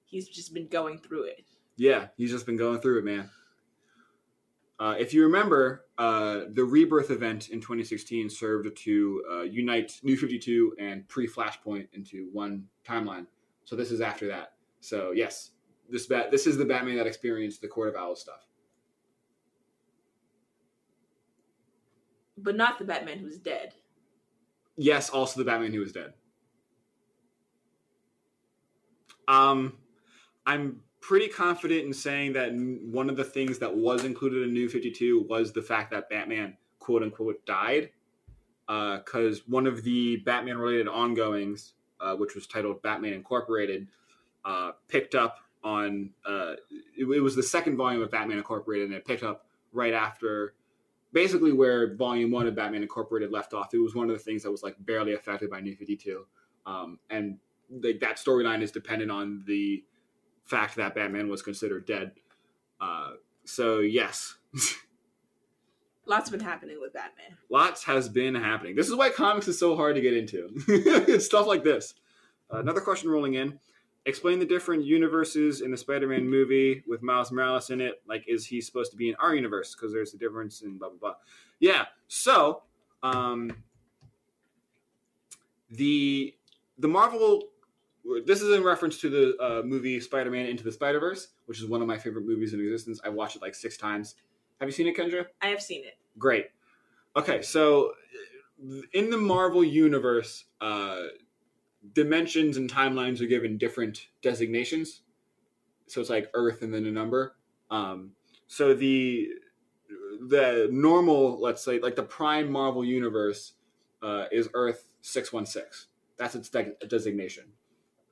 He's 0.05 0.27
just 0.27 0.51
been 0.51 0.67
going 0.67 0.97
through 0.97 1.25
it. 1.25 1.45
Yeah, 1.77 2.07
he's 2.17 2.31
just 2.31 2.47
been 2.47 2.57
going 2.57 2.79
through 2.79 2.97
it, 2.97 3.05
man. 3.05 3.29
Uh, 4.79 4.95
if 4.97 5.13
you 5.13 5.21
remember, 5.23 5.85
uh, 5.99 6.45
the 6.51 6.63
Rebirth 6.63 7.11
event 7.11 7.49
in 7.49 7.61
2016 7.61 8.31
served 8.31 8.75
to 8.77 9.23
uh, 9.31 9.41
unite 9.41 9.99
New 10.01 10.17
52 10.17 10.73
and 10.79 11.07
pre 11.07 11.27
Flashpoint 11.27 11.87
into 11.93 12.29
one 12.33 12.65
timeline. 12.83 13.27
So 13.65 13.75
this 13.75 13.91
is 13.91 14.01
after 14.01 14.27
that. 14.29 14.53
So 14.79 15.11
yes, 15.11 15.51
this 15.91 16.07
bat 16.07 16.31
this 16.31 16.47
is 16.47 16.57
the 16.57 16.65
Batman 16.65 16.97
that 16.97 17.07
experienced 17.07 17.61
the 17.61 17.67
Court 17.67 17.89
of 17.89 17.95
Owls 17.95 18.21
stuff. 18.21 18.45
But 22.37 22.55
not 22.55 22.79
the 22.79 22.85
Batman 22.85 23.19
who's 23.19 23.37
dead. 23.37 23.73
Yes, 24.77 25.09
also 25.09 25.39
the 25.39 25.45
Batman 25.45 25.73
who 25.73 25.81
was 25.81 25.91
dead. 25.91 26.13
Um, 29.27 29.73
I'm 30.45 30.81
pretty 31.01 31.27
confident 31.27 31.85
in 31.85 31.93
saying 31.93 32.33
that 32.33 32.53
one 32.53 33.09
of 33.09 33.17
the 33.17 33.23
things 33.23 33.59
that 33.59 33.75
was 33.75 34.03
included 34.03 34.43
in 34.43 34.53
New 34.53 34.69
52 34.69 35.25
was 35.29 35.51
the 35.51 35.61
fact 35.61 35.91
that 35.91 36.09
Batman, 36.09 36.57
quote 36.79 37.03
unquote, 37.03 37.45
died. 37.45 37.91
Because 38.67 39.47
one 39.47 39.65
of 39.65 39.83
the 39.83 40.17
Batman 40.17 40.57
related 40.57 40.87
ongoings, 40.87 41.73
uh, 41.99 42.15
which 42.15 42.35
was 42.35 42.47
titled 42.47 42.81
Batman 42.81 43.13
Incorporated, 43.13 43.87
uh, 44.45 44.71
picked 44.87 45.15
up 45.15 45.37
on, 45.63 46.11
uh, 46.25 46.53
it, 46.97 47.05
it 47.05 47.21
was 47.21 47.35
the 47.35 47.43
second 47.43 47.77
volume 47.77 48.01
of 48.01 48.11
Batman 48.11 48.37
Incorporated, 48.37 48.87
and 48.87 48.95
it 48.95 49.05
picked 49.05 49.23
up 49.23 49.45
right 49.71 49.93
after 49.93 50.53
basically 51.11 51.51
where 51.51 51.95
volume 51.95 52.31
one 52.31 52.47
of 52.47 52.55
Batman 52.55 52.81
Incorporated 52.81 53.31
left 53.31 53.53
off. 53.53 53.73
It 53.73 53.79
was 53.79 53.95
one 53.95 54.09
of 54.09 54.17
the 54.17 54.23
things 54.23 54.43
that 54.43 54.51
was 54.51 54.63
like 54.63 54.75
barely 54.79 55.13
affected 55.13 55.49
by 55.49 55.59
New 55.59 55.75
52. 55.75 56.25
Um, 56.65 56.99
and 57.09 57.37
like 57.83 57.99
that 57.99 58.17
storyline 58.17 58.61
is 58.61 58.71
dependent 58.71 59.11
on 59.11 59.43
the 59.45 59.83
fact 60.45 60.75
that 60.75 60.95
Batman 60.95 61.29
was 61.29 61.41
considered 61.41 61.85
dead. 61.85 62.11
Uh, 62.79 63.13
so 63.43 63.79
yes, 63.79 64.35
Lots 66.09 66.31
been 66.31 66.39
happening 66.39 66.79
with 66.81 66.91
Batman. 66.91 67.37
lots 67.51 67.83
has 67.83 68.09
been 68.09 68.33
happening. 68.33 68.75
This 68.75 68.87
is 68.87 68.95
why 68.95 69.11
comics 69.11 69.47
is 69.47 69.59
so 69.59 69.75
hard 69.75 69.93
to 69.93 70.01
get 70.01 70.15
into. 70.17 70.49
it's 70.67 71.25
stuff 71.27 71.45
like 71.45 71.63
this. 71.63 71.93
Uh, 72.51 72.57
another 72.57 72.81
question 72.81 73.11
rolling 73.11 73.35
in. 73.35 73.59
Explain 74.05 74.39
the 74.39 74.45
different 74.45 74.83
universes 74.85 75.61
in 75.61 75.71
the 75.71 75.77
Spider-Man 75.77 76.27
movie 76.27 76.83
with 76.87 77.01
Miles 77.03 77.31
Morales 77.31 77.69
in 77.69 77.81
it. 77.81 78.01
Like, 78.07 78.23
is 78.27 78.45
he 78.45 78.61
supposed 78.61 78.91
to 78.91 78.97
be 78.97 79.09
in 79.09 79.15
our 79.15 79.35
universe? 79.35 79.75
Because 79.75 79.93
there's 79.93 80.13
a 80.13 80.17
difference 80.17 80.61
in 80.61 80.77
blah 80.77 80.89
blah 80.89 80.97
blah. 80.97 81.15
Yeah. 81.59 81.85
So, 82.07 82.63
um, 83.03 83.51
the 85.69 86.33
the 86.77 86.87
Marvel. 86.87 87.49
This 88.25 88.41
is 88.41 88.55
in 88.55 88.63
reference 88.63 88.97
to 89.01 89.09
the 89.09 89.37
uh, 89.43 89.61
movie 89.61 89.99
Spider-Man 89.99 90.47
Into 90.47 90.63
the 90.63 90.71
Spider-Verse, 90.71 91.27
which 91.45 91.59
is 91.59 91.67
one 91.67 91.81
of 91.81 91.87
my 91.87 91.97
favorite 91.97 92.25
movies 92.25 92.53
in 92.53 92.59
existence. 92.59 92.99
I 93.03 93.09
watched 93.09 93.35
it 93.35 93.41
like 93.41 93.53
six 93.53 93.77
times. 93.77 94.15
Have 94.59 94.67
you 94.67 94.73
seen 94.73 94.87
it, 94.87 94.97
Kendra? 94.97 95.25
I 95.41 95.47
have 95.47 95.61
seen 95.61 95.83
it. 95.85 95.97
Great. 96.17 96.47
Okay, 97.15 97.43
so 97.43 97.91
in 98.93 99.11
the 99.11 99.17
Marvel 99.17 99.63
universe, 99.63 100.45
uh, 100.59 101.03
dimensions 101.93 102.57
and 102.57 102.71
timelines 102.71 103.21
are 103.21 103.27
given 103.27 103.57
different 103.57 104.07
designations. 104.21 105.01
So 105.87 106.01
it's 106.01 106.09
like 106.09 106.29
Earth 106.33 106.61
and 106.61 106.73
then 106.73 106.85
a 106.85 106.91
number. 106.91 107.35
Um, 107.71 108.11
so 108.47 108.73
the 108.73 109.29
the 110.27 110.67
normal, 110.71 111.39
let's 111.39 111.63
say, 111.63 111.79
like 111.79 111.95
the 111.95 112.03
prime 112.03 112.51
Marvel 112.51 112.83
universe, 112.83 113.53
uh, 114.01 114.25
is 114.31 114.49
Earth 114.53 114.89
six 115.01 115.31
one 115.33 115.45
six. 115.45 115.87
That's 116.17 116.35
its 116.35 116.49
de- 116.49 116.73
designation. 116.87 117.45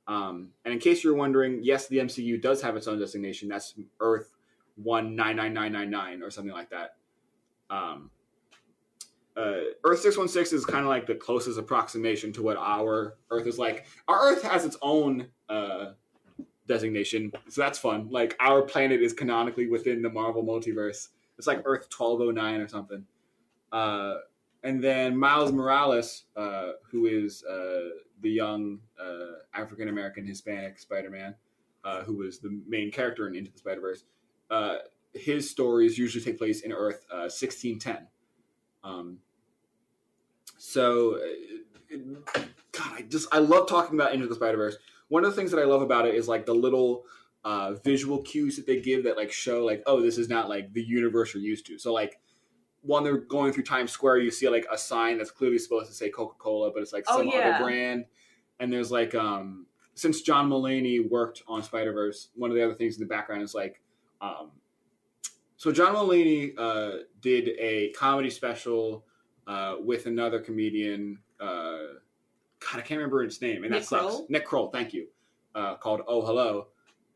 Um, 0.07 0.51
and 0.63 0.73
in 0.73 0.79
case 0.79 1.03
you're 1.03 1.15
wondering, 1.15 1.59
yes, 1.63 1.87
the 1.87 1.97
MCU 1.97 2.41
does 2.41 2.61
have 2.61 2.77
its 2.77 2.87
own 2.87 2.99
designation. 2.99 3.49
That's 3.49 3.75
Earth 3.99 4.33
one 4.75 5.15
nine 5.15 5.35
nine 5.35 5.53
nine 5.53 5.73
nine 5.73 5.89
nine 5.89 6.23
or 6.23 6.29
something 6.29 6.53
like 6.53 6.69
that. 6.69 6.95
Um, 7.69 8.09
uh, 9.37 9.59
Earth 9.83 9.99
six 9.99 10.17
one 10.17 10.27
six 10.27 10.51
is 10.51 10.65
kind 10.65 10.81
of 10.81 10.87
like 10.87 11.05
the 11.05 11.15
closest 11.15 11.59
approximation 11.59 12.33
to 12.33 12.41
what 12.41 12.57
our 12.57 13.17
Earth 13.29 13.47
is 13.47 13.59
like. 13.59 13.85
Our 14.07 14.31
Earth 14.31 14.43
has 14.43 14.65
its 14.65 14.75
own 14.81 15.27
uh, 15.47 15.91
designation, 16.67 17.31
so 17.47 17.61
that's 17.61 17.79
fun. 17.79 18.09
Like 18.09 18.35
our 18.39 18.63
planet 18.63 19.01
is 19.01 19.13
canonically 19.13 19.67
within 19.67 20.01
the 20.01 20.09
Marvel 20.09 20.43
multiverse. 20.43 21.09
It's 21.37 21.47
like 21.47 21.61
Earth 21.65 21.87
twelve 21.89 22.19
oh 22.21 22.31
nine 22.31 22.59
or 22.59 22.67
something. 22.67 23.05
Uh, 23.71 24.15
and 24.63 24.83
then 24.83 25.15
Miles 25.15 25.51
Morales, 25.51 26.23
uh, 26.35 26.71
who 26.89 27.05
is 27.05 27.43
uh, 27.43 27.89
the 28.21 28.31
young 28.31 28.79
uh, 28.99 29.37
African 29.53 29.87
American 29.87 30.25
Hispanic 30.25 30.79
Spider 30.79 31.11
Man, 31.11 31.35
who 32.05 32.17
was 32.17 32.39
the 32.39 32.59
main 32.67 32.91
character 32.91 33.27
in 33.27 33.35
Into 33.35 33.51
the 33.51 33.59
Spider 33.59 33.81
Verse. 33.81 34.03
His 35.13 35.49
stories 35.49 35.97
usually 35.97 36.23
take 36.23 36.37
place 36.37 36.61
in 36.61 36.71
Earth 36.71 37.05
uh, 37.11 37.29
sixteen 37.29 37.79
ten. 37.79 38.07
Um, 38.83 39.19
so, 40.57 41.19
uh, 41.93 42.39
God, 42.71 42.91
I 42.93 43.01
just 43.03 43.27
I 43.31 43.39
love 43.39 43.67
talking 43.67 43.99
about 43.99 44.13
Into 44.13 44.27
the 44.27 44.35
Spider 44.35 44.57
Verse. 44.57 44.77
One 45.09 45.23
of 45.23 45.31
the 45.31 45.35
things 45.35 45.51
that 45.51 45.59
I 45.59 45.65
love 45.65 45.81
about 45.81 46.05
it 46.07 46.15
is 46.15 46.27
like 46.27 46.45
the 46.45 46.53
little 46.53 47.05
uh, 47.45 47.73
visual 47.83 48.21
cues 48.23 48.55
that 48.57 48.65
they 48.67 48.81
give 48.81 49.03
that 49.05 49.15
like 49.15 49.31
show 49.31 49.63
like 49.63 49.81
oh 49.85 50.01
this 50.01 50.17
is 50.17 50.27
not 50.27 50.49
like 50.49 50.73
the 50.73 50.83
universe 50.83 51.33
you're 51.33 51.41
used 51.43 51.65
to. 51.67 51.77
So 51.79 51.93
like 51.93 52.19
when 52.81 53.03
they're 53.03 53.17
going 53.17 53.53
through 53.53 53.63
Times 53.63 53.91
Square, 53.91 54.19
you 54.19 54.31
see 54.31 54.49
like 54.49 54.65
a 54.71 54.77
sign 54.77 55.17
that's 55.17 55.31
clearly 55.31 55.57
supposed 55.57 55.87
to 55.87 55.93
say 55.93 56.09
Coca 56.09 56.35
Cola, 56.37 56.71
but 56.71 56.81
it's 56.81 56.93
like 56.93 57.05
Oh, 57.07 57.17
some 57.17 57.27
yeah. 57.27 57.55
other 57.55 57.63
brand. 57.63 58.05
And 58.59 58.71
there's 58.71 58.91
like 58.91 59.15
um 59.15 59.65
since 59.95 60.21
John 60.21 60.49
Mulaney 60.49 61.09
worked 61.09 61.41
on 61.47 61.63
Spider 61.63 61.93
Verse, 61.93 62.29
one 62.35 62.51
of 62.51 62.55
the 62.55 62.63
other 62.63 62.75
things 62.75 62.95
in 62.95 63.01
the 63.01 63.07
background 63.07 63.41
is 63.43 63.53
like 63.55 63.81
um 64.21 64.51
so 65.55 65.71
John 65.71 65.95
Mulaney 65.95 66.53
uh, 66.55 67.03
did 67.19 67.49
a 67.57 67.91
comedy 67.93 68.29
special 68.29 69.05
uh, 69.47 69.75
with 69.79 70.05
another 70.05 70.39
comedian. 70.39 71.19
Uh, 71.39 71.77
God, 72.59 72.79
I 72.79 72.81
can't 72.81 72.97
remember 72.97 73.23
its 73.23 73.41
name, 73.41 73.63
and 73.63 73.71
Nick 73.71 73.81
that 73.81 73.87
sucks. 73.87 74.01
Kroll? 74.03 74.25
Nick 74.29 74.45
Kroll, 74.45 74.69
thank 74.69 74.93
you. 74.93 75.07
Uh, 75.55 75.75
called 75.75 76.01
Oh 76.07 76.23
Hello, 76.23 76.67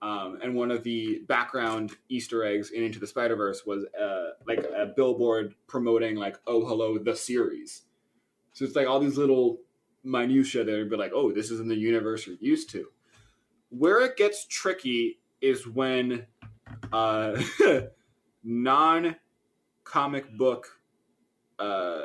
um, 0.01 0.39
and 0.41 0.55
one 0.55 0.71
of 0.71 0.83
the 0.83 1.19
background 1.27 1.91
Easter 2.09 2.43
eggs 2.43 2.71
in 2.71 2.83
Into 2.83 2.99
the 2.99 3.05
Spider 3.05 3.35
Verse 3.35 3.65
was 3.65 3.85
uh, 3.99 4.31
like 4.47 4.59
a 4.59 4.87
billboard 4.95 5.53
promoting 5.67 6.15
like 6.15 6.39
Oh 6.47 6.65
Hello 6.65 6.97
the 6.97 7.15
series. 7.15 7.83
So 8.53 8.65
it's 8.65 8.75
like 8.75 8.87
all 8.87 8.99
these 8.99 9.17
little 9.17 9.59
minutia 10.03 10.63
that 10.63 10.71
would 10.71 10.89
be 10.89 10.97
like, 10.97 11.11
oh, 11.13 11.31
this 11.31 11.51
isn't 11.51 11.69
the 11.69 11.75
universe 11.75 12.25
you're 12.25 12.35
used 12.39 12.69
to. 12.71 12.87
Where 13.69 14.01
it 14.01 14.17
gets 14.17 14.45
tricky 14.45 15.19
is 15.39 15.67
when 15.67 16.25
uh, 16.91 17.41
non 18.43 19.15
comic 19.83 20.35
book 20.37 20.80
uh, 21.61 22.01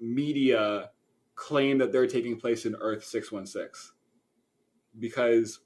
media 0.00 0.90
claim 1.34 1.78
that 1.78 1.92
they're 1.92 2.06
taking 2.06 2.38
place 2.38 2.66
in 2.66 2.74
Earth 2.80 3.04
616. 3.04 3.92
Because 4.98 5.60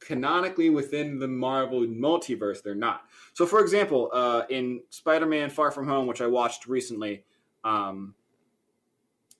canonically 0.00 0.70
within 0.70 1.18
the 1.18 1.28
Marvel 1.28 1.80
multiverse, 1.80 2.62
they're 2.62 2.74
not. 2.74 3.02
So, 3.32 3.46
for 3.46 3.60
example, 3.60 4.10
uh, 4.12 4.42
in 4.48 4.82
Spider-Man: 4.90 5.50
Far 5.50 5.70
From 5.70 5.88
Home, 5.88 6.06
which 6.06 6.20
I 6.20 6.26
watched 6.26 6.66
recently, 6.66 7.24
um, 7.64 8.14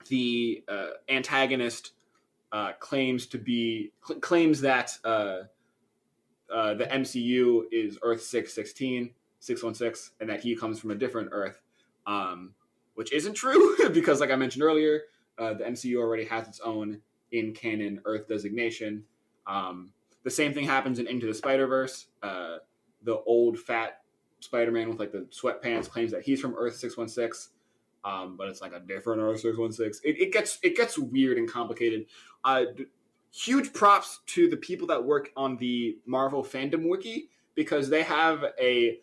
the 0.09 0.64
uh, 0.68 0.89
antagonist 1.09 1.93
uh, 2.53 2.72
claims 2.81 3.26
to 3.26 3.39
be 3.39 3.93
cl- 4.07 4.20
claims 4.20 4.61
that 4.62 4.99
uh, 5.05 5.43
uh, 6.53 6.74
the 6.74 6.85
MCU 6.85 7.64
is 7.70 7.99
Earth 8.03 8.22
616, 8.22 9.11
616, 9.41 10.14
and 10.20 10.31
that 10.31 10.41
he 10.41 10.57
comes 10.57 10.81
from 10.81 10.91
a 10.91 10.95
different 10.95 11.29
Earth, 11.33 11.61
um, 12.07 12.55
which 12.99 13.13
isn't 13.13 13.35
true 13.35 13.77
because, 13.93 14.19
like 14.19 14.33
I 14.33 14.35
mentioned 14.35 14.65
earlier, 14.65 15.03
uh, 15.39 15.55
the 15.55 15.63
MCU 15.63 15.99
already 15.99 16.25
has 16.25 16.49
its 16.49 16.59
own 16.59 17.01
in 17.31 17.55
canon 17.55 18.01
Earth 18.05 18.27
designation. 18.27 19.05
Um, 19.47 19.93
the 20.25 20.31
same 20.31 20.53
thing 20.53 20.65
happens 20.65 20.99
in 20.99 21.07
Into 21.07 21.25
the 21.25 21.33
Spider 21.33 21.69
Verse. 21.69 22.07
Uh, 22.25 22.57
the 23.05 23.21
old 23.21 23.57
fat 23.57 24.01
Spider 24.41 24.73
Man 24.73 24.89
with 24.89 24.99
like 24.99 25.13
the 25.13 25.29
sweatpants 25.31 25.89
claims 25.89 26.11
that 26.11 26.23
he's 26.23 26.41
from 26.41 26.57
Earth 26.59 26.75
616. 26.75 27.55
Um, 28.05 28.37
but 28.37 28.49
it's 28.49 28.61
like 28.61 28.73
a 28.73 28.81
different 28.81 29.23
Earth 29.23 29.43
616. 29.43 30.01
It, 30.03 30.21
it 30.21 30.33
gets 30.33 30.59
it 30.65 30.77
gets 30.77 30.99
weird 30.99 31.39
and 31.39 31.49
complicated. 31.49 32.07
Uh, 32.45 32.65
huge 33.31 33.73
props 33.73 34.23
to 34.27 34.51
the 34.51 34.57
people 34.57 34.89
that 34.89 35.05
work 35.05 35.31
on 35.37 35.57
the 35.59 35.99
Marvel 36.05 36.43
fandom 36.43 36.89
wiki 36.89 37.29
because 37.55 37.91
they 37.91 38.03
have 38.03 38.45
a 38.61 38.99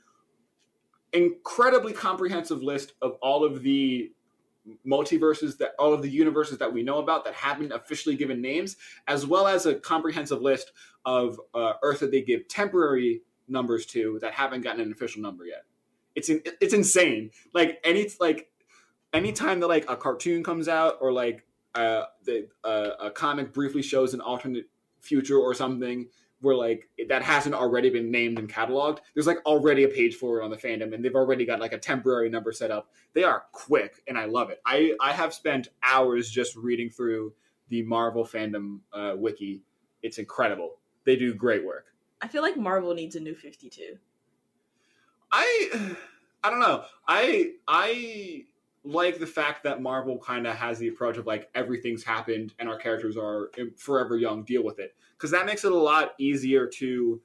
incredibly 1.13 1.93
comprehensive 1.93 2.61
list 2.61 2.93
of 3.01 3.13
all 3.21 3.43
of 3.43 3.63
the 3.63 4.11
multiverses 4.85 5.57
that 5.57 5.73
all 5.77 5.93
of 5.93 6.01
the 6.01 6.09
universes 6.09 6.57
that 6.57 6.73
we 6.73 6.83
know 6.83 6.97
about 6.99 7.23
that 7.25 7.33
haven't 7.35 7.71
officially 7.71 8.15
given 8.15 8.41
names, 8.41 8.77
as 9.07 9.25
well 9.25 9.47
as 9.47 9.65
a 9.65 9.75
comprehensive 9.75 10.41
list 10.41 10.71
of 11.05 11.39
uh, 11.53 11.73
Earth 11.83 11.99
that 11.99 12.11
they 12.11 12.21
give 12.21 12.47
temporary 12.47 13.21
numbers 13.47 13.85
to 13.85 14.17
that 14.21 14.33
haven't 14.33 14.61
gotten 14.61 14.81
an 14.81 14.91
official 14.91 15.21
number 15.21 15.45
yet. 15.45 15.63
It's 16.15 16.29
in, 16.29 16.41
it's 16.61 16.73
insane. 16.73 17.31
Like 17.53 17.79
any 17.83 18.09
like 18.19 18.49
anytime 19.13 19.59
that 19.59 19.67
like 19.67 19.89
a 19.89 19.95
cartoon 19.95 20.43
comes 20.43 20.67
out 20.67 20.97
or 21.01 21.11
like 21.11 21.45
uh, 21.75 22.05
the, 22.23 22.47
uh, 22.63 22.91
a 23.01 23.11
comic 23.11 23.53
briefly 23.53 23.81
shows 23.81 24.13
an 24.13 24.21
alternate 24.21 24.65
future 25.01 25.37
or 25.37 25.53
something 25.53 26.07
where 26.45 26.55
like 26.55 26.87
that 27.09 27.23
hasn't 27.23 27.55
already 27.55 27.89
been 27.89 28.11
named 28.11 28.39
and 28.39 28.51
cataloged 28.51 28.99
there's 29.13 29.27
like 29.27 29.39
already 29.45 29.83
a 29.83 29.87
page 29.87 30.15
for 30.15 30.39
it 30.39 30.43
on 30.43 30.51
the 30.51 30.55
fandom 30.55 30.93
and 30.93 31.03
they've 31.03 31.15
already 31.15 31.45
got 31.45 31.59
like 31.59 31.73
a 31.73 31.77
temporary 31.77 32.29
number 32.29 32.51
set 32.51 32.71
up. 32.71 32.91
They 33.13 33.23
are 33.23 33.45
quick 33.51 34.01
and 34.07 34.17
i 34.17 34.25
love 34.25 34.49
it. 34.51 34.61
I 34.65 34.95
i 35.01 35.11
have 35.11 35.33
spent 35.33 35.69
hours 35.83 36.29
just 36.29 36.55
reading 36.55 36.89
through 36.89 37.33
the 37.69 37.81
marvel 37.83 38.23
fandom 38.23 38.79
uh, 38.93 39.13
wiki. 39.17 39.63
It's 40.03 40.19
incredible. 40.19 40.77
They 41.03 41.15
do 41.15 41.33
great 41.33 41.65
work. 41.65 41.87
I 42.21 42.27
feel 42.27 42.41
like 42.41 42.57
Marvel 42.57 42.93
needs 42.93 43.15
a 43.15 43.19
new 43.19 43.35
52. 43.35 43.97
i 45.31 45.95
i 46.43 46.49
don't 46.49 46.59
know. 46.59 46.83
I 47.07 47.53
i 47.67 48.45
like 48.85 49.19
the 49.19 49.27
fact 49.27 49.63
that 49.63 49.81
Marvel 49.81 50.17
kind 50.19 50.45
of 50.45 50.55
has 50.55 50.77
the 50.77 50.87
approach 50.87 51.17
of 51.17 51.25
like 51.25 51.49
everything's 51.55 52.03
happened 52.03 52.53
and 52.59 52.69
our 52.69 52.77
characters 52.77 53.17
are 53.17 53.49
eh, 53.57 53.65
forever 53.77 54.15
young, 54.17 54.43
deal 54.43 54.63
with 54.63 54.79
it. 54.79 54.95
Because 55.17 55.31
that 55.31 55.45
makes 55.45 55.63
it 55.65 55.71
a 55.71 55.75
lot 55.77 56.13
easier 56.17 56.67
to. 56.67 57.21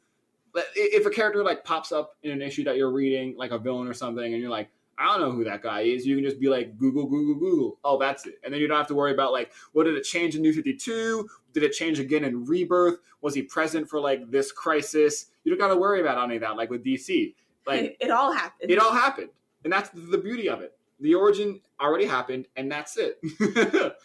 If 0.75 1.07
a 1.07 1.11
character 1.11 1.45
like 1.45 1.65
pops 1.65 1.93
up 1.93 2.17
in 2.25 2.33
an 2.33 2.43
issue 2.43 2.65
that 2.65 2.77
you're 2.77 2.91
reading, 2.91 3.37
like 3.37 3.53
a 3.53 3.59
villain 3.59 3.87
or 3.87 3.95
something, 3.95 4.33
and 4.33 4.41
you're 4.41 4.51
like, 4.51 4.69
I 4.99 5.07
don't 5.07 5.21
know 5.21 5.31
who 5.31 5.45
that 5.45 5.63
guy 5.63 5.83
is, 5.83 6.05
you 6.05 6.17
can 6.17 6.25
just 6.25 6.41
be 6.41 6.49
like, 6.49 6.77
Google, 6.77 7.07
Google, 7.07 7.37
Google. 7.37 7.79
Oh, 7.85 7.99
that's 7.99 8.27
it. 8.27 8.41
And 8.43 8.53
then 8.53 8.61
you 8.61 8.67
don't 8.67 8.77
have 8.77 8.89
to 8.89 8.95
worry 8.95 9.13
about 9.13 9.33
like, 9.33 9.53
what 9.73 9.85
did 9.85 9.95
it 9.95 10.03
change 10.03 10.35
in 10.35 10.43
New 10.43 10.53
52? 10.53 11.29
Did 11.53 11.63
it 11.63 11.73
change 11.73 12.01
again 12.01 12.25
in 12.25 12.45
Rebirth? 12.45 12.99
Was 13.21 13.35
he 13.35 13.43
present 13.43 13.89
for 13.89 14.01
like 14.01 14.29
this 14.31 14.51
crisis? 14.51 15.27
You 15.45 15.53
don't 15.53 15.59
got 15.59 15.73
to 15.73 15.81
worry 15.81 16.01
about 16.01 16.23
any 16.23 16.35
of 16.35 16.43
that, 16.43 16.57
like 16.57 16.69
with 16.69 16.85
DC. 16.85 17.35
Like, 17.65 17.97
it 18.01 18.11
all 18.11 18.33
happened. 18.33 18.71
It 18.73 18.79
all 18.81 18.93
happened. 18.93 19.31
And 19.63 19.73
that's 19.73 19.91
the 19.91 20.19
beauty 20.19 20.49
of 20.49 20.63
it 20.63 20.75
the 21.01 21.15
origin 21.15 21.61
already 21.81 22.07
happened 22.07 22.47
and 22.57 22.71
that's 22.71 22.97
it. 22.97 23.21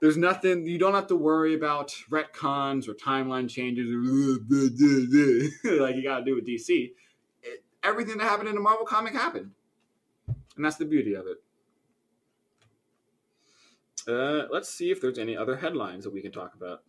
There's 0.00 0.16
nothing 0.16 0.66
you 0.66 0.78
don't 0.78 0.94
have 0.94 1.06
to 1.08 1.16
worry 1.16 1.54
about 1.54 1.94
retcons 2.10 2.86
or 2.88 2.94
timeline 2.94 3.48
changes 3.48 3.88
like 5.80 5.96
you 5.96 6.02
gotta 6.02 6.24
do 6.24 6.34
with 6.34 6.46
dc 6.46 6.68
it, 7.42 7.64
everything 7.82 8.18
that 8.18 8.24
happened 8.24 8.50
in 8.50 8.56
a 8.56 8.60
marvel 8.60 8.84
comic 8.84 9.14
happened. 9.14 9.52
And 10.56 10.64
that's 10.64 10.76
the 10.76 10.84
beauty 10.84 11.14
of 11.14 11.26
it. 11.26 11.38
Uh, 14.08 14.46
let's 14.52 14.68
see 14.68 14.90
if 14.90 15.00
there's 15.00 15.18
any 15.18 15.36
other 15.36 15.56
headlines 15.56 16.04
that 16.04 16.12
we 16.12 16.22
can 16.22 16.30
talk 16.30 16.54
about. 16.54 16.82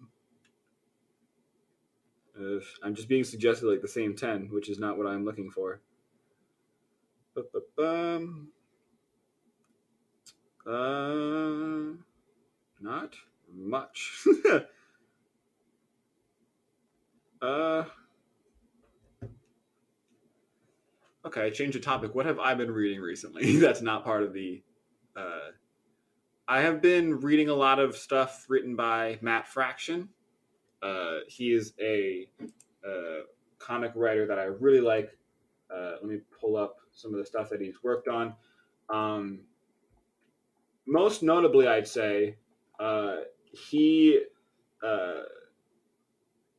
I'm 2.84 2.94
just 2.94 3.10
being 3.10 3.24
suggested 3.24 3.68
like 3.68 3.82
the 3.82 3.88
same 3.88 4.16
10 4.16 4.50
which 4.52 4.70
is 4.70 4.78
not 4.80 4.98
what 4.98 5.08
i'm 5.08 5.26
looking 5.26 5.50
for. 5.50 5.82
Ba-ba-bum. 7.34 8.50
Uh, 10.68 11.94
not 12.82 13.16
much. 13.54 14.26
uh, 17.42 17.84
okay, 21.26 21.42
I 21.42 21.50
change 21.52 21.76
the 21.76 21.80
topic. 21.80 22.14
What 22.14 22.26
have 22.26 22.40
I 22.40 22.54
been 22.54 22.72
reading 22.72 23.00
recently? 23.00 23.56
That's 23.60 23.82
not 23.82 24.04
part 24.04 24.24
of 24.24 24.34
the. 24.34 24.62
Uh, 25.16 25.52
I 26.50 26.62
have 26.62 26.82
been 26.82 27.22
reading 27.22 27.48
a 27.48 27.56
lot 27.56 27.80
of 27.80 27.96
stuff 27.96 28.46
written 28.50 28.76
by 28.76 29.20
Matt 29.22 29.48
Fraction. 29.48 30.10
Uh, 30.82 31.20
he 31.28 31.54
is 31.54 31.74
a, 31.82 32.28
a 32.86 33.22
comic 33.58 33.94
writer 33.96 34.28
that 34.28 34.38
I 34.38 34.44
really 34.44 34.82
like. 34.82 35.18
Uh, 35.74 35.92
let 36.02 36.06
me 36.06 36.20
pull 36.40 36.58
up 36.58 36.78
some 36.92 37.14
of 37.14 37.20
the 37.20 37.26
stuff 37.26 37.50
that 37.50 37.62
he's 37.62 37.84
worked 37.84 38.08
on. 38.10 38.34
Um, 38.90 39.40
most 40.88 41.22
notably, 41.22 41.68
I'd 41.68 41.88
say 41.88 42.38
uh, 42.80 43.18
he 43.52 44.22
uh, 44.82 45.24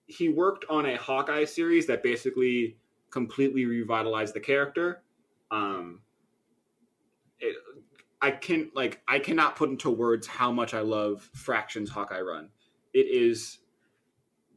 he 0.07 0.29
worked 0.29 0.64
on 0.68 0.87
a 0.87 0.97
Hawkeye 0.97 1.45
series 1.45 1.87
that 1.87 2.03
basically 2.03 2.76
completely 3.11 3.64
revitalized 3.64 4.35
the 4.35 4.41
character. 4.41 5.03
Um, 5.51 6.01
it, 7.41 7.57
I 8.20 8.33
can 8.33 8.70
like 8.74 9.01
I 9.09 9.18
cannot 9.18 9.57
put 9.57 9.70
into 9.70 9.91
words 9.91 10.26
how 10.26 10.53
much 10.53 10.74
I 10.74 10.81
love 10.81 11.29
Fraction's 11.35 11.91
Hawkeye 11.91 12.20
run. 12.20 12.51
It 12.93 13.07
is 13.07 13.59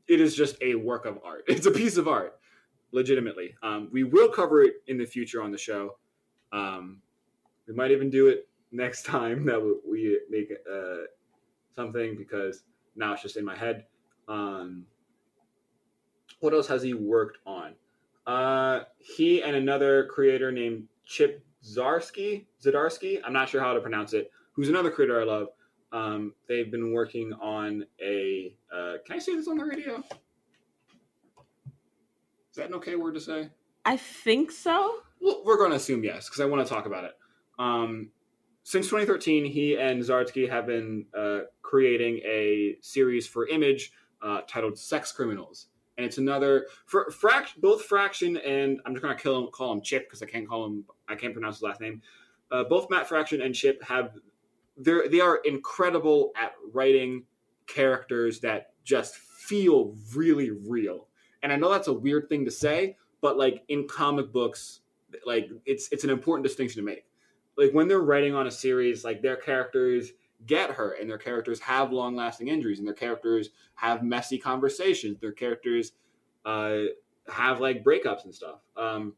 it 0.07 0.19
is 0.19 0.35
just 0.35 0.57
a 0.61 0.75
work 0.75 1.05
of 1.05 1.19
art. 1.23 1.43
It's 1.47 1.65
a 1.65 1.71
piece 1.71 1.97
of 1.97 2.07
art, 2.07 2.37
legitimately. 2.91 3.55
Um, 3.63 3.89
we 3.91 4.03
will 4.03 4.29
cover 4.29 4.61
it 4.63 4.75
in 4.87 4.97
the 4.97 5.05
future 5.05 5.41
on 5.41 5.51
the 5.51 5.57
show. 5.57 5.97
Um, 6.51 7.01
we 7.67 7.73
might 7.73 7.91
even 7.91 8.09
do 8.09 8.27
it 8.27 8.49
next 8.71 9.03
time 9.03 9.45
that 9.45 9.79
we 9.87 10.19
make 10.29 10.51
uh, 10.71 11.03
something 11.75 12.15
because 12.17 12.63
now 12.95 13.13
it's 13.13 13.21
just 13.21 13.37
in 13.37 13.45
my 13.45 13.57
head. 13.57 13.85
Um, 14.27 14.85
what 16.39 16.53
else 16.53 16.67
has 16.67 16.81
he 16.81 16.93
worked 16.93 17.37
on? 17.45 17.73
Uh, 18.25 18.81
he 18.97 19.41
and 19.41 19.55
another 19.55 20.05
creator 20.05 20.51
named 20.51 20.87
Chip 21.05 21.43
Zarsky, 21.63 22.45
Zdarsky, 22.63 23.19
I'm 23.23 23.33
not 23.33 23.49
sure 23.49 23.61
how 23.61 23.73
to 23.73 23.81
pronounce 23.81 24.13
it, 24.13 24.31
who's 24.53 24.69
another 24.69 24.91
creator 24.91 25.21
I 25.21 25.25
love. 25.25 25.47
Um, 25.91 26.33
they've 26.47 26.71
been 26.71 26.93
working 26.93 27.33
on 27.33 27.85
a. 28.01 28.55
Uh, 28.73 28.93
can 29.05 29.15
I 29.15 29.19
say 29.19 29.35
this 29.35 29.47
on 29.47 29.57
the 29.57 29.65
radio? 29.65 29.97
Is 32.51 32.55
that 32.55 32.67
an 32.67 32.75
okay 32.75 32.95
word 32.95 33.15
to 33.15 33.19
say? 33.19 33.49
I 33.85 33.97
think 33.97 34.51
so. 34.51 34.99
Well, 35.19 35.41
we're 35.45 35.57
going 35.57 35.71
to 35.71 35.77
assume 35.77 36.03
yes 36.03 36.27
because 36.27 36.39
I 36.39 36.45
want 36.45 36.65
to 36.65 36.73
talk 36.73 36.85
about 36.85 37.03
it. 37.03 37.17
Um, 37.59 38.09
since 38.63 38.87
2013, 38.87 39.45
he 39.45 39.77
and 39.77 40.01
Zdarsky 40.01 40.49
have 40.49 40.67
been 40.67 41.05
uh, 41.17 41.41
creating 41.61 42.17
a 42.25 42.75
series 42.81 43.27
for 43.27 43.47
Image 43.47 43.91
uh, 44.21 44.41
titled 44.47 44.77
"Sex 44.77 45.11
Criminals," 45.11 45.67
and 45.97 46.05
it's 46.05 46.17
another 46.17 46.67
for 46.85 47.11
both 47.57 47.83
Fraction 47.83 48.37
and 48.37 48.79
I'm 48.85 48.93
just 48.93 49.01
gonna 49.01 49.15
him, 49.15 49.51
call 49.51 49.71
him 49.71 49.81
Chip 49.81 50.07
because 50.07 50.21
I 50.21 50.27
can't 50.27 50.47
call 50.47 50.65
him 50.65 50.85
I 51.07 51.15
can't 51.15 51.33
pronounce 51.33 51.57
his 51.57 51.63
last 51.63 51.81
name. 51.81 52.01
Uh, 52.51 52.63
both 52.65 52.89
Matt 52.89 53.07
Fraction 53.07 53.41
and 53.41 53.55
Chip 53.55 53.81
have 53.83 54.11
they 54.77 55.07
they 55.07 55.21
are 55.21 55.37
incredible 55.37 56.31
at 56.39 56.53
writing 56.71 57.23
characters 57.67 58.39
that 58.41 58.73
just 58.83 59.15
feel 59.15 59.95
really 60.15 60.51
real. 60.51 61.07
And 61.43 61.51
I 61.51 61.55
know 61.55 61.71
that's 61.71 61.87
a 61.87 61.93
weird 61.93 62.29
thing 62.29 62.45
to 62.45 62.51
say, 62.51 62.97
but 63.21 63.37
like 63.37 63.63
in 63.69 63.87
comic 63.87 64.31
books, 64.31 64.81
like 65.25 65.49
it's 65.65 65.89
it's 65.91 66.03
an 66.03 66.09
important 66.09 66.45
distinction 66.45 66.79
to 66.79 66.85
make 66.85 67.05
like 67.57 67.71
when 67.71 67.87
they're 67.87 67.99
writing 67.99 68.33
on 68.33 68.47
a 68.47 68.51
series, 68.51 69.03
like 69.03 69.21
their 69.21 69.35
characters 69.35 70.11
get 70.45 70.71
hurt 70.71 70.99
and 70.99 71.09
their 71.09 71.17
characters 71.17 71.59
have 71.59 71.91
long 71.91 72.15
lasting 72.15 72.47
injuries 72.47 72.79
and 72.79 72.87
their 72.87 72.95
characters 72.95 73.49
have 73.75 74.03
messy 74.03 74.37
conversations. 74.37 75.19
Their 75.19 75.31
characters 75.31 75.91
uh, 76.45 76.79
have 77.27 77.59
like 77.59 77.83
breakups 77.83 78.25
and 78.25 78.33
stuff. 78.33 78.59
Um, 78.75 79.13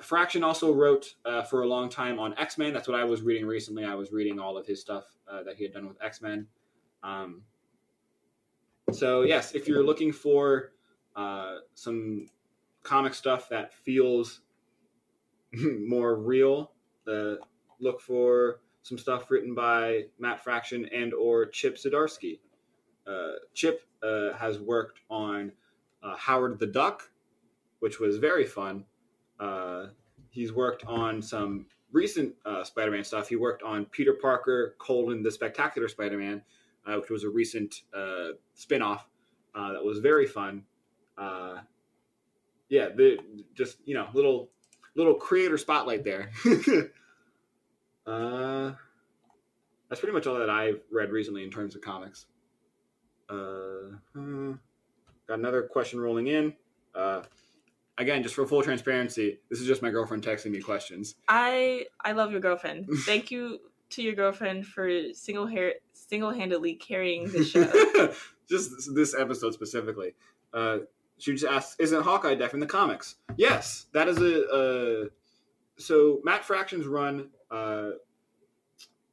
Fraction 0.00 0.42
also 0.42 0.72
wrote 0.72 1.14
uh, 1.24 1.42
for 1.42 1.62
a 1.62 1.66
long 1.66 1.88
time 1.88 2.18
on 2.18 2.36
X 2.38 2.56
Men. 2.56 2.72
That's 2.72 2.88
what 2.88 2.98
I 2.98 3.04
was 3.04 3.22
reading 3.22 3.46
recently. 3.46 3.84
I 3.84 3.94
was 3.94 4.10
reading 4.10 4.38
all 4.38 4.56
of 4.56 4.66
his 4.66 4.80
stuff 4.80 5.04
uh, 5.30 5.42
that 5.42 5.56
he 5.56 5.64
had 5.64 5.72
done 5.72 5.86
with 5.86 6.02
X 6.02 6.22
Men. 6.22 6.46
Um, 7.02 7.42
so 8.90 9.22
yes, 9.22 9.54
if 9.54 9.68
you're 9.68 9.84
looking 9.84 10.12
for 10.12 10.72
uh, 11.14 11.56
some 11.74 12.26
comic 12.82 13.14
stuff 13.14 13.48
that 13.50 13.72
feels 13.72 14.40
more 15.52 16.16
real. 16.16 16.71
Uh, 17.06 17.34
look 17.80 18.00
for 18.00 18.60
some 18.82 18.98
stuff 18.98 19.30
written 19.30 19.54
by 19.54 20.04
Matt 20.18 20.42
Fraction 20.42 20.86
and 20.92 21.14
or 21.14 21.46
Chip 21.46 21.76
Zdarsky. 21.76 22.38
Uh, 23.06 23.32
Chip 23.54 23.82
uh, 24.02 24.32
has 24.34 24.58
worked 24.58 25.00
on 25.10 25.52
uh, 26.02 26.16
Howard 26.16 26.58
the 26.58 26.66
Duck, 26.66 27.10
which 27.80 28.00
was 28.00 28.18
very 28.18 28.44
fun. 28.44 28.84
Uh, 29.38 29.86
he's 30.30 30.52
worked 30.52 30.84
on 30.86 31.22
some 31.22 31.66
recent 31.92 32.34
uh, 32.44 32.64
Spider-Man 32.64 33.04
stuff. 33.04 33.28
He 33.28 33.36
worked 33.36 33.62
on 33.62 33.84
Peter 33.86 34.14
Parker: 34.14 34.76
colon, 34.78 35.22
the 35.22 35.30
Spectacular 35.30 35.88
Spider-Man, 35.88 36.42
which 36.86 37.10
was 37.10 37.24
a 37.24 37.28
recent 37.28 37.82
spin-off 38.54 39.06
that 39.54 39.84
was 39.84 39.98
very 39.98 40.26
fun. 40.26 40.64
yeah, 41.18 42.88
the 42.88 43.18
just 43.54 43.78
you 43.84 43.94
know 43.94 44.08
little 44.14 44.50
little 44.94 45.14
creator 45.14 45.58
spotlight 45.58 46.04
there. 46.04 46.30
uh, 48.06 48.72
that's 49.88 50.00
pretty 50.00 50.14
much 50.14 50.26
all 50.26 50.38
that 50.38 50.50
I've 50.50 50.80
read 50.90 51.10
recently 51.10 51.44
in 51.44 51.50
terms 51.50 51.74
of 51.74 51.82
comics. 51.82 52.26
Uh, 53.28 53.96
uh, 54.16 54.52
got 55.26 55.38
another 55.38 55.62
question 55.62 56.00
rolling 56.00 56.26
in. 56.26 56.54
Uh, 56.94 57.22
again, 57.98 58.22
just 58.22 58.34
for 58.34 58.46
full 58.46 58.62
transparency, 58.62 59.38
this 59.50 59.60
is 59.60 59.66
just 59.66 59.82
my 59.82 59.90
girlfriend 59.90 60.22
texting 60.24 60.50
me 60.50 60.60
questions. 60.60 61.14
I 61.28 61.86
I 62.04 62.12
love 62.12 62.32
your 62.32 62.40
girlfriend. 62.40 62.86
Thank 63.06 63.30
you 63.30 63.60
to 63.90 64.02
your 64.02 64.14
girlfriend 64.14 64.66
for 64.66 65.12
single 65.12 65.46
hair 65.46 65.74
single 65.92 66.30
handedly 66.30 66.74
carrying 66.74 67.30
the 67.30 67.44
show. 67.44 68.12
just 68.48 68.94
this 68.94 69.14
episode 69.14 69.54
specifically. 69.54 70.14
Uh, 70.52 70.78
she 71.22 71.32
just 71.34 71.44
asks, 71.44 71.76
"Isn't 71.78 72.02
Hawkeye 72.02 72.34
deaf 72.34 72.52
in 72.52 72.58
the 72.58 72.66
comics?" 72.66 73.14
Yes, 73.36 73.86
that 73.92 74.08
is 74.08 74.18
a. 74.18 75.08
So 75.78 76.20
Matt 76.24 76.44
Fraction's 76.44 76.86
run, 76.86 77.30
uh, 77.48 77.90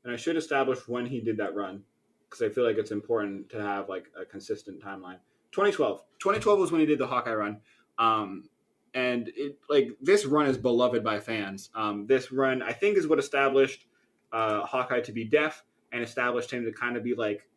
and 0.03 0.13
I 0.13 0.15
should 0.15 0.35
establish 0.35 0.87
when 0.87 1.05
he 1.05 1.21
did 1.21 1.37
that 1.37 1.53
run 1.53 1.83
because 2.27 2.41
I 2.41 2.49
feel 2.49 2.63
like 2.63 2.77
it's 2.77 2.91
important 2.91 3.49
to 3.49 3.61
have 3.61 3.89
like 3.89 4.07
a 4.19 4.25
consistent 4.25 4.81
timeline. 4.83 5.17
2012. 5.51 6.03
2012 6.19 6.59
was 6.59 6.71
when 6.71 6.81
he 6.81 6.87
did 6.87 6.99
the 6.99 7.07
Hawkeye 7.07 7.33
run. 7.33 7.61
Um, 7.99 8.49
and 8.95 9.31
it 9.35 9.59
like 9.69 9.89
this 10.01 10.25
run 10.25 10.47
is 10.47 10.57
beloved 10.57 11.03
by 11.03 11.19
fans. 11.19 11.69
Um, 11.75 12.07
this 12.07 12.31
run, 12.31 12.63
I 12.63 12.73
think, 12.73 12.97
is 12.97 13.07
what 13.07 13.19
established 13.19 13.85
uh, 14.31 14.61
Hawkeye 14.61 15.01
to 15.01 15.11
be 15.11 15.25
deaf 15.25 15.63
and 15.91 16.01
established 16.01 16.49
him 16.49 16.65
to 16.65 16.71
kind 16.71 16.97
of 16.97 17.03
be 17.03 17.13
like 17.13 17.47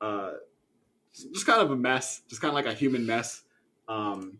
uh, 0.00 0.32
just 1.12 1.46
kind 1.46 1.60
of 1.60 1.70
a 1.70 1.76
mess, 1.76 2.22
just 2.28 2.40
kind 2.40 2.50
of 2.50 2.54
like 2.54 2.66
a 2.66 2.76
human 2.76 3.06
mess. 3.06 3.44
Um, 3.88 4.38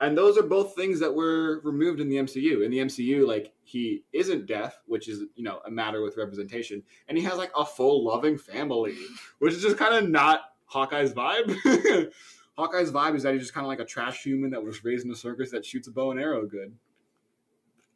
and 0.00 0.16
those 0.16 0.38
are 0.38 0.42
both 0.42 0.74
things 0.74 0.98
that 1.00 1.14
were 1.14 1.60
removed 1.62 2.00
in 2.00 2.08
the 2.08 2.16
MCU. 2.16 2.64
In 2.64 2.70
the 2.70 2.78
MCU, 2.78 3.26
like 3.26 3.52
he 3.62 4.02
isn't 4.12 4.46
deaf, 4.46 4.80
which 4.86 5.08
is 5.08 5.24
you 5.34 5.44
know 5.44 5.60
a 5.66 5.70
matter 5.70 6.02
with 6.02 6.16
representation, 6.16 6.82
and 7.08 7.18
he 7.18 7.24
has 7.24 7.36
like 7.36 7.50
a 7.56 7.64
full 7.64 8.04
loving 8.04 8.38
family, 8.38 8.96
which 9.38 9.52
is 9.52 9.62
just 9.62 9.76
kind 9.76 9.94
of 9.94 10.10
not 10.10 10.40
Hawkeye's 10.66 11.12
vibe. 11.12 11.50
Hawkeye's 12.56 12.90
vibe 12.90 13.14
is 13.14 13.22
that 13.22 13.34
he's 13.34 13.42
just 13.42 13.54
kind 13.54 13.64
of 13.64 13.68
like 13.68 13.80
a 13.80 13.84
trash 13.84 14.22
human 14.22 14.50
that 14.50 14.62
was 14.62 14.82
raised 14.84 15.04
in 15.04 15.12
a 15.12 15.16
circus 15.16 15.50
that 15.50 15.64
shoots 15.64 15.88
a 15.88 15.90
bow 15.90 16.10
and 16.10 16.20
arrow 16.20 16.46
good. 16.46 16.74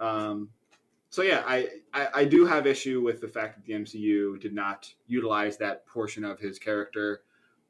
Um, 0.01 0.51
so 1.11 1.23
yeah, 1.23 1.43
I, 1.47 1.69
I, 1.93 2.09
I 2.15 2.25
do 2.25 2.45
have 2.45 2.67
issue 2.67 3.01
with 3.01 3.21
the 3.21 3.29
fact 3.29 3.55
that 3.55 3.65
the 3.65 3.73
MCU 3.73 4.41
did 4.41 4.53
not 4.53 4.93
utilize 5.07 5.57
that 5.59 5.87
portion 5.87 6.25
of 6.25 6.41
his 6.41 6.59
character 6.59 7.23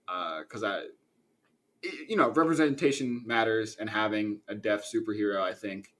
uh, 0.09 0.41
because 0.41 0.63
uh, 0.63 0.67
I 0.67 0.87
you 2.09 2.17
know, 2.17 2.31
representation 2.31 3.23
matters, 3.27 3.77
and 3.79 3.89
having 3.89 4.41
a 4.49 4.55
deaf 4.55 4.85
superhero, 4.85 5.41
I 5.41 5.53
think, 5.53 5.95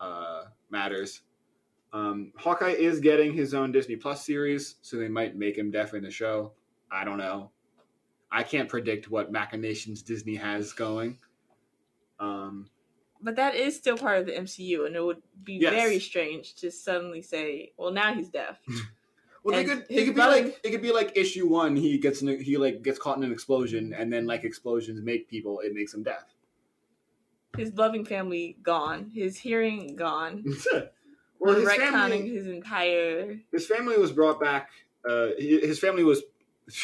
uh, 0.00 0.44
matters. 0.70 1.22
Um, 1.92 2.32
Hawkeye 2.36 2.70
is 2.70 3.00
getting 3.00 3.32
his 3.32 3.52
own 3.54 3.72
Disney 3.72 3.96
Plus 3.96 4.24
series, 4.24 4.76
so 4.82 4.96
they 4.96 5.08
might 5.08 5.36
make 5.36 5.56
him 5.56 5.70
deaf 5.70 5.94
in 5.94 6.02
the 6.02 6.10
show. 6.10 6.52
I 6.90 7.04
don't 7.04 7.18
know. 7.18 7.50
I 8.30 8.42
can't 8.44 8.68
predict 8.68 9.10
what 9.10 9.32
machinations 9.32 10.02
Disney 10.02 10.36
has 10.36 10.72
going. 10.72 11.18
Um, 12.20 12.68
but 13.20 13.36
that 13.36 13.54
is 13.54 13.76
still 13.76 13.96
part 13.96 14.18
of 14.18 14.26
the 14.26 14.32
MCU, 14.32 14.86
and 14.86 14.94
it 14.94 15.04
would 15.04 15.22
be 15.42 15.54
yes. 15.54 15.72
very 15.72 15.98
strange 15.98 16.54
to 16.56 16.70
suddenly 16.70 17.22
say, 17.22 17.72
"Well, 17.76 17.90
now 17.90 18.14
he's 18.14 18.28
deaf." 18.28 18.60
Well, 19.42 19.56
they 19.56 19.64
could 19.64 19.86
it 19.88 20.04
could 20.04 20.14
be 20.14 20.20
like 20.20 20.60
it 20.62 20.70
could 20.70 20.82
be 20.82 20.92
like 20.92 21.16
issue 21.16 21.48
one. 21.48 21.76
He 21.76 21.98
gets 21.98 22.20
in, 22.22 22.40
he 22.40 22.56
like 22.56 22.82
gets 22.82 22.98
caught 22.98 23.16
in 23.16 23.24
an 23.24 23.32
explosion, 23.32 23.94
and 23.96 24.12
then 24.12 24.26
like 24.26 24.44
explosions 24.44 25.00
make 25.02 25.28
people. 25.28 25.60
It 25.60 25.74
makes 25.74 25.94
him 25.94 26.02
deaf. 26.02 26.24
His 27.56 27.74
loving 27.74 28.04
family 28.04 28.56
gone. 28.62 29.10
His 29.14 29.38
hearing 29.38 29.96
gone. 29.96 30.44
well, 31.38 31.54
his 31.54 31.68
retconning 31.68 31.90
family, 31.90 32.28
his 32.28 32.46
entire. 32.46 33.40
His 33.50 33.66
family 33.66 33.96
was 33.98 34.12
brought 34.12 34.40
back. 34.40 34.70
Uh, 35.08 35.28
his 35.38 35.78
family 35.78 36.04
was. 36.04 36.22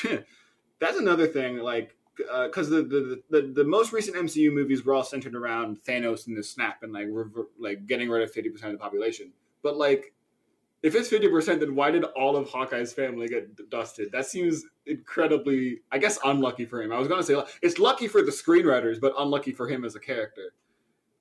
that's 0.81 0.99
another 0.99 1.27
thing. 1.27 1.59
Like 1.59 1.95
because 2.17 2.73
uh, 2.73 2.77
the, 2.77 2.83
the, 2.83 3.23
the 3.31 3.53
the 3.57 3.65
most 3.65 3.93
recent 3.93 4.17
MCU 4.17 4.53
movies 4.53 4.85
were 4.85 4.95
all 4.95 5.05
centered 5.05 5.35
around 5.35 5.83
Thanos 5.85 6.27
and 6.27 6.37
the 6.37 6.43
snap 6.43 6.83
and 6.83 6.93
like 6.93 7.07
rever- 7.11 7.49
like 7.59 7.87
getting 7.87 8.09
rid 8.09 8.23
of 8.23 8.33
fifty 8.33 8.49
percent 8.49 8.73
of 8.73 8.79
the 8.79 8.83
population. 8.83 9.33
But 9.63 9.77
like 9.77 10.15
if 10.87 10.95
it's 10.95 11.11
50%, 11.11 11.59
then 11.59 11.74
why 11.74 11.91
did 11.91 12.05
all 12.05 12.37
of 12.37 12.49
Hawkeye's 12.49 12.93
family 12.93 13.26
get 13.26 13.70
dusted? 13.70 14.12
That 14.12 14.24
seems 14.24 14.64
incredibly, 14.87 15.80
I 15.91 15.99
guess, 15.99 16.16
unlucky 16.24 16.64
for 16.64 16.80
him. 16.80 16.93
I 16.93 16.99
was 16.99 17.09
going 17.09 17.20
to 17.20 17.26
say 17.26 17.43
it's 17.61 17.80
lucky 17.80 18.07
for 18.07 18.22
the 18.22 18.30
screenwriters, 18.30 19.01
but 19.01 19.12
unlucky 19.18 19.51
for 19.51 19.68
him 19.68 19.84
as 19.84 19.97
a 19.97 19.99
character. 19.99 20.55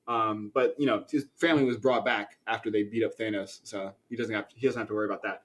Um, 0.08 0.52
but 0.54 0.76
you 0.78 0.86
know, 0.86 1.04
his 1.10 1.26
family 1.36 1.64
was 1.64 1.78
brought 1.78 2.06
back 2.06 2.38
after 2.46 2.70
they 2.70 2.84
beat 2.84 3.04
up 3.04 3.18
Thanos, 3.18 3.62
so 3.64 3.92
he 4.08 4.16
doesn't 4.16 4.36
have 4.36 4.48
to, 4.50 4.56
he 4.56 4.68
doesn't 4.68 4.80
have 4.80 4.88
to 4.90 4.94
worry 4.94 5.08
about 5.08 5.24
that. 5.24 5.42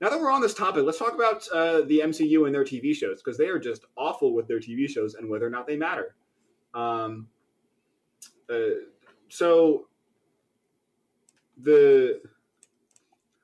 Now 0.00 0.08
that 0.08 0.20
we're 0.20 0.32
on 0.32 0.40
this 0.40 0.54
topic, 0.54 0.84
let's 0.84 0.98
talk 0.98 1.14
about 1.14 1.46
uh, 1.54 1.82
the 1.82 2.00
MCU 2.00 2.46
and 2.46 2.54
their 2.54 2.64
TV 2.64 2.92
shows 2.92 3.22
because 3.22 3.38
they 3.38 3.46
are 3.46 3.60
just 3.60 3.84
awful 3.96 4.34
with 4.34 4.48
their 4.48 4.58
TV 4.58 4.88
shows 4.88 5.14
and 5.14 5.30
whether 5.30 5.46
or 5.46 5.50
not 5.50 5.68
they 5.68 5.76
matter. 5.76 6.16
Um, 6.74 7.28
uh, 8.52 8.80
so 9.28 9.86
the 11.62 12.20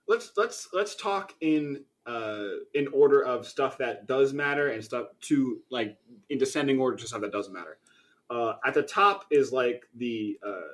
let's 0.08 0.32
let's 0.36 0.68
let's 0.72 0.94
talk 0.94 1.34
in 1.40 1.84
uh, 2.06 2.46
in 2.74 2.88
order 2.92 3.22
of 3.22 3.46
stuff 3.46 3.76
that 3.78 4.06
does 4.06 4.32
matter 4.32 4.68
and 4.68 4.84
stuff 4.84 5.08
to 5.22 5.60
like 5.70 5.96
in 6.30 6.38
descending 6.38 6.78
order 6.78 6.96
to 6.96 7.06
stuff 7.06 7.20
that 7.20 7.32
doesn't 7.32 7.52
matter. 7.52 7.78
Uh, 8.30 8.54
at 8.64 8.74
the 8.74 8.82
top 8.82 9.24
is 9.30 9.52
like 9.52 9.84
the 9.96 10.38
uh, 10.46 10.72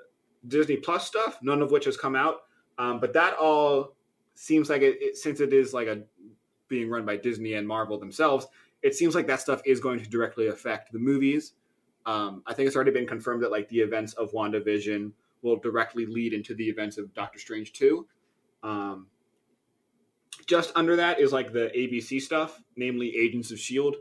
Disney 0.48 0.76
Plus 0.76 1.06
stuff, 1.06 1.38
none 1.42 1.62
of 1.62 1.70
which 1.70 1.84
has 1.84 1.96
come 1.96 2.16
out, 2.16 2.42
um, 2.78 2.98
but 3.00 3.12
that 3.12 3.34
all 3.34 3.94
seems 4.34 4.70
like 4.70 4.82
it, 4.82 4.96
it, 5.00 5.16
since 5.16 5.40
it 5.40 5.52
is 5.52 5.74
like 5.74 5.86
a 5.86 6.02
being 6.68 6.88
run 6.88 7.04
by 7.04 7.16
Disney 7.16 7.54
and 7.54 7.68
Marvel 7.68 7.98
themselves, 7.98 8.46
it 8.82 8.94
seems 8.94 9.14
like 9.14 9.26
that 9.26 9.40
stuff 9.40 9.60
is 9.64 9.80
going 9.80 9.98
to 10.00 10.08
directly 10.08 10.48
affect 10.48 10.92
the 10.92 10.98
movies. 10.98 11.52
Um, 12.06 12.42
I 12.46 12.54
think 12.54 12.66
it's 12.66 12.76
already 12.76 12.90
been 12.90 13.06
confirmed 13.06 13.42
that 13.42 13.50
like 13.50 13.68
the 13.68 13.80
events 13.80 14.14
of 14.14 14.32
WandaVision 14.32 15.12
will 15.42 15.56
directly 15.56 16.06
lead 16.06 16.32
into 16.32 16.54
the 16.54 16.64
events 16.64 16.98
of 16.98 17.12
Doctor 17.14 17.38
Strange 17.38 17.72
2. 17.72 18.06
Um, 18.62 19.06
just 20.46 20.72
under 20.74 20.96
that 20.96 21.20
is 21.20 21.32
like 21.32 21.52
the 21.52 21.70
ABC 21.76 22.20
stuff, 22.20 22.62
namely 22.76 23.16
Agents 23.16 23.50
of 23.50 23.58
Shield. 23.58 23.96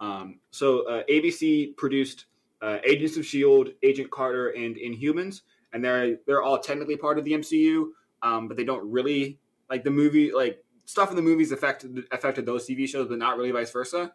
Um, 0.00 0.40
so 0.50 0.86
uh, 0.88 1.02
ABC 1.10 1.76
produced 1.76 2.26
uh, 2.62 2.78
Agents 2.84 3.16
of 3.16 3.26
Shield, 3.26 3.70
Agent 3.82 4.10
Carter, 4.10 4.48
and 4.50 4.76
Inhumans, 4.76 5.42
and 5.72 5.84
they're 5.84 6.16
they're 6.26 6.42
all 6.42 6.58
technically 6.58 6.96
part 6.96 7.18
of 7.18 7.24
the 7.24 7.32
MCU, 7.32 7.86
um, 8.22 8.48
but 8.48 8.56
they 8.56 8.64
don't 8.64 8.90
really 8.90 9.38
like 9.70 9.84
the 9.84 9.90
movie 9.90 10.32
like 10.32 10.64
stuff 10.84 11.10
in 11.10 11.16
the 11.16 11.22
movies 11.22 11.52
affected 11.52 12.04
affected 12.12 12.46
those 12.46 12.66
TV 12.66 12.88
shows, 12.88 13.08
but 13.08 13.18
not 13.18 13.36
really 13.36 13.50
vice 13.50 13.70
versa. 13.70 14.12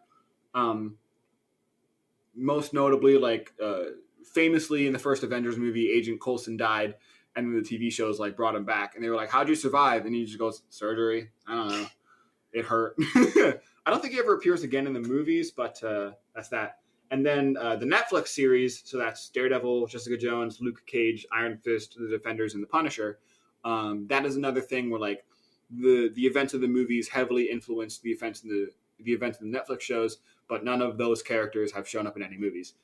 Um, 0.54 0.96
most 2.34 2.72
notably, 2.72 3.18
like 3.18 3.52
uh, 3.62 3.84
famously 4.24 4.86
in 4.86 4.92
the 4.92 4.98
first 4.98 5.22
Avengers 5.22 5.56
movie, 5.56 5.90
Agent 5.90 6.20
Coulson 6.20 6.56
died, 6.56 6.94
and 7.36 7.46
then 7.46 7.62
the 7.62 7.68
TV 7.68 7.92
shows 7.92 8.18
like 8.18 8.36
brought 8.36 8.54
him 8.54 8.64
back, 8.64 8.94
and 8.94 9.04
they 9.04 9.08
were 9.08 9.16
like, 9.16 9.30
"How'd 9.30 9.48
you 9.48 9.54
survive?" 9.54 10.06
And 10.06 10.14
he 10.14 10.24
just 10.24 10.38
goes, 10.38 10.62
"Surgery." 10.68 11.30
I 11.46 11.54
don't 11.54 11.68
know. 11.68 11.86
It 12.52 12.64
hurt. 12.64 12.94
I 12.98 13.90
don't 13.90 14.00
think 14.00 14.14
he 14.14 14.20
ever 14.20 14.34
appears 14.34 14.62
again 14.62 14.86
in 14.86 14.92
the 14.92 15.00
movies, 15.00 15.50
but 15.50 15.82
uh, 15.82 16.12
that's 16.34 16.48
that. 16.48 16.78
And 17.10 17.26
then 17.26 17.56
uh, 17.60 17.76
the 17.76 17.86
Netflix 17.86 18.28
series, 18.28 18.82
so 18.84 18.98
that's 18.98 19.28
Daredevil, 19.30 19.86
Jessica 19.88 20.16
Jones, 20.16 20.60
Luke 20.60 20.84
Cage, 20.86 21.26
Iron 21.32 21.58
Fist, 21.58 21.96
The 21.98 22.08
Defenders, 22.08 22.54
and 22.54 22.62
The 22.62 22.68
Punisher. 22.68 23.18
Um, 23.64 24.06
that 24.08 24.24
is 24.24 24.36
another 24.36 24.60
thing 24.60 24.90
where 24.90 25.00
like 25.00 25.24
the 25.70 26.10
the 26.14 26.22
events 26.22 26.54
of 26.54 26.60
the 26.60 26.68
movies 26.68 27.08
heavily 27.08 27.50
influenced 27.50 28.02
the 28.02 28.10
events 28.10 28.42
in 28.42 28.48
the 28.48 28.68
the 28.98 29.12
events 29.12 29.40
in 29.40 29.50
the 29.50 29.58
Netflix 29.58 29.80
shows, 29.82 30.18
but 30.48 30.64
none 30.64 30.82
of 30.82 30.98
those 30.98 31.22
characters 31.22 31.72
have 31.72 31.88
shown 31.88 32.06
up 32.06 32.16
in 32.16 32.22
any 32.22 32.36
movies. 32.36 32.74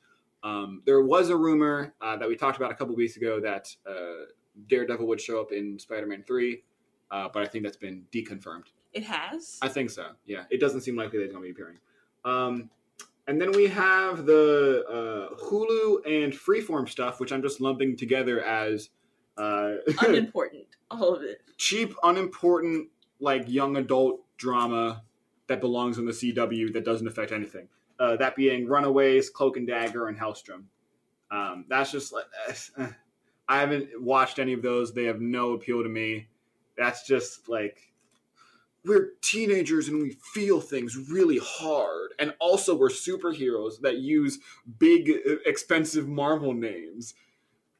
Um, 0.43 0.81
there 0.85 1.01
was 1.01 1.29
a 1.29 1.35
rumor 1.35 1.93
uh, 2.01 2.17
that 2.17 2.27
we 2.27 2.35
talked 2.35 2.57
about 2.57 2.71
a 2.71 2.75
couple 2.75 2.95
weeks 2.95 3.17
ago 3.17 3.39
that 3.41 3.75
uh, 3.89 4.25
Daredevil 4.69 5.05
would 5.07 5.21
show 5.21 5.39
up 5.41 5.51
in 5.51 5.77
Spider-Man 5.79 6.23
Three, 6.27 6.63
uh, 7.11 7.29
but 7.33 7.43
I 7.43 7.47
think 7.47 7.63
that's 7.63 7.77
been 7.77 8.03
deconfirmed. 8.11 8.65
It 8.93 9.03
has. 9.03 9.57
I 9.61 9.67
think 9.67 9.89
so. 9.89 10.07
Yeah, 10.25 10.43
it 10.49 10.59
doesn't 10.59 10.81
seem 10.81 10.95
likely 10.95 11.19
that 11.19 11.25
he's 11.25 11.33
going 11.33 11.43
to 11.43 11.47
be 11.47 11.51
appearing. 11.51 11.77
Um, 12.25 12.69
and 13.27 13.39
then 13.41 13.51
we 13.51 13.67
have 13.67 14.25
the 14.25 14.85
uh, 14.87 15.35
Hulu 15.45 15.97
and 16.05 16.33
Freeform 16.33 16.87
stuff, 16.89 17.19
which 17.19 17.31
I'm 17.31 17.41
just 17.41 17.59
lumping 17.61 17.97
together 17.97 18.41
as 18.43 18.89
uh, 19.37 19.73
Unimportant, 20.01 20.65
all 20.89 21.15
of 21.15 21.23
it. 21.23 21.41
cheap, 21.57 21.93
unimportant, 22.03 22.87
like 23.19 23.43
young 23.47 23.77
adult 23.77 24.21
drama 24.37 25.03
that 25.47 25.61
belongs 25.61 25.99
on 25.99 26.05
the 26.05 26.11
CW 26.11 26.73
that 26.73 26.85
doesn't 26.85 27.07
affect 27.07 27.31
anything. 27.31 27.67
Uh, 27.99 28.15
that 28.15 28.35
being 28.35 28.67
Runaways, 28.67 29.29
Cloak 29.29 29.57
and 29.57 29.67
Dagger, 29.67 30.07
and 30.07 30.17
Helstrom. 30.17 30.63
Um, 31.29 31.65
that's 31.67 31.91
just 31.91 32.13
like 32.13 32.25
eh, 32.77 32.87
I 33.49 33.59
haven't 33.59 34.01
watched 34.01 34.39
any 34.39 34.53
of 34.53 34.61
those. 34.61 34.93
They 34.93 35.05
have 35.05 35.21
no 35.21 35.51
appeal 35.51 35.83
to 35.83 35.89
me. 35.89 36.27
That's 36.77 37.07
just 37.07 37.47
like 37.47 37.91
we're 38.85 39.11
teenagers 39.21 39.87
and 39.87 40.01
we 40.01 40.11
feel 40.11 40.61
things 40.61 41.09
really 41.09 41.39
hard, 41.41 42.13
and 42.19 42.33
also 42.39 42.75
we're 42.75 42.89
superheroes 42.89 43.81
that 43.81 43.97
use 43.97 44.39
big, 44.79 45.11
expensive 45.45 46.07
Marvel 46.07 46.53
names. 46.53 47.13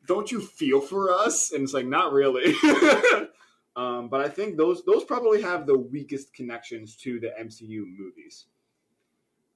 Don't 0.07 0.31
you 0.31 0.39
feel 0.39 0.79
for 0.79 1.11
us? 1.11 1.51
And 1.51 1.63
it's 1.63 1.73
like 1.73 1.85
not 1.85 2.13
really. 2.13 2.55
Um, 3.77 4.09
but 4.09 4.21
I 4.21 4.27
think 4.27 4.57
those 4.57 4.83
those 4.85 5.03
probably 5.03 5.43
have 5.43 5.67
the 5.67 5.77
weakest 5.77 6.33
connections 6.33 6.95
to 6.97 7.19
the 7.19 7.31
MCU 7.39 7.83
movies. 7.85 8.45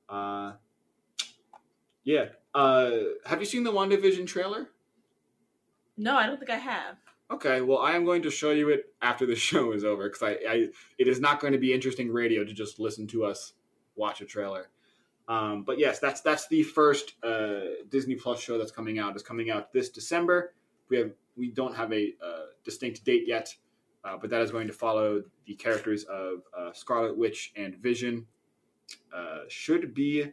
Uh, 0.08 0.54
yeah. 2.04 2.26
Uh, 2.54 2.92
have 3.26 3.40
you 3.40 3.48
seen 3.48 3.64
the 3.64 3.72
WandaVision 3.72 4.28
trailer? 4.28 4.70
No, 6.02 6.18
I 6.18 6.26
don't 6.26 6.40
think 6.40 6.50
I 6.50 6.58
have. 6.58 6.98
Okay, 7.30 7.62
well, 7.62 7.78
I 7.78 7.92
am 7.92 8.06
going 8.06 8.24
to 8.24 8.32
show 8.32 8.50
you 8.50 8.70
it 8.70 8.92
after 9.04 9.28
the 9.28 9.36
show 9.50 9.72
is 9.72 9.84
over 9.84 10.10
because 10.10 10.24
I, 10.24 10.32
I, 10.50 10.68
it 10.98 11.08
is 11.08 11.20
not 11.20 11.40
going 11.40 11.54
to 11.54 11.60
be 11.60 11.74
interesting 11.74 12.12
radio 12.12 12.44
to 12.44 12.52
just 12.54 12.80
listen 12.80 13.06
to 13.08 13.24
us 13.24 13.54
watch 13.96 14.20
a 14.20 14.26
trailer. 14.26 14.70
Um, 15.28 15.62
but 15.62 15.78
yes, 15.78 16.00
that's 16.00 16.22
that's 16.22 16.48
the 16.48 16.64
first 16.64 17.14
uh, 17.24 17.86
Disney 17.90 18.16
Plus 18.16 18.42
show 18.42 18.58
that's 18.58 18.72
coming 18.72 18.98
out. 18.98 19.14
It's 19.14 19.24
coming 19.24 19.52
out 19.52 19.72
this 19.72 19.90
December. 19.90 20.56
We 20.90 20.98
have 20.98 21.12
we 21.38 21.52
don't 21.52 21.76
have 21.76 21.94
a 21.94 22.16
uh, 22.26 22.46
distinct 22.64 23.06
date 23.06 23.28
yet, 23.28 23.56
uh, 24.04 24.18
but 24.20 24.32
that 24.32 24.42
is 24.42 24.50
going 24.50 24.66
to 24.68 24.74
follow 24.74 25.24
the 25.46 25.54
characters 25.54 26.04
of 26.06 26.42
uh, 26.58 26.74
Scarlet 26.74 27.16
Witch 27.16 27.54
and 27.56 27.76
Vision. 27.76 28.26
Uh, 29.16 29.42
should 29.50 29.94
be 29.94 30.26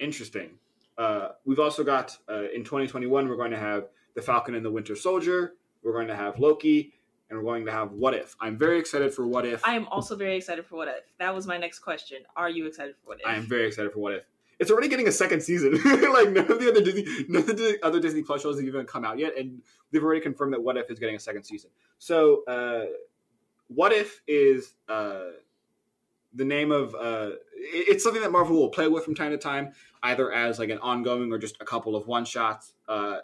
interesting. 0.00 0.58
Uh, 0.98 1.28
we've 1.44 1.60
also 1.60 1.84
got 1.84 2.18
in 2.52 2.64
2021 2.64 3.28
we're 3.28 3.36
going 3.36 3.52
to 3.52 3.58
have 3.58 3.84
the 4.14 4.22
Falcon 4.22 4.54
and 4.54 4.64
the 4.64 4.70
Winter 4.70 4.96
Soldier. 4.96 5.54
We're 5.82 5.92
going 5.92 6.08
to 6.08 6.16
have 6.16 6.38
Loki, 6.38 6.92
and 7.28 7.38
we're 7.38 7.44
going 7.44 7.64
to 7.66 7.72
have 7.72 7.92
What 7.92 8.14
If. 8.14 8.36
I'm 8.40 8.58
very 8.58 8.78
excited 8.78 9.12
for 9.12 9.26
What 9.26 9.46
If. 9.46 9.64
I 9.64 9.74
am 9.74 9.86
also 9.88 10.16
very 10.16 10.36
excited 10.36 10.64
for 10.66 10.76
What 10.76 10.88
If. 10.88 11.04
That 11.18 11.34
was 11.34 11.46
my 11.46 11.58
next 11.58 11.80
question. 11.80 12.18
Are 12.36 12.50
you 12.50 12.66
excited 12.66 12.94
for 13.02 13.10
What 13.10 13.20
If? 13.20 13.26
I 13.26 13.36
am 13.36 13.46
very 13.46 13.66
excited 13.66 13.92
for 13.92 14.00
What 14.00 14.14
If. 14.14 14.24
It's 14.58 14.70
already 14.70 14.88
getting 14.88 15.08
a 15.08 15.12
second 15.12 15.40
season. 15.40 15.72
like 16.12 16.30
none 16.30 16.50
of 16.50 16.60
the 16.60 16.68
other 16.70 16.82
Disney, 16.82 17.04
none 17.28 17.42
of 17.42 17.56
the 17.56 17.78
other 17.82 17.98
Disney 17.98 18.22
Plus 18.22 18.42
shows 18.42 18.58
have 18.58 18.66
even 18.66 18.86
come 18.86 19.04
out 19.04 19.18
yet, 19.18 19.36
and 19.36 19.60
they've 19.90 20.02
already 20.02 20.20
confirmed 20.20 20.52
that 20.52 20.62
What 20.62 20.76
If 20.76 20.90
is 20.90 20.98
getting 20.98 21.16
a 21.16 21.20
second 21.20 21.42
season. 21.44 21.70
So, 21.98 22.44
uh, 22.44 22.84
What 23.68 23.92
If 23.92 24.20
is 24.28 24.74
uh, 24.88 25.30
the 26.34 26.44
name 26.44 26.70
of 26.70 26.94
uh, 26.94 27.30
it's 27.54 28.04
something 28.04 28.22
that 28.22 28.30
Marvel 28.30 28.56
will 28.56 28.68
play 28.68 28.88
with 28.88 29.04
from 29.04 29.14
time 29.14 29.30
to 29.30 29.38
time, 29.38 29.72
either 30.02 30.32
as 30.32 30.58
like 30.58 30.70
an 30.70 30.78
ongoing 30.78 31.32
or 31.32 31.38
just 31.38 31.56
a 31.60 31.64
couple 31.64 31.96
of 31.96 32.06
one 32.06 32.24
shots. 32.24 32.74
Uh, 32.88 33.18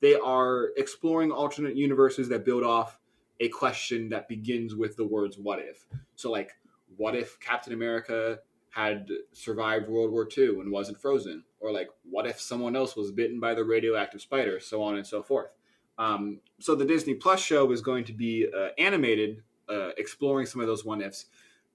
they 0.00 0.14
are 0.14 0.70
exploring 0.76 1.30
alternate 1.30 1.76
universes 1.76 2.28
that 2.28 2.44
build 2.44 2.62
off 2.62 2.98
a 3.40 3.48
question 3.48 4.08
that 4.10 4.28
begins 4.28 4.74
with 4.74 4.96
the 4.96 5.04
words 5.04 5.38
"What 5.38 5.58
if." 5.60 5.86
So, 6.16 6.30
like, 6.30 6.52
what 6.96 7.14
if 7.14 7.38
Captain 7.40 7.72
America 7.72 8.38
had 8.70 9.08
survived 9.32 9.88
World 9.88 10.12
War 10.12 10.28
II 10.36 10.60
and 10.60 10.70
wasn't 10.70 11.00
frozen? 11.00 11.44
Or 11.58 11.72
like, 11.72 11.88
what 12.08 12.26
if 12.26 12.40
someone 12.40 12.76
else 12.76 12.96
was 12.96 13.10
bitten 13.10 13.40
by 13.40 13.54
the 13.54 13.64
radioactive 13.64 14.20
spider? 14.20 14.60
So 14.60 14.82
on 14.82 14.96
and 14.96 15.06
so 15.06 15.22
forth. 15.22 15.50
Um, 15.98 16.40
so 16.60 16.74
the 16.74 16.84
Disney 16.84 17.14
Plus 17.14 17.40
show 17.40 17.70
is 17.72 17.82
going 17.82 18.04
to 18.04 18.12
be 18.12 18.46
uh, 18.56 18.68
animated, 18.78 19.42
uh, 19.68 19.90
exploring 19.98 20.46
some 20.46 20.60
of 20.60 20.66
those 20.66 20.84
what 20.84 21.02
ifs, 21.02 21.26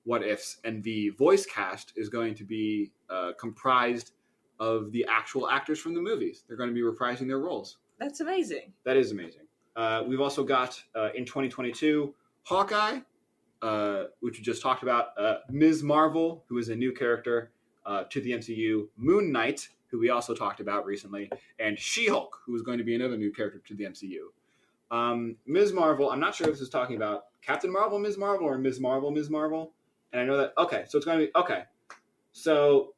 what 0.03 0.23
ifs, 0.23 0.57
and 0.63 0.83
the 0.83 1.09
voice 1.09 1.45
cast 1.45 1.93
is 1.95 2.09
going 2.09 2.33
to 2.35 2.43
be 2.43 2.91
uh, 3.09 3.33
comprised 3.39 4.11
of 4.59 4.91
the 4.91 5.05
actual 5.09 5.49
actors 5.49 5.79
from 5.79 5.93
the 5.93 6.01
movies. 6.01 6.43
They're 6.47 6.57
going 6.57 6.69
to 6.69 6.73
be 6.73 6.81
reprising 6.81 7.27
their 7.27 7.39
roles. 7.39 7.77
That's 7.99 8.19
amazing. 8.19 8.73
That 8.83 8.97
is 8.97 9.11
amazing. 9.11 9.43
Uh, 9.75 10.03
we've 10.07 10.21
also 10.21 10.43
got 10.43 10.81
uh, 10.95 11.09
in 11.15 11.25
2022 11.25 12.13
Hawkeye, 12.43 12.99
uh, 13.61 14.03
which 14.19 14.37
we 14.37 14.43
just 14.43 14.61
talked 14.61 14.83
about, 14.83 15.07
uh, 15.17 15.37
Ms. 15.49 15.83
Marvel, 15.83 16.43
who 16.47 16.57
is 16.57 16.69
a 16.69 16.75
new 16.75 16.91
character 16.91 17.51
uh, 17.85 18.03
to 18.09 18.21
the 18.21 18.31
MCU, 18.31 18.87
Moon 18.97 19.31
Knight, 19.31 19.69
who 19.87 19.99
we 19.99 20.09
also 20.09 20.33
talked 20.33 20.59
about 20.59 20.85
recently, 20.85 21.29
and 21.59 21.77
She 21.77 22.07
Hulk, 22.07 22.37
who 22.45 22.55
is 22.55 22.61
going 22.61 22.77
to 22.77 22.83
be 22.83 22.95
another 22.95 23.17
new 23.17 23.31
character 23.31 23.59
to 23.67 23.75
the 23.75 23.85
MCU. 23.85 24.27
Um, 24.91 25.35
Ms. 25.45 25.73
Marvel, 25.73 26.09
I'm 26.09 26.19
not 26.19 26.35
sure 26.35 26.47
if 26.47 26.53
this 26.53 26.61
is 26.61 26.69
talking 26.69 26.95
about 26.95 27.25
Captain 27.41 27.71
Marvel, 27.71 27.99
Ms. 27.99 28.17
Marvel, 28.17 28.47
or 28.47 28.57
Ms. 28.57 28.79
Marvel, 28.79 29.11
Ms. 29.11 29.29
Marvel. 29.29 29.71
And 30.13 30.21
I 30.21 30.25
know 30.25 30.37
that, 30.37 30.53
okay, 30.57 30.83
so 30.87 30.97
it's 30.97 31.05
going 31.05 31.19
to 31.19 31.25
be, 31.25 31.31
okay. 31.35 31.63
So, 32.33 32.93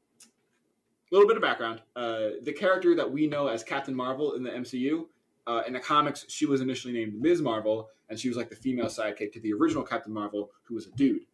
little 1.11 1.27
bit 1.27 1.37
of 1.37 1.43
background. 1.43 1.81
Uh, 1.95 2.29
the 2.43 2.53
character 2.53 2.95
that 2.95 3.09
we 3.09 3.27
know 3.27 3.47
as 3.47 3.63
Captain 3.63 3.95
Marvel 3.95 4.33
in 4.33 4.43
the 4.43 4.49
MCU 4.49 5.05
uh, 5.47 5.63
in 5.65 5.73
the 5.73 5.79
comics, 5.79 6.25
she 6.27 6.45
was 6.45 6.61
initially 6.61 6.93
named 6.93 7.13
Ms. 7.19 7.41
Marvel, 7.41 7.89
and 8.09 8.19
she 8.19 8.27
was 8.27 8.37
like 8.37 8.49
the 8.49 8.55
female 8.55 8.87
sidekick 8.87 9.31
to 9.33 9.39
the 9.39 9.53
original 9.53 9.83
Captain 9.83 10.13
Marvel, 10.13 10.51
who 10.63 10.75
was 10.75 10.87
a 10.87 10.91
dude. 10.91 11.25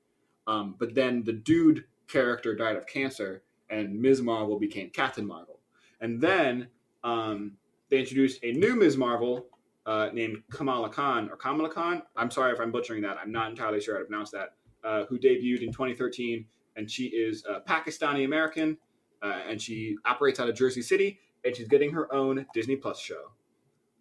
Um, 0.45 0.75
but 0.77 0.93
then 0.93 1.23
the 1.23 1.33
dude 1.33 1.85
character 2.07 2.55
died 2.55 2.75
of 2.75 2.85
cancer, 2.85 3.43
and 3.69 3.99
Ms. 3.99 4.21
Marvel 4.21 4.59
became 4.59 4.89
Captain 4.89 5.25
Marvel. 5.25 5.59
And 6.01 6.21
then 6.21 6.67
um, 7.03 7.53
they 7.89 7.99
introduced 7.99 8.43
a 8.43 8.51
new 8.51 8.75
Ms. 8.75 8.97
Marvel 8.97 9.47
uh, 9.85 10.09
named 10.13 10.43
Kamala 10.51 10.89
Khan, 10.89 11.29
or 11.29 11.35
Kamala 11.35 11.69
Khan. 11.69 12.03
I'm 12.15 12.29
sorry 12.29 12.53
if 12.53 12.59
I'm 12.59 12.71
butchering 12.71 13.01
that. 13.01 13.17
I'm 13.21 13.31
not 13.31 13.49
entirely 13.49 13.81
sure 13.81 13.95
how 13.95 13.99
to 13.99 14.05
pronounce 14.05 14.31
that. 14.31 14.53
Uh, 14.83 15.05
who 15.05 15.17
debuted 15.17 15.61
in 15.61 15.71
2013, 15.71 16.45
and 16.75 16.91
she 16.91 17.05
is 17.05 17.45
uh, 17.45 17.59
Pakistani 17.65 18.25
American, 18.25 18.77
uh, 19.23 19.39
and 19.49 19.61
she 19.61 19.95
operates 20.05 20.39
out 20.39 20.49
of 20.49 20.55
Jersey 20.55 20.81
City, 20.81 21.19
and 21.43 21.55
she's 21.55 21.67
getting 21.67 21.91
her 21.91 22.13
own 22.13 22.45
Disney 22.53 22.75
Plus 22.75 22.99
show 22.99 23.31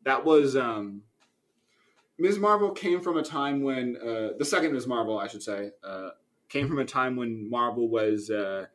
that 0.05 0.25
was 0.25 0.57
um 0.57 1.03
Ms. 2.18 2.39
Marvel 2.39 2.70
came 2.70 3.01
from 3.01 3.16
a 3.16 3.23
time 3.23 3.62
when 3.62 3.97
uh, 3.97 4.31
the 4.39 4.45
second 4.45 4.73
Ms. 4.73 4.87
Marvel, 4.87 5.18
I 5.18 5.27
should 5.27 5.43
say, 5.43 5.70
uh, 5.83 6.11
came 6.49 6.68
from 6.68 6.79
a 6.79 6.85
time 6.85 7.16
when 7.16 7.49
Marvel 7.51 7.89
was 7.89 8.31
uh, 8.31 8.66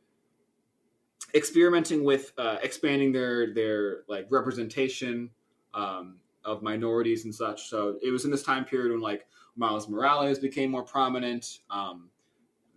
experimenting 1.34 2.04
with 2.04 2.34
uh, 2.38 2.58
expanding 2.62 3.12
their 3.12 3.54
their 3.54 4.04
like 4.08 4.28
representation 4.30 5.30
um, 5.74 6.18
of 6.43 6.62
minorities 6.62 7.26
and 7.26 7.34
such. 7.34 7.70
So 7.70 7.98
it 8.02 8.12
was 8.12 8.26
in 8.26 8.32
this 8.32 8.43
time 8.43 8.66
period 8.66 8.91
when 8.91 9.02
like 9.02 9.28
Miles 9.56 9.88
Morales 9.88 10.39
became 10.39 10.72
more 10.72 10.84
prominent. 10.84 11.60
Um, 11.70 12.10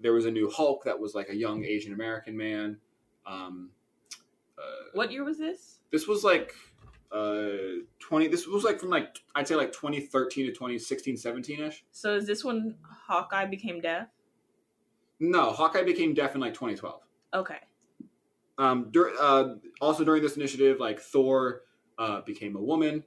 there 0.01 0.13
was 0.13 0.25
a 0.25 0.31
new 0.31 0.51
Hulk 0.51 0.85
that 0.85 0.99
was 0.99 1.15
like 1.15 1.29
a 1.31 1.37
young 1.37 1.65
Asian 1.65 1.93
American 1.93 2.37
man. 2.37 2.79
Um, 3.27 3.71
uh, 4.59 4.63
What 4.95 5.11
year 5.13 5.25
was 5.25 5.39
this? 5.39 5.79
this 5.91 6.07
was 6.07 6.23
like 6.25 6.55
uh 7.13 7.83
20 7.99 8.29
this 8.29 8.47
was 8.47 8.63
like 8.63 8.79
from 8.79 8.89
like 8.91 9.17
i'd 9.35 9.49
say 9.49 9.57
like 9.57 9.73
2013 9.73 10.47
to 10.47 10.53
2016 10.53 11.17
17ish 11.17 11.81
So 11.91 12.15
is 12.15 12.25
this 12.25 12.45
when 12.45 12.77
Hawkeye 13.09 13.47
became 13.47 13.81
deaf? 13.81 14.07
no 15.19 15.51
hawkeye 15.51 15.83
became 15.83 16.15
deaf 16.15 16.37
in 16.37 16.41
like 16.41 16.55
2012 16.55 17.01
Okay. 17.35 17.59
um 18.59 18.89
dur- 18.93 19.13
uh, 19.21 19.55
also 19.81 20.05
during 20.05 20.23
this 20.23 20.37
initiative 20.37 20.79
like 20.79 21.01
thor 21.01 21.63
uh 21.99 22.21
became 22.23 22.55
a 22.57 22.61
woman. 22.63 23.03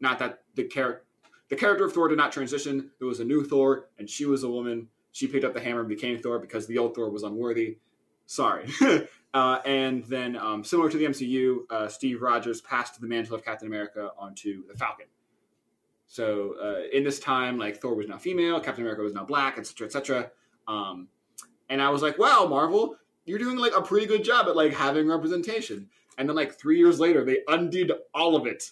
Not 0.00 0.18
that 0.18 0.42
the 0.56 0.64
character 0.64 1.04
the 1.48 1.56
character 1.56 1.84
of 1.84 1.92
thor 1.92 2.08
did 2.08 2.18
not 2.18 2.32
transition. 2.32 2.90
There 2.98 3.06
was 3.06 3.20
a 3.20 3.24
new 3.24 3.44
thor 3.44 3.88
and 3.98 4.10
she 4.10 4.26
was 4.26 4.42
a 4.42 4.50
woman. 4.50 4.88
She 5.12 5.28
picked 5.28 5.44
up 5.44 5.54
the 5.54 5.60
hammer 5.60 5.80
and 5.80 5.88
became 5.88 6.18
thor 6.18 6.38
because 6.40 6.66
the 6.66 6.78
old 6.78 6.94
thor 6.96 7.08
was 7.10 7.22
unworthy. 7.22 7.78
Sorry 8.26 8.66
uh, 9.34 9.60
and 9.66 10.04
then 10.04 10.36
um, 10.36 10.64
similar 10.64 10.88
to 10.88 10.96
the 10.96 11.04
mcu 11.04 11.58
uh, 11.70 11.88
steve 11.88 12.22
rogers 12.22 12.60
passed 12.62 13.00
the 13.00 13.06
mantle 13.06 13.34
of 13.34 13.44
captain 13.44 13.68
america 13.68 14.10
onto 14.18 14.66
the 14.66 14.74
falcon. 14.74 15.06
So 16.06 16.54
uh, 16.62 16.96
in 16.96 17.02
this 17.04 17.18
time 17.18 17.58
like 17.58 17.80
thor 17.80 17.94
was 17.94 18.08
now 18.08 18.18
female 18.18 18.60
captain 18.60 18.84
america 18.84 19.02
was 19.02 19.14
now 19.14 19.24
black 19.24 19.58
etc 19.58 19.86
etc 19.86 20.30
um, 20.68 21.08
and 21.68 21.82
i 21.82 21.90
was 21.90 22.02
like 22.02 22.18
wow 22.18 22.46
marvel 22.46 22.96
you're 23.24 23.38
doing 23.38 23.56
like 23.56 23.76
a 23.76 23.82
pretty 23.82 24.06
good 24.06 24.24
job 24.24 24.46
at 24.48 24.56
like 24.56 24.72
having 24.72 25.08
representation. 25.08 25.88
And 26.18 26.28
then 26.28 26.36
like 26.36 26.58
three 26.58 26.78
years 26.78 27.00
later 27.00 27.24
they 27.24 27.38
undid 27.48 27.92
all 28.14 28.36
of 28.36 28.46
it. 28.46 28.70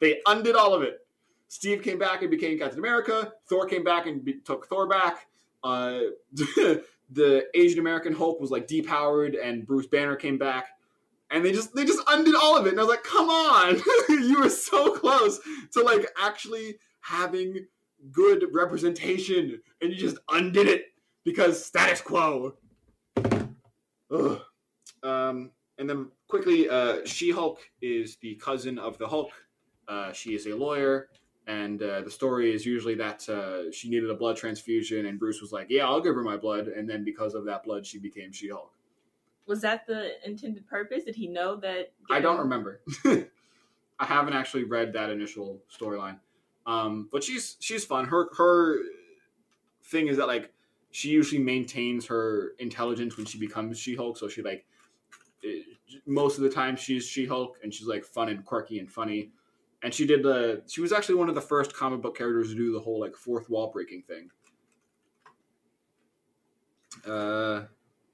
They 0.00 0.20
undid 0.26 0.56
all 0.56 0.74
of 0.74 0.82
it. 0.82 1.06
Steve 1.48 1.82
came 1.82 1.98
back 1.98 2.22
and 2.22 2.30
became 2.30 2.58
captain 2.58 2.78
america. 2.78 3.32
Thor 3.46 3.66
came 3.66 3.84
back 3.84 4.06
and 4.06 4.24
be- 4.24 4.40
took 4.40 4.66
thor 4.66 4.88
back. 4.88 5.26
Uh, 5.62 6.00
the 7.12 7.44
asian 7.54 7.78
american 7.78 8.12
hulk 8.12 8.40
was 8.40 8.50
like 8.50 8.66
depowered 8.66 9.36
and 9.42 9.66
bruce 9.66 9.86
banner 9.86 10.16
came 10.16 10.38
back 10.38 10.66
and 11.30 11.44
they 11.44 11.52
just 11.52 11.74
they 11.74 11.84
just 11.84 12.02
undid 12.08 12.34
all 12.34 12.56
of 12.56 12.66
it 12.66 12.70
and 12.70 12.80
i 12.80 12.82
was 12.82 12.90
like 12.90 13.02
come 13.02 13.28
on 13.28 13.80
you 14.08 14.40
were 14.40 14.50
so 14.50 14.94
close 14.96 15.40
to 15.72 15.82
like 15.82 16.06
actually 16.20 16.76
having 17.00 17.66
good 18.10 18.44
representation 18.52 19.60
and 19.80 19.92
you 19.92 19.96
just 19.96 20.18
undid 20.30 20.66
it 20.68 20.86
because 21.24 21.64
status 21.64 22.00
quo 22.00 22.54
Ugh. 24.12 24.40
Um, 25.02 25.50
and 25.78 25.88
then 25.88 26.08
quickly, 26.28 26.68
uh, 26.68 27.04
She 27.04 27.30
Hulk 27.30 27.60
is 27.80 28.16
the 28.16 28.34
cousin 28.36 28.78
of 28.78 28.98
the 28.98 29.08
Hulk. 29.08 29.30
Uh, 29.88 30.12
she 30.12 30.34
is 30.34 30.46
a 30.46 30.54
lawyer, 30.54 31.08
and 31.46 31.82
uh, 31.82 32.02
the 32.02 32.10
story 32.10 32.54
is 32.54 32.64
usually 32.64 32.94
that 32.96 33.28
uh, 33.28 33.70
she 33.72 33.88
needed 33.88 34.10
a 34.10 34.14
blood 34.14 34.36
transfusion, 34.36 35.06
and 35.06 35.18
Bruce 35.18 35.40
was 35.40 35.52
like, 35.52 35.66
"Yeah, 35.70 35.86
I'll 35.86 36.00
give 36.00 36.14
her 36.14 36.22
my 36.22 36.36
blood," 36.36 36.68
and 36.68 36.88
then 36.88 37.04
because 37.04 37.34
of 37.34 37.44
that 37.46 37.64
blood, 37.64 37.86
she 37.86 37.98
became 37.98 38.32
She 38.32 38.48
Hulk. 38.48 38.72
Was 39.46 39.60
that 39.62 39.86
the 39.86 40.12
intended 40.24 40.66
purpose? 40.68 41.04
Did 41.04 41.16
he 41.16 41.26
know 41.26 41.56
that? 41.56 41.92
I 42.10 42.20
don't 42.20 42.38
remember. 42.38 42.80
I 43.04 44.04
haven't 44.04 44.34
actually 44.34 44.64
read 44.64 44.92
that 44.92 45.10
initial 45.10 45.62
storyline, 45.70 46.18
um, 46.66 47.08
but 47.10 47.24
she's 47.24 47.56
she's 47.60 47.84
fun. 47.84 48.06
Her 48.06 48.28
her 48.36 48.78
thing 49.84 50.06
is 50.06 50.16
that 50.18 50.28
like 50.28 50.52
she 50.92 51.08
usually 51.08 51.42
maintains 51.42 52.06
her 52.06 52.52
intelligence 52.58 53.16
when 53.16 53.26
she 53.26 53.38
becomes 53.38 53.78
She 53.78 53.96
Hulk, 53.96 54.16
so 54.16 54.28
she 54.28 54.42
like 54.42 54.64
eh, 55.44 55.62
most 56.06 56.36
of 56.38 56.44
the 56.44 56.50
time 56.50 56.76
she's 56.76 57.06
She 57.06 57.26
Hulk, 57.26 57.58
and 57.62 57.74
she's 57.74 57.88
like 57.88 58.04
fun 58.04 58.28
and 58.28 58.44
quirky 58.44 58.78
and 58.78 58.90
funny. 58.90 59.30
And 59.82 59.92
she 59.92 60.06
did 60.06 60.22
the 60.22 60.62
she 60.68 60.80
was 60.80 60.92
actually 60.92 61.16
one 61.16 61.28
of 61.28 61.34
the 61.34 61.40
first 61.40 61.74
comic 61.74 62.02
book 62.02 62.16
characters 62.16 62.50
to 62.50 62.54
do 62.54 62.72
the 62.72 62.80
whole 62.80 63.00
like 63.00 63.16
fourth 63.16 63.50
wall 63.50 63.70
breaking 63.72 64.02
thing. 64.02 64.30
Uh, 67.04 67.64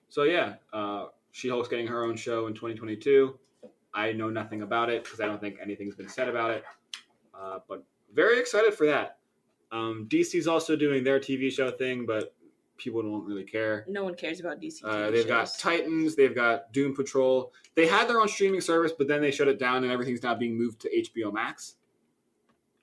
so 0.08 0.22
yeah, 0.22 0.54
uh, 0.72 1.06
She 1.32 1.48
Hulk's 1.48 1.68
getting 1.68 1.86
her 1.86 2.04
own 2.04 2.16
show 2.16 2.46
in 2.46 2.54
2022. 2.54 3.38
I 3.94 4.12
know 4.12 4.30
nothing 4.30 4.62
about 4.62 4.90
it 4.90 5.04
because 5.04 5.20
I 5.20 5.26
don't 5.26 5.40
think 5.40 5.56
anything's 5.62 5.94
been 5.94 6.08
said 6.08 6.28
about 6.28 6.52
it. 6.52 6.64
Uh, 7.38 7.58
but 7.68 7.84
very 8.14 8.38
excited 8.38 8.74
for 8.74 8.86
that. 8.86 9.18
Um, 9.70 10.06
DC's 10.10 10.46
also 10.46 10.76
doing 10.76 11.04
their 11.04 11.20
TV 11.20 11.52
show 11.52 11.70
thing, 11.70 12.06
but 12.06 12.34
people 12.78 13.02
don't 13.02 13.24
really 13.24 13.44
care. 13.44 13.84
No 13.88 14.04
one 14.04 14.14
cares 14.14 14.40
about 14.40 14.60
DC. 14.60 14.80
Uh, 14.82 15.10
they've 15.10 15.26
got. 15.26 15.50
Titans, 15.58 16.16
they've 16.16 16.34
got 16.34 16.72
Doom 16.72 16.94
Patrol. 16.94 17.52
They 17.74 17.86
had 17.86 18.08
their 18.08 18.20
own 18.20 18.28
streaming 18.28 18.60
service, 18.60 18.92
but 18.96 19.08
then 19.08 19.20
they 19.20 19.30
shut 19.30 19.48
it 19.48 19.58
down, 19.58 19.84
and 19.84 19.92
everything's 19.92 20.22
now 20.22 20.34
being 20.34 20.56
moved 20.56 20.80
to 20.82 20.90
HBO 20.90 21.32
Max. 21.32 21.74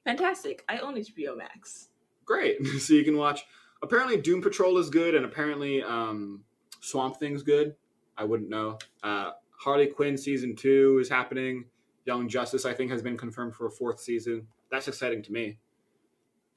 Fantastic. 0.03 0.63
I 0.69 0.77
own 0.79 0.95
HBO 0.95 1.37
Max. 1.37 1.89
Great, 2.25 2.65
so 2.79 2.93
you 2.93 3.03
can 3.03 3.17
watch. 3.17 3.45
Apparently, 3.81 4.17
Doom 4.17 4.41
Patrol 4.41 4.77
is 4.77 4.89
good, 4.89 5.15
and 5.15 5.25
apparently, 5.25 5.81
um, 5.81 6.43
Swamp 6.81 7.17
Thing's 7.17 7.43
good. 7.43 7.75
I 8.17 8.23
wouldn't 8.23 8.49
know. 8.49 8.77
Uh, 9.03 9.31
Harley 9.57 9.87
Quinn 9.87 10.17
season 10.17 10.55
two 10.55 10.99
is 11.01 11.09
happening. 11.09 11.65
Young 12.05 12.29
Justice, 12.29 12.65
I 12.65 12.73
think, 12.73 12.91
has 12.91 13.01
been 13.01 13.17
confirmed 13.17 13.55
for 13.55 13.65
a 13.65 13.71
fourth 13.71 13.99
season. 13.99 14.47
That's 14.69 14.87
exciting 14.87 15.23
to 15.23 15.31
me. 15.31 15.57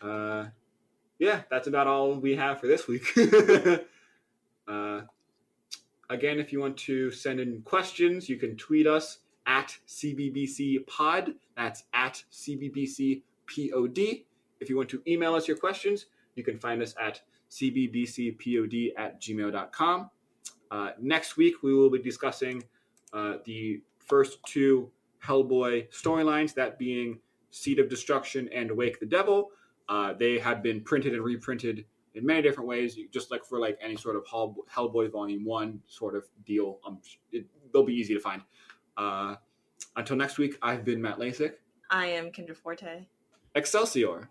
Uh, 0.00 0.46
yeah, 1.18 1.42
that's 1.50 1.66
about 1.66 1.86
all 1.86 2.14
we 2.14 2.36
have 2.36 2.60
for 2.60 2.66
this 2.66 2.86
week. 2.86 3.04
uh, 4.68 5.00
again, 6.10 6.38
if 6.38 6.52
you 6.52 6.60
want 6.60 6.76
to 6.78 7.10
send 7.10 7.40
in 7.40 7.62
questions, 7.62 8.28
you 8.28 8.36
can 8.36 8.56
tweet 8.56 8.86
us 8.86 9.18
at 9.46 9.76
CBBC 9.88 10.86
Pod. 10.86 11.34
That's 11.56 11.84
at 11.92 12.22
CBBC 12.32 13.22
POD. 13.46 14.24
If 14.60 14.68
you 14.68 14.76
want 14.76 14.88
to 14.90 15.02
email 15.06 15.34
us 15.34 15.48
your 15.48 15.56
questions, 15.56 16.06
you 16.34 16.44
can 16.44 16.58
find 16.58 16.82
us 16.82 16.94
at 17.00 17.20
cbbcpod 17.50 18.92
at 18.96 19.20
gmail.com. 19.20 20.10
Uh, 20.70 20.90
next 21.00 21.36
week, 21.36 21.62
we 21.62 21.74
will 21.74 21.90
be 21.90 21.98
discussing 21.98 22.62
uh, 23.12 23.34
the 23.44 23.80
first 23.98 24.38
two 24.44 24.90
Hellboy 25.24 25.88
storylines, 25.90 26.54
that 26.54 26.78
being 26.78 27.18
Seed 27.50 27.78
of 27.78 27.88
Destruction 27.88 28.48
and 28.52 28.70
Wake 28.70 29.00
the 29.00 29.06
Devil. 29.06 29.50
Uh, 29.88 30.12
they 30.12 30.38
have 30.38 30.62
been 30.62 30.82
printed 30.82 31.14
and 31.14 31.22
reprinted 31.22 31.84
in 32.14 32.26
many 32.26 32.42
different 32.42 32.68
ways, 32.68 32.98
just 33.12 33.30
like 33.30 33.44
for 33.44 33.58
like 33.58 33.78
any 33.80 33.96
sort 33.96 34.16
of 34.16 34.26
Hell- 34.30 34.56
Hellboy 34.74 35.10
Volume 35.10 35.44
One 35.44 35.80
sort 35.86 36.14
of 36.14 36.24
deal. 36.44 36.78
Um, 36.86 36.98
it, 37.32 37.46
they'll 37.72 37.84
be 37.84 37.94
easy 37.94 38.14
to 38.14 38.20
find. 38.20 38.42
Uh, 38.96 39.36
until 39.96 40.16
next 40.16 40.38
week, 40.38 40.58
I've 40.62 40.84
been 40.84 41.00
Matt 41.00 41.18
Lasik. 41.18 41.54
I 41.90 42.06
am 42.06 42.30
Kendra 42.30 42.56
Forte. 42.56 43.06
Excelsior. 43.54 44.28